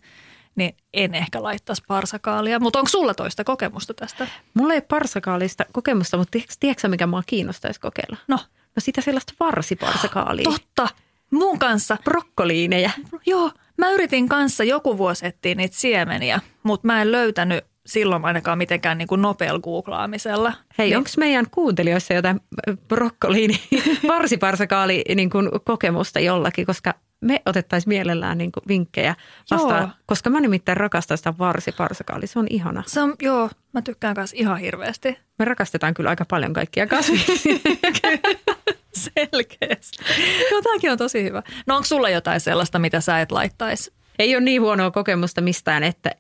niin 0.57 0.77
en 0.93 1.15
ehkä 1.15 1.43
laittaisi 1.43 1.83
parsakaalia. 1.89 2.61
Mutta 2.61 2.79
onko 2.79 2.89
sulla 2.89 3.15
toista 3.15 3.45
kokemusta 3.45 3.95
tästä? 3.95 4.27
Mulla 4.55 4.75
ei 4.75 4.81
parsakaalista 4.81 5.65
kokemusta, 5.73 6.17
mutta 6.17 6.39
tiedätkö 6.61 6.89
mikä 6.89 7.07
mua 7.07 7.23
kiinnostaisi 7.27 7.81
kokeilla? 7.81 8.17
No. 8.29 8.39
No 8.77 8.81
sitä 8.81 9.01
sellaista 9.01 9.33
varsiparsakaalia. 9.41 10.45
Totta. 10.51 10.89
Mun 11.31 11.59
kanssa. 11.59 11.97
Brokkoliineja. 12.05 12.91
Joo, 13.27 13.51
mä 13.79 13.91
yritin 13.91 14.29
kanssa 14.29 14.65
joku 14.65 14.99
vuosi 14.99 15.27
etsiä 15.27 15.55
niitä 15.55 15.77
siemeniä, 15.77 16.41
mutta 16.63 16.87
mä 16.87 17.03
en 17.03 17.13
löytänyt 17.13 17.65
silloin 17.87 18.25
ainakaan 18.25 18.59
mitenkään 18.59 18.99
niin 18.99 19.09
kuin 19.09 19.23
nopealla 19.23 19.61
googlaamisella. 19.61 20.53
Hei, 20.79 20.89
niin. 20.89 20.97
onko 20.97 21.11
meidän 21.17 21.47
kuuntelijoissa 21.51 22.15
jotain 22.15 22.41
brokkoliini, 22.89 23.61
varsiparsakaali 24.09 25.05
niin 25.15 25.31
kuin 25.31 25.51
kokemusta 25.65 26.21
jollakin, 26.21 26.67
koska 26.67 26.95
me 27.21 27.43
otettaisiin 27.47 27.89
mielellään 27.89 28.39
niin 28.39 28.53
kuin 28.53 28.65
vinkkejä 28.69 29.15
vastaan, 29.51 29.83
joo. 29.83 29.91
koska 30.07 30.31
mä 30.31 30.41
nimittäin 30.41 30.77
rakastan 30.77 31.19
sitä 31.19 31.35
varsiparsakaali, 31.39 32.27
se 32.27 32.39
on 32.39 32.47
ihana. 32.51 32.83
Se 32.87 33.01
on, 33.01 33.15
joo, 33.23 33.51
mä 33.73 33.83
tykkään 33.83 34.15
kanssa 34.15 34.37
ihan 34.39 34.59
hirveästi. 34.59 35.19
Me 35.39 35.45
rakastetaan 35.45 35.95
kyllä 35.95 36.11
aika 36.11 36.25
paljon 36.25 36.53
kaikkia 36.53 36.87
kasveja. 36.87 37.23
Selkeästi. 38.93 40.05
Joo, 40.51 40.63
tämäkin 40.63 40.93
on 40.93 40.99
tosi 40.99 41.23
hyvä. 41.25 41.43
No 41.67 41.77
onko 41.77 41.87
sulla 41.87 42.11
jotain 42.11 42.41
sellaista, 42.41 42.79
mitä 42.79 43.01
sä 43.01 43.21
et 43.21 43.33
laittaisi? 43.33 43.93
Ei 44.19 44.37
ole 44.37 44.45
niin 44.45 44.63
huonoa 44.63 44.91
kokemusta 44.91 45.41
mistään, 45.41 45.83
että 45.83 46.11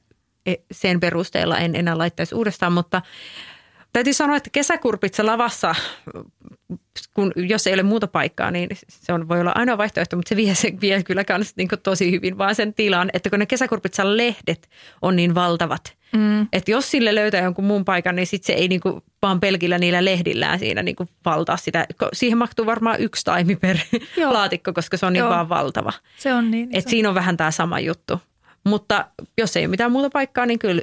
sen 0.72 1.00
perusteella 1.00 1.58
en 1.58 1.76
enää 1.76 1.98
laittaisi 1.98 2.34
uudestaan, 2.34 2.72
mutta 2.72 3.02
täytyy 3.92 4.12
sanoa, 4.12 4.36
että 4.36 4.50
kesäkurpitsa 4.52 5.26
lavassa, 5.26 5.74
kun, 7.14 7.32
jos 7.36 7.66
ei 7.66 7.74
ole 7.74 7.82
muuta 7.82 8.06
paikkaa, 8.06 8.50
niin 8.50 8.68
se 8.88 9.12
on, 9.12 9.28
voi 9.28 9.40
olla 9.40 9.52
ainoa 9.54 9.78
vaihtoehto, 9.78 10.16
mutta 10.16 10.28
se 10.28 10.36
vie, 10.36 10.54
se 10.54 10.72
vie 10.80 11.02
kyllä 11.02 11.24
kans 11.24 11.56
niin 11.56 11.68
tosi 11.82 12.10
hyvin 12.10 12.38
vaan 12.38 12.54
sen 12.54 12.74
tilan, 12.74 13.10
että 13.12 13.30
kun 13.30 13.38
ne 13.38 13.46
kesäkurpitsan 13.46 14.16
lehdet 14.16 14.68
on 15.02 15.16
niin 15.16 15.34
valtavat, 15.34 15.96
mm. 16.16 16.48
että 16.52 16.70
jos 16.70 16.90
sille 16.90 17.14
löytää 17.14 17.42
jonkun 17.42 17.64
muun 17.64 17.84
paikan, 17.84 18.16
niin 18.16 18.26
sit 18.26 18.44
se 18.44 18.52
ei 18.52 18.68
niin 18.68 18.80
kuin 18.80 19.02
vaan 19.22 19.40
pelkillä 19.40 19.78
niillä 19.78 20.04
lehdillään 20.04 20.58
siinä 20.58 20.82
niin 20.82 20.96
kuin 20.96 21.08
valtaa 21.24 21.56
sitä. 21.56 21.86
Siihen 22.12 22.38
mahtuu 22.38 22.66
varmaan 22.66 23.00
yksi 23.00 23.24
taimi 23.24 23.56
per 23.56 23.76
Joo. 24.16 24.32
laatikko, 24.32 24.72
koska 24.72 24.96
se 24.96 25.06
on 25.06 25.12
niin 25.12 25.20
Joo. 25.20 25.30
vaan 25.30 25.48
valtava. 25.48 25.92
Se 26.16 26.34
on 26.34 26.50
niin. 26.50 26.68
Et 26.72 26.88
siinä 26.88 27.08
on 27.08 27.14
vähän 27.14 27.36
tämä 27.36 27.50
sama 27.50 27.80
juttu. 27.80 28.20
Mutta 28.64 29.06
jos 29.38 29.56
ei 29.56 29.64
ole 29.64 29.70
mitään 29.70 29.92
muuta 29.92 30.10
paikkaa, 30.10 30.46
niin 30.46 30.58
kyllä 30.58 30.82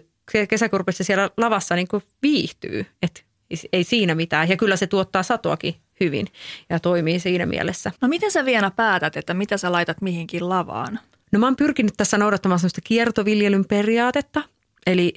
kesäkurpissa 0.50 1.04
siellä 1.04 1.30
lavassa 1.38 1.76
niin 1.76 1.88
kuin 1.88 2.04
viihtyy. 2.22 2.86
Et 3.02 3.26
ei 3.74 3.84
siinä 3.84 4.16
mitään. 4.16 4.50
Ja 4.50 4.58
kyllä 4.58 4.76
se 4.76 4.88
tuottaa 4.88 5.24
satoakin 5.24 5.76
hyvin 6.00 6.28
ja 6.70 6.80
toimii 6.80 7.20
siinä 7.20 7.46
mielessä. 7.46 7.92
No 8.02 8.08
miten 8.08 8.32
sä 8.32 8.46
vielä 8.46 8.72
päätät, 8.72 9.18
että 9.18 9.34
mitä 9.34 9.58
sä 9.58 9.72
laitat 9.72 10.02
mihinkin 10.02 10.50
lavaan? 10.50 11.00
No 11.32 11.40
mä 11.40 11.46
oon 11.46 11.56
pyrkinyt 11.56 11.94
tässä 11.98 12.18
noudattamaan 12.18 12.60
sellaista 12.60 12.82
kiertoviljelyn 12.84 13.66
periaatetta, 13.66 14.44
eli 14.86 15.14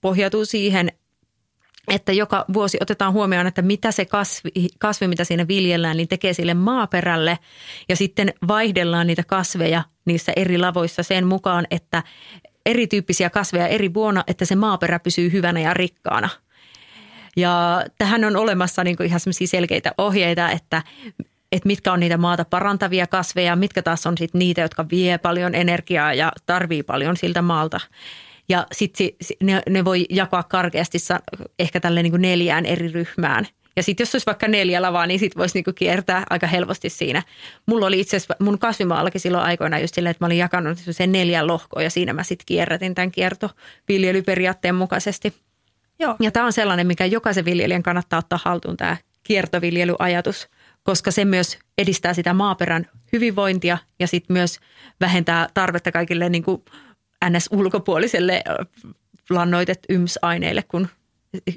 pohjautuu 0.00 0.44
siihen, 0.44 0.92
että 1.88 2.12
joka 2.12 2.44
vuosi 2.52 2.78
otetaan 2.80 3.12
huomioon, 3.12 3.46
että 3.46 3.62
mitä 3.62 3.92
se 3.92 4.04
kasvi, 4.04 4.50
kasvi, 4.78 5.08
mitä 5.08 5.24
siinä 5.24 5.48
viljellään, 5.48 5.96
niin 5.96 6.08
tekee 6.08 6.32
sille 6.32 6.54
maaperälle. 6.54 7.38
Ja 7.88 7.96
sitten 7.96 8.32
vaihdellaan 8.48 9.06
niitä 9.06 9.24
kasveja 9.24 9.82
niissä 10.04 10.32
eri 10.36 10.58
lavoissa 10.58 11.02
sen 11.02 11.26
mukaan, 11.26 11.66
että 11.70 12.02
erityyppisiä 12.66 13.30
kasveja 13.30 13.68
eri 13.68 13.94
vuonna, 13.94 14.24
että 14.26 14.44
se 14.44 14.56
maaperä 14.56 14.98
pysyy 14.98 15.32
hyvänä 15.32 15.60
ja 15.60 15.74
rikkaana. 15.74 16.28
Ja 17.36 17.84
tähän 17.98 18.24
on 18.24 18.36
olemassa 18.36 18.84
niin 18.84 18.96
kuin 18.96 19.06
ihan 19.06 19.20
selkeitä 19.44 19.92
ohjeita, 19.98 20.50
että 20.50 20.82
että 21.52 21.66
mitkä 21.66 21.92
on 21.92 22.00
niitä 22.00 22.16
maata 22.16 22.44
parantavia 22.44 23.06
kasveja, 23.06 23.56
mitkä 23.56 23.82
taas 23.82 24.06
on 24.06 24.18
sitten 24.18 24.38
niitä, 24.38 24.60
jotka 24.60 24.86
vie 24.90 25.18
paljon 25.18 25.54
energiaa 25.54 26.14
ja 26.14 26.32
tarvii 26.46 26.82
paljon 26.82 27.16
siltä 27.16 27.42
maalta. 27.42 27.80
Ja 28.48 28.66
sitten 28.72 29.08
ne, 29.42 29.62
ne 29.68 29.84
voi 29.84 30.06
jakaa 30.10 30.42
karkeasti 30.42 30.98
ehkä 31.58 31.80
tälle 31.80 32.02
niin 32.02 32.12
kuin 32.12 32.22
neljään 32.22 32.66
eri 32.66 32.88
ryhmään. 32.88 33.46
Ja 33.76 33.82
sitten 33.82 34.04
jos 34.04 34.14
olisi 34.14 34.26
vaikka 34.26 34.48
neljä 34.48 34.82
lavaa, 34.82 35.06
niin 35.06 35.20
sitten 35.20 35.40
voisi 35.40 35.54
niinku 35.54 35.72
kiertää 35.74 36.24
aika 36.30 36.46
helposti 36.46 36.90
siinä. 36.90 37.22
Mulla 37.66 37.86
oli 37.86 38.00
itse 38.00 38.16
asiassa 38.16 38.36
mun 38.40 38.58
kasvimaallakin 38.58 39.20
silloin 39.20 39.44
aikoina 39.44 39.78
just 39.78 39.94
silleen, 39.94 40.10
että 40.10 40.24
mä 40.24 40.26
olin 40.26 40.38
jakanut 40.38 40.78
sen 40.90 41.12
neljän 41.12 41.46
lohkoa 41.46 41.82
ja 41.82 41.90
siinä 41.90 42.12
mä 42.12 42.22
sitten 42.22 42.46
kierrätin 42.46 42.94
tämän 42.94 43.10
kiertoviljelyperiaatteen 43.10 44.74
mukaisesti. 44.74 45.34
Joo. 45.98 46.16
Ja 46.20 46.30
tämä 46.30 46.46
on 46.46 46.52
sellainen, 46.52 46.86
mikä 46.86 47.06
jokaisen 47.06 47.44
viljelijän 47.44 47.82
kannattaa 47.82 48.18
ottaa 48.18 48.40
haltuun 48.44 48.76
tämä 48.76 48.96
kiertoviljelyajatus, 49.22 50.48
koska 50.82 51.10
se 51.10 51.24
myös 51.24 51.58
edistää 51.78 52.14
sitä 52.14 52.34
maaperän 52.34 52.86
hyvinvointia 53.12 53.78
ja 53.98 54.06
sitten 54.06 54.34
myös 54.34 54.60
vähentää 55.00 55.48
tarvetta 55.54 55.92
kaikille 55.92 56.28
niin 56.28 56.42
kuin 56.42 56.62
NS-ulkopuoliselle 57.30 58.42
lannoitet 59.30 59.78
YMS-aineille, 59.88 60.62
kun 60.62 60.88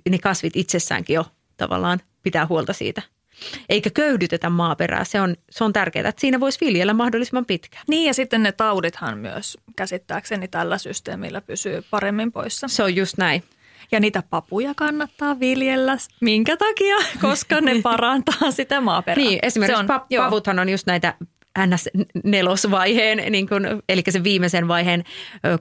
ne 0.10 0.18
kasvit 0.18 0.56
itsessäänkin 0.56 1.14
jo 1.14 1.26
tavallaan 1.58 2.00
pitää 2.24 2.46
huolta 2.46 2.74
siitä. 2.74 3.02
Eikä 3.70 3.90
köyhdytetä 3.90 4.50
maaperää. 4.50 5.04
Se 5.04 5.22
on, 5.22 5.36
se 5.50 5.64
on 5.64 5.74
tärkeää, 5.74 6.10
että 6.10 6.22
siinä 6.22 6.40
voisi 6.40 6.66
viljellä 6.66 6.94
mahdollisimman 6.94 7.46
pitkään. 7.46 7.84
Niin 7.88 8.08
ja 8.08 8.14
sitten 8.14 8.44
ne 8.44 8.52
taudithan 8.52 9.18
myös 9.18 9.58
käsittääkseni 9.76 10.48
tällä 10.48 10.78
systeemillä 10.78 11.42
pysyy 11.42 11.84
paremmin 11.92 12.32
poissa. 12.32 12.68
Se 12.68 12.84
on 12.84 12.96
just 12.96 13.18
näin. 13.18 13.44
Ja 13.92 14.00
niitä 14.00 14.24
papuja 14.30 14.74
kannattaa 14.76 15.40
viljellä. 15.40 15.98
Minkä 16.22 16.58
takia? 16.58 16.96
Koska 17.22 17.62
ne 17.62 17.82
parantaa 17.84 18.52
sitä 18.52 18.82
maaperää. 18.82 19.26
Niin, 19.26 19.40
esimerkiksi 19.42 19.80
on, 19.80 19.90
pa- 19.90 20.24
pavuthan 20.24 20.60
on 20.60 20.70
just 20.70 20.88
näitä 20.88 21.14
NS-nelosvaiheen, 21.66 23.32
niin 23.32 23.50
kuin, 23.50 23.64
eli 23.90 24.04
sen 24.10 24.24
viimeisen 24.24 24.68
vaiheen 24.68 25.04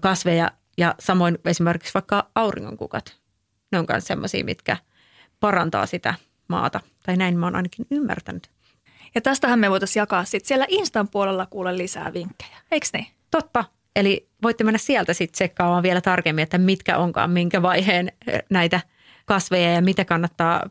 kasveja 0.01 0.51
ja 0.78 0.94
samoin 0.99 1.38
esimerkiksi 1.44 1.94
vaikka 1.94 2.30
auringonkukat. 2.34 3.16
Ne 3.72 3.78
on 3.78 3.86
myös 3.88 4.07
sellaisia, 4.07 4.44
mitkä 4.44 4.76
parantaa 5.40 5.86
sitä 5.86 6.14
maata. 6.49 6.80
Tai 7.07 7.16
näin 7.16 7.38
mä 7.38 7.47
oon 7.47 7.57
ainakin 7.57 7.86
ymmärtänyt. 7.90 8.51
Ja 9.14 9.20
tästähän 9.20 9.59
me 9.59 9.70
voitaisiin 9.70 10.01
jakaa 10.01 10.24
sitten 10.24 10.49
siellä 10.49 10.66
Instan 10.68 11.09
puolella 11.09 11.47
kuule 11.47 11.78
lisää 11.78 12.12
vinkkejä, 12.12 12.57
eikö 12.70 12.86
niin? 12.92 13.07
Totta. 13.30 13.64
Eli 13.97 14.28
voitte 14.42 14.64
mennä 14.64 14.78
sieltä 14.78 15.14
sitten 15.14 15.32
tsekkaamaan 15.32 15.82
vielä 15.82 16.01
tarkemmin, 16.01 16.42
että 16.42 16.59
mitkä 16.59 16.99
onkaan 16.99 17.30
minkä 17.30 17.62
vaiheen 17.62 18.12
näitä 18.51 18.80
kasveja 19.26 19.72
ja 19.72 19.82
mitä 19.82 20.05
kannattaa 20.05 20.70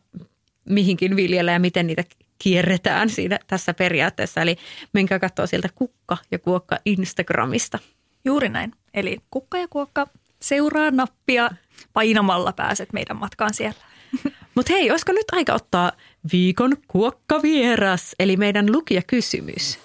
mihinkin 0.65 1.15
viljellä 1.15 1.51
ja 1.51 1.59
miten 1.59 1.87
niitä 1.87 2.03
kierretään 2.39 3.09
siinä 3.09 3.39
tässä 3.47 3.73
periaatteessa. 3.73 4.41
Eli 4.41 4.57
menkää 4.93 5.19
katsoa 5.19 5.47
sieltä 5.47 5.69
kukka 5.75 6.17
ja 6.31 6.39
kuokka 6.39 6.77
Instagramista. 6.85 7.79
Juuri 8.25 8.49
näin. 8.49 8.71
Eli 8.93 9.17
kukka 9.31 9.57
ja 9.57 9.67
kuokka 9.67 10.07
seuraa 10.41 10.91
nappia 10.91 11.49
painamalla 11.93 12.53
pääset 12.53 12.93
meidän 12.93 13.17
matkaan 13.17 13.53
siellä. 13.53 13.79
Mutta 14.55 14.73
hei, 14.73 14.91
olisiko 14.91 15.11
nyt 15.11 15.25
aika 15.31 15.53
ottaa 15.53 15.91
viikon 16.31 16.77
kuokkavieras, 16.87 18.15
eli 18.19 18.37
meidän 18.37 18.71
lukijakysymys? 18.71 19.79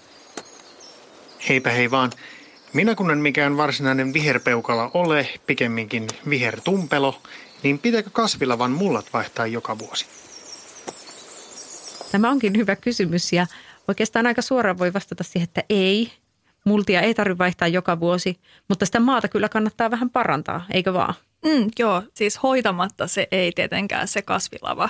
Heipä 1.49 1.71
hei 1.71 1.91
vaan. 1.91 2.11
Minä 2.73 2.95
kun 2.95 3.11
en 3.11 3.19
mikään 3.19 3.57
varsinainen 3.57 4.13
viherpeukala 4.13 4.91
ole, 4.95 5.29
pikemminkin 5.47 6.07
vihertumpelo, 6.29 7.23
niin 7.63 7.79
pitääkö 7.79 8.11
kasvilavan 8.13 8.71
mullat 8.71 9.07
vaihtaa 9.13 9.47
joka 9.47 9.79
vuosi? 9.79 10.07
Tämä 12.11 12.31
onkin 12.31 12.57
hyvä 12.57 12.77
kysymys 12.77 13.33
ja 13.33 13.47
oikeastaan 13.89 14.27
aika 14.27 14.43
suoraan 14.43 14.79
voi 14.79 14.93
vastata 14.93 15.25
siihen, 15.25 15.45
että 15.45 15.65
ei. 15.71 16.13
Multia 16.65 17.01
ei 17.01 17.15
tarvitse 17.15 17.39
vaihtaa 17.39 17.69
joka 17.69 18.01
vuosi, 18.01 18.41
mutta 18.69 18.87
sitä 18.87 19.01
maata 19.01 19.29
kyllä 19.29 19.49
kannattaa 19.49 19.91
vähän 19.91 20.11
parantaa, 20.11 20.67
eikö 20.71 20.93
vaan? 20.93 21.15
Mm, 21.45 21.71
joo, 21.79 22.03
siis 22.15 22.43
hoitamatta 22.43 23.07
se 23.07 23.29
ei 23.31 23.53
tietenkään 23.53 24.09
se 24.09 24.23
kasvilava 24.23 24.89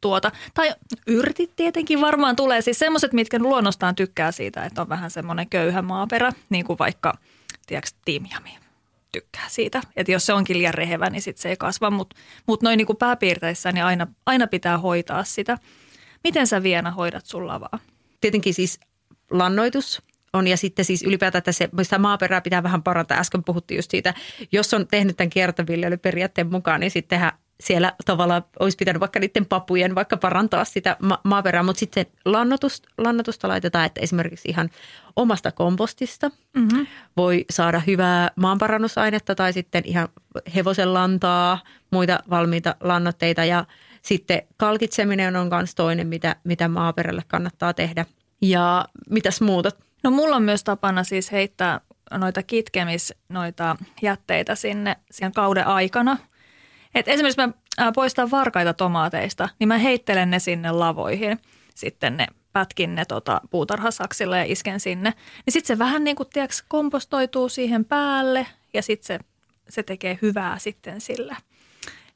tuota. 0.00 0.32
Tai 0.54 0.74
yrtit 1.06 1.56
tietenkin 1.56 2.00
varmaan 2.00 2.36
tulee. 2.36 2.60
Siis 2.60 2.78
semmoiset, 2.78 3.12
mitkä 3.12 3.38
luonnostaan 3.38 3.94
tykkää 3.94 4.32
siitä, 4.32 4.64
että 4.64 4.82
on 4.82 4.88
vähän 4.88 5.10
semmoinen 5.10 5.48
köyhä 5.48 5.82
maaperä, 5.82 6.32
niin 6.50 6.64
kuin 6.64 6.78
vaikka, 6.78 7.18
tiedätkö, 7.66 7.90
tiimiami 8.04 8.58
tykkää 9.12 9.48
siitä. 9.48 9.80
Että 9.96 10.12
jos 10.12 10.26
se 10.26 10.32
onkin 10.32 10.58
liian 10.58 10.74
rehevä, 10.74 11.10
niin 11.10 11.22
sitten 11.22 11.42
se 11.42 11.48
ei 11.48 11.56
kasva. 11.56 11.90
Mutta 11.90 12.16
mut 12.46 12.62
noin 12.62 12.76
niin 12.76 12.86
kuin 12.86 12.96
pääpiirteissä, 12.96 13.72
niin 13.72 13.84
aina, 13.84 14.06
aina 14.26 14.46
pitää 14.46 14.78
hoitaa 14.78 15.24
sitä. 15.24 15.58
Miten 16.24 16.46
sä 16.46 16.62
Viena 16.62 16.90
hoidat 16.90 17.26
sun 17.26 17.46
lavaa? 17.46 17.78
Tietenkin 18.20 18.54
siis 18.54 18.80
lannoitus 19.30 20.02
on 20.32 20.46
ja 20.46 20.56
sitten 20.56 20.84
siis 20.84 21.02
ylipäätään, 21.02 21.40
että 21.40 21.52
se, 21.52 21.68
sitä 21.82 21.98
maaperää 21.98 22.40
pitää 22.40 22.62
vähän 22.62 22.82
parantaa. 22.82 23.18
Äsken 23.18 23.44
puhuttiin 23.44 23.78
just 23.78 23.90
siitä, 23.90 24.14
jos 24.52 24.74
on 24.74 24.88
tehnyt 24.88 25.16
tämän 25.16 25.30
kiertoviljelyperiaatteen 25.30 26.50
mukaan, 26.50 26.80
niin 26.80 26.90
sittenhän 26.90 27.32
siellä 27.60 27.92
tavallaan 28.04 28.44
olisi 28.60 28.76
pitänyt 28.76 29.00
vaikka 29.00 29.20
niiden 29.20 29.46
papujen 29.46 29.94
vaikka 29.94 30.16
parantaa 30.16 30.64
sitä 30.64 30.96
ma- 31.02 31.20
maaperää, 31.24 31.62
mutta 31.62 31.80
sitten 31.80 32.06
lannotusta, 32.24 32.88
lannotusta 32.98 33.48
laitetaan, 33.48 33.86
että 33.86 34.00
esimerkiksi 34.00 34.48
ihan 34.48 34.70
omasta 35.16 35.52
kompostista 35.52 36.30
mm-hmm. 36.54 36.86
voi 37.16 37.44
saada 37.50 37.82
hyvää 37.86 38.30
maanparannusainetta 38.36 39.34
tai 39.34 39.52
sitten 39.52 39.82
ihan 39.86 40.08
hevosen 40.54 40.94
lantaa, 40.94 41.58
muita 41.90 42.18
valmiita 42.30 42.74
lannoitteita 42.80 43.44
ja 43.44 43.64
sitten 44.08 44.42
kalkitseminen 44.56 45.36
on 45.36 45.48
myös 45.48 45.74
toinen, 45.74 46.06
mitä, 46.06 46.36
mitä 46.44 46.68
maaperälle 46.68 47.22
kannattaa 47.28 47.74
tehdä. 47.74 48.06
Ja 48.42 48.84
mitäs 49.10 49.40
muuta? 49.40 49.70
No 50.04 50.10
mulla 50.10 50.36
on 50.36 50.42
myös 50.42 50.64
tapana 50.64 51.04
siis 51.04 51.32
heittää 51.32 51.80
noita 52.10 52.42
kitkemis, 52.42 53.14
noita 53.28 53.76
jätteitä 54.02 54.54
sinne 54.54 54.96
siihen 55.10 55.32
kauden 55.32 55.66
aikana. 55.66 56.16
Et 56.94 57.08
esimerkiksi 57.08 57.40
mä 57.40 57.52
poistan 57.94 58.30
varkaita 58.30 58.74
tomaateista, 58.74 59.48
niin 59.58 59.68
mä 59.68 59.78
heittelen 59.78 60.30
ne 60.30 60.38
sinne 60.38 60.70
lavoihin. 60.70 61.38
Sitten 61.74 62.16
ne 62.16 62.26
pätkin 62.52 62.94
ne 62.94 63.04
tota, 63.04 63.40
puutarhasaksilla 63.50 64.36
ja 64.36 64.44
isken 64.44 64.80
sinne. 64.80 65.10
Niin 65.46 65.52
sitten 65.52 65.76
se 65.76 65.78
vähän 65.78 66.04
niin 66.04 66.16
kuin 66.16 66.28
tiiäks, 66.32 66.64
kompostoituu 66.68 67.48
siihen 67.48 67.84
päälle 67.84 68.46
ja 68.74 68.82
sitten 68.82 69.06
se, 69.06 69.18
se 69.68 69.82
tekee 69.82 70.18
hyvää 70.22 70.58
sitten 70.58 71.00
sille– 71.00 71.36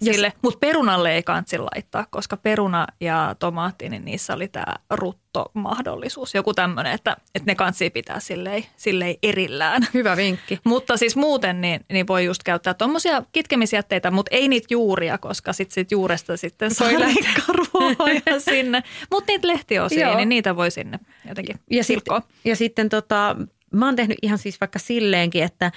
sille, 0.04 0.32
mutta 0.42 0.58
perunalle 0.58 1.14
ei 1.14 1.22
kansi 1.22 1.58
laittaa, 1.58 2.06
koska 2.10 2.36
peruna 2.36 2.86
ja 3.00 3.36
tomaatti, 3.38 3.88
niin 3.88 4.04
niissä 4.04 4.34
oli 4.34 4.48
tämä 4.48 4.74
ruttomahdollisuus. 4.90 6.34
Joku 6.34 6.54
tämmöinen, 6.54 6.92
että, 6.92 7.16
että 7.34 7.50
ne 7.50 7.54
kansi 7.54 7.90
pitää 7.90 8.20
silleen, 8.20 8.64
silleen 8.76 9.14
erillään. 9.22 9.86
Hyvä 9.94 10.16
vinkki. 10.16 10.58
mutta 10.64 10.96
siis 10.96 11.16
muuten 11.16 11.60
niin, 11.60 11.80
niin 11.92 12.06
voi 12.06 12.24
just 12.24 12.42
käyttää 12.42 12.74
tuommoisia 12.74 13.22
kitkemisjätteitä, 13.32 14.10
mutta 14.10 14.36
ei 14.36 14.48
niitä 14.48 14.66
juuria, 14.70 15.18
koska 15.18 15.52
sitten 15.52 15.74
sit 15.74 15.92
juuresta 15.92 16.36
sitten 16.36 16.74
saa 16.74 16.88
leikkaa 16.88 18.38
sinne. 18.50 18.82
Mutta 19.10 19.32
niitä 19.32 19.48
lehtiosia, 19.48 20.16
niin 20.16 20.28
niitä 20.28 20.56
voi 20.56 20.70
sinne 20.70 20.98
jotenkin 21.28 21.56
ja, 21.70 21.84
sit, 21.84 22.04
ja 22.44 22.56
sitten 22.56 22.88
tota, 22.88 23.36
mä 23.72 23.86
oon 23.86 23.96
tehnyt 23.96 24.18
ihan 24.22 24.38
siis 24.38 24.60
vaikka 24.60 24.78
silleenkin, 24.78 25.42
että 25.42 25.72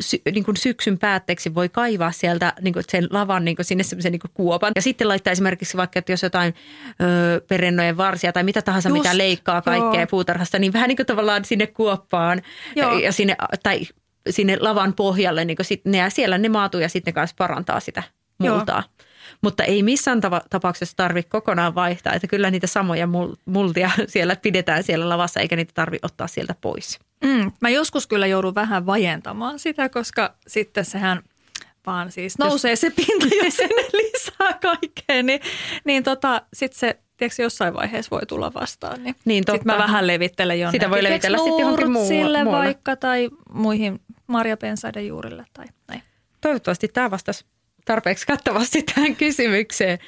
sy, 0.00 0.22
niin 0.32 0.44
kuin 0.44 0.56
syksyn 0.56 0.98
päätteeksi 0.98 1.54
voi 1.54 1.68
kaivaa 1.68 2.12
sieltä 2.12 2.52
niin 2.60 2.74
kuin 2.74 2.84
sen 2.88 3.08
lavan 3.10 3.44
niin 3.44 3.56
kuin 3.56 3.66
sinne 3.66 3.84
semmoisen 3.84 4.12
niin 4.12 4.20
kuopan. 4.34 4.72
Ja 4.74 4.82
sitten 4.82 5.08
laittaa 5.08 5.30
esimerkiksi 5.30 5.76
vaikka, 5.76 5.98
että 5.98 6.12
jos 6.12 6.22
jotain 6.22 6.54
ö, 7.00 7.40
perennojen 7.48 7.96
varsia 7.96 8.32
tai 8.32 8.42
mitä 8.42 8.62
tahansa, 8.62 8.88
Just, 8.88 9.02
mitä 9.02 9.18
leikkaa 9.18 9.62
kaikkea 9.62 10.00
joo. 10.00 10.06
puutarhasta, 10.10 10.58
niin 10.58 10.72
vähän 10.72 10.88
niin 10.88 10.96
kuin 10.96 11.06
tavallaan 11.06 11.44
sinne 11.44 11.66
kuoppaan 11.66 12.42
joo. 12.76 12.98
ja 12.98 13.12
sinne, 13.12 13.36
tai 13.62 13.80
sinne 14.30 14.56
lavan 14.60 14.92
pohjalle, 14.92 15.44
niin 15.44 15.56
kuin 15.56 15.66
sit 15.66 15.84
ne, 15.84 15.98
ja 15.98 16.10
siellä 16.10 16.38
ne 16.38 16.48
maatuu 16.48 16.80
ja 16.80 16.88
sitten 16.88 17.12
ne 17.12 17.14
kanssa 17.14 17.36
parantaa 17.38 17.80
sitä 17.80 18.02
multaa. 18.38 18.82
Joo. 18.86 19.06
Mutta 19.42 19.64
ei 19.64 19.82
missään 19.82 20.20
tapauksessa 20.50 20.96
tarvitse 20.96 21.28
kokonaan 21.28 21.74
vaihtaa, 21.74 22.12
että 22.12 22.26
kyllä 22.26 22.50
niitä 22.50 22.66
samoja 22.66 23.08
multia 23.44 23.90
siellä 24.08 24.36
pidetään 24.36 24.82
siellä 24.82 25.08
lavassa, 25.08 25.40
eikä 25.40 25.56
niitä 25.56 25.72
tarvitse 25.74 26.06
ottaa 26.06 26.26
sieltä 26.26 26.54
pois. 26.60 26.98
Mm, 27.24 27.52
mä 27.60 27.68
joskus 27.68 28.06
kyllä 28.06 28.26
joudun 28.26 28.54
vähän 28.54 28.86
vajentamaan 28.86 29.58
sitä, 29.58 29.88
koska 29.88 30.34
sitten 30.46 30.84
sehän 30.84 31.22
vaan 31.86 32.12
siis 32.12 32.38
nousee 32.38 32.70
jos... 32.70 32.80
se 32.80 32.90
pinta, 32.90 33.26
jos 33.44 33.56
sinne 33.56 33.82
lisää 34.02 34.58
kaikkea, 34.62 35.22
niin, 35.22 35.40
niin 35.84 36.02
tota, 36.02 36.42
sitten 36.52 36.78
se 36.78 36.98
tiedätkö, 37.16 37.42
jossain 37.42 37.74
vaiheessa 37.74 38.10
voi 38.10 38.26
tulla 38.26 38.54
vastaan. 38.54 39.04
Niin, 39.04 39.16
Niin, 39.24 39.44
sitten 39.50 39.72
mä 39.72 39.78
vähän 39.78 40.06
levittelen 40.06 40.60
jonnekin. 40.60 40.80
Sitä 40.80 40.90
voi 40.90 41.02
levitellä 41.02 41.38
sitten 41.38 41.58
johonkin 41.60 41.90
muu- 41.90 42.08
Sille 42.08 42.44
muualle. 42.44 42.64
vaikka 42.66 42.96
tai 42.96 43.30
muihin 43.52 44.00
marjapensaiden 44.26 45.06
juurille 45.06 45.44
tai 45.52 45.66
näin. 45.88 46.02
Toivottavasti 46.40 46.88
tämä 46.88 47.10
vastasi 47.10 47.44
tarpeeksi 47.84 48.26
kattavasti 48.26 48.82
tähän 48.82 49.16
kysymykseen. 49.16 49.98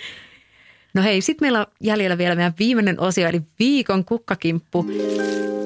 No 0.99 1.05
hei, 1.05 1.21
sitten 1.21 1.45
meillä 1.45 1.61
on 1.61 1.67
jäljellä 1.81 2.19
vielä 2.19 2.35
meidän 2.35 2.55
viimeinen 2.59 3.01
osio, 3.01 3.29
eli 3.29 3.43
viikon 3.59 4.05
kukkakimppu. 4.05 4.87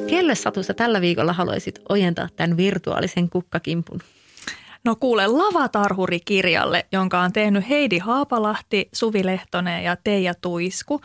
Kelle 0.07 0.35
Satussa 0.35 0.75
tällä 0.75 1.01
viikolla 1.01 1.33
haluaisit 1.33 1.79
ojentaa 1.89 2.29
tämän 2.37 2.57
virtuaalisen 2.57 3.31
kukkakimpun? 3.31 4.01
No 4.85 4.97
kuule 4.97 5.27
Lavatarhuri-kirjalle, 5.27 6.87
jonka 6.93 7.21
on 7.21 7.33
tehnyt 7.33 7.69
Heidi 7.69 7.99
Haapalahti, 7.99 8.89
Suvi 8.93 9.27
Lehtonen 9.27 9.85
ja 9.85 9.97
Teija 9.97 10.35
Tuisku. 10.35 11.01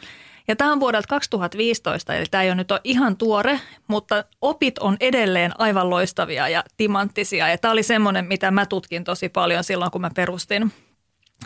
Ja 0.47 0.55
tämä 0.55 0.71
on 0.71 0.79
vuodelta 0.79 1.07
2015, 1.07 2.15
eli 2.15 2.25
tämä 2.31 2.43
ei 2.43 2.49
ole 2.49 2.55
nyt 2.55 2.71
ole 2.71 2.81
ihan 2.83 3.17
tuore, 3.17 3.59
mutta 3.87 4.23
opit 4.41 4.79
on 4.79 4.97
edelleen 4.99 5.51
aivan 5.57 5.89
loistavia 5.89 6.49
ja 6.49 6.63
timanttisia. 6.77 7.47
Ja 7.47 7.57
tämä 7.57 7.71
oli 7.71 7.83
semmoinen, 7.83 8.25
mitä 8.25 8.51
mä 8.51 8.65
tutkin 8.65 9.03
tosi 9.03 9.29
paljon 9.29 9.63
silloin, 9.63 9.91
kun 9.91 10.01
mä 10.01 10.11
perustin 10.15 10.71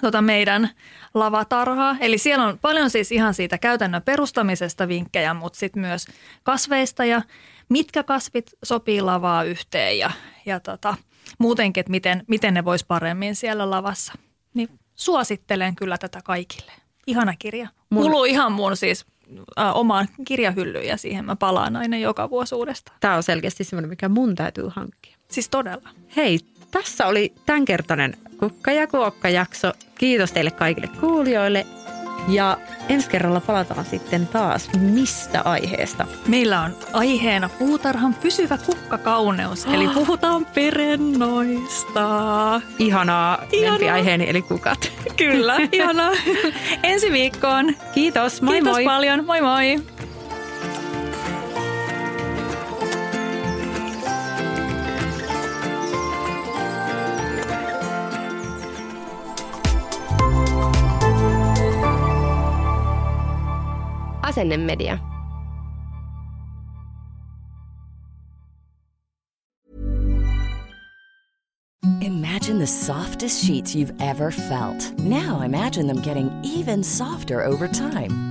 tota 0.01 0.21
meidän 0.21 0.69
lavatarhaa. 1.13 1.97
Eli 1.99 2.17
siellä 2.17 2.45
on 2.45 2.59
paljon 2.59 2.89
siis 2.89 3.11
ihan 3.11 3.33
siitä 3.33 3.57
käytännön 3.57 4.01
perustamisesta 4.01 4.87
vinkkejä, 4.87 5.33
mutta 5.33 5.59
sitten 5.59 5.81
myös 5.81 6.07
kasveista 6.43 7.05
ja 7.05 7.21
mitkä 7.69 8.03
kasvit 8.03 8.51
sopii 8.63 9.01
lavaa 9.01 9.43
yhteen 9.43 9.99
ja, 9.99 10.11
ja 10.45 10.59
tota, 10.59 10.95
muutenkin, 11.37 11.81
että 11.81 11.91
miten, 11.91 12.23
miten 12.27 12.53
ne 12.53 12.65
vois 12.65 12.83
paremmin 12.83 13.35
siellä 13.35 13.69
lavassa. 13.69 14.13
Niin 14.53 14.69
suosittelen 14.95 15.75
kyllä 15.75 15.97
tätä 15.97 16.19
kaikille. 16.23 16.71
Ihana 17.07 17.33
kirja. 17.39 17.67
Mun- 17.89 18.03
Kuluu 18.03 18.25
ihan 18.25 18.51
mun 18.51 18.77
siis 18.77 19.05
äh, 19.59 19.77
omaan 19.77 20.07
kirjahyllyyn 20.25 20.87
ja 20.87 20.97
siihen 20.97 21.25
mä 21.25 21.35
palaan 21.35 21.75
aina 21.75 21.97
joka 21.97 22.29
vuosi 22.29 22.55
uudestaan. 22.55 22.97
Tämä 22.99 23.15
on 23.15 23.23
selkeästi 23.23 23.63
semmoinen, 23.63 23.89
mikä 23.89 24.09
mun 24.09 24.35
täytyy 24.35 24.69
hankkia. 24.75 25.17
Siis 25.27 25.49
todella. 25.49 25.89
Hei, 26.15 26.39
tässä 26.71 27.07
oli 27.07 27.33
tämänkertainen 27.45 28.13
Kukka 28.39 28.71
ja 28.71 28.87
Kuokka-jakso. 28.87 29.71
Kiitos 29.97 30.31
teille 30.31 30.51
kaikille 30.51 30.87
kuulijoille. 30.99 31.65
Ja 32.27 32.57
ensi 32.89 33.09
kerralla 33.09 33.41
palataan 33.41 33.85
sitten 33.85 34.27
taas 34.27 34.69
mistä 34.79 35.41
aiheesta. 35.45 36.05
Meillä 36.27 36.61
on 36.61 36.75
aiheena 36.93 37.49
puutarhan 37.49 38.13
pysyvä 38.13 38.57
kukkakauneus, 38.57 39.65
eli 39.65 39.87
puhutaan 39.87 40.45
perennoista. 40.45 42.01
Ihanaa, 42.79 43.41
Ihanaa. 43.51 43.71
lempiaiheeni 43.71 44.29
eli 44.29 44.41
kukat. 44.41 44.91
Kyllä, 45.17 45.57
ihanaa. 45.71 46.11
Ensi 46.83 47.11
viikkoon. 47.11 47.75
Kiitos, 47.93 48.41
moi 48.41 48.53
Kiitos 48.55 48.71
moi. 48.73 48.85
paljon, 48.85 49.25
moi 49.25 49.41
moi. 49.41 49.79
Asennemedia. 64.31 64.99
Imagine 72.01 72.59
the 72.59 72.67
softest 72.67 73.43
sheets 73.45 73.75
you've 73.75 73.93
ever 73.99 74.31
felt. 74.31 74.97
Now 74.99 75.41
imagine 75.41 75.87
them 75.87 76.01
getting 76.01 76.31
even 76.43 76.83
softer 76.83 77.43
over 77.43 77.67
time. 77.67 78.30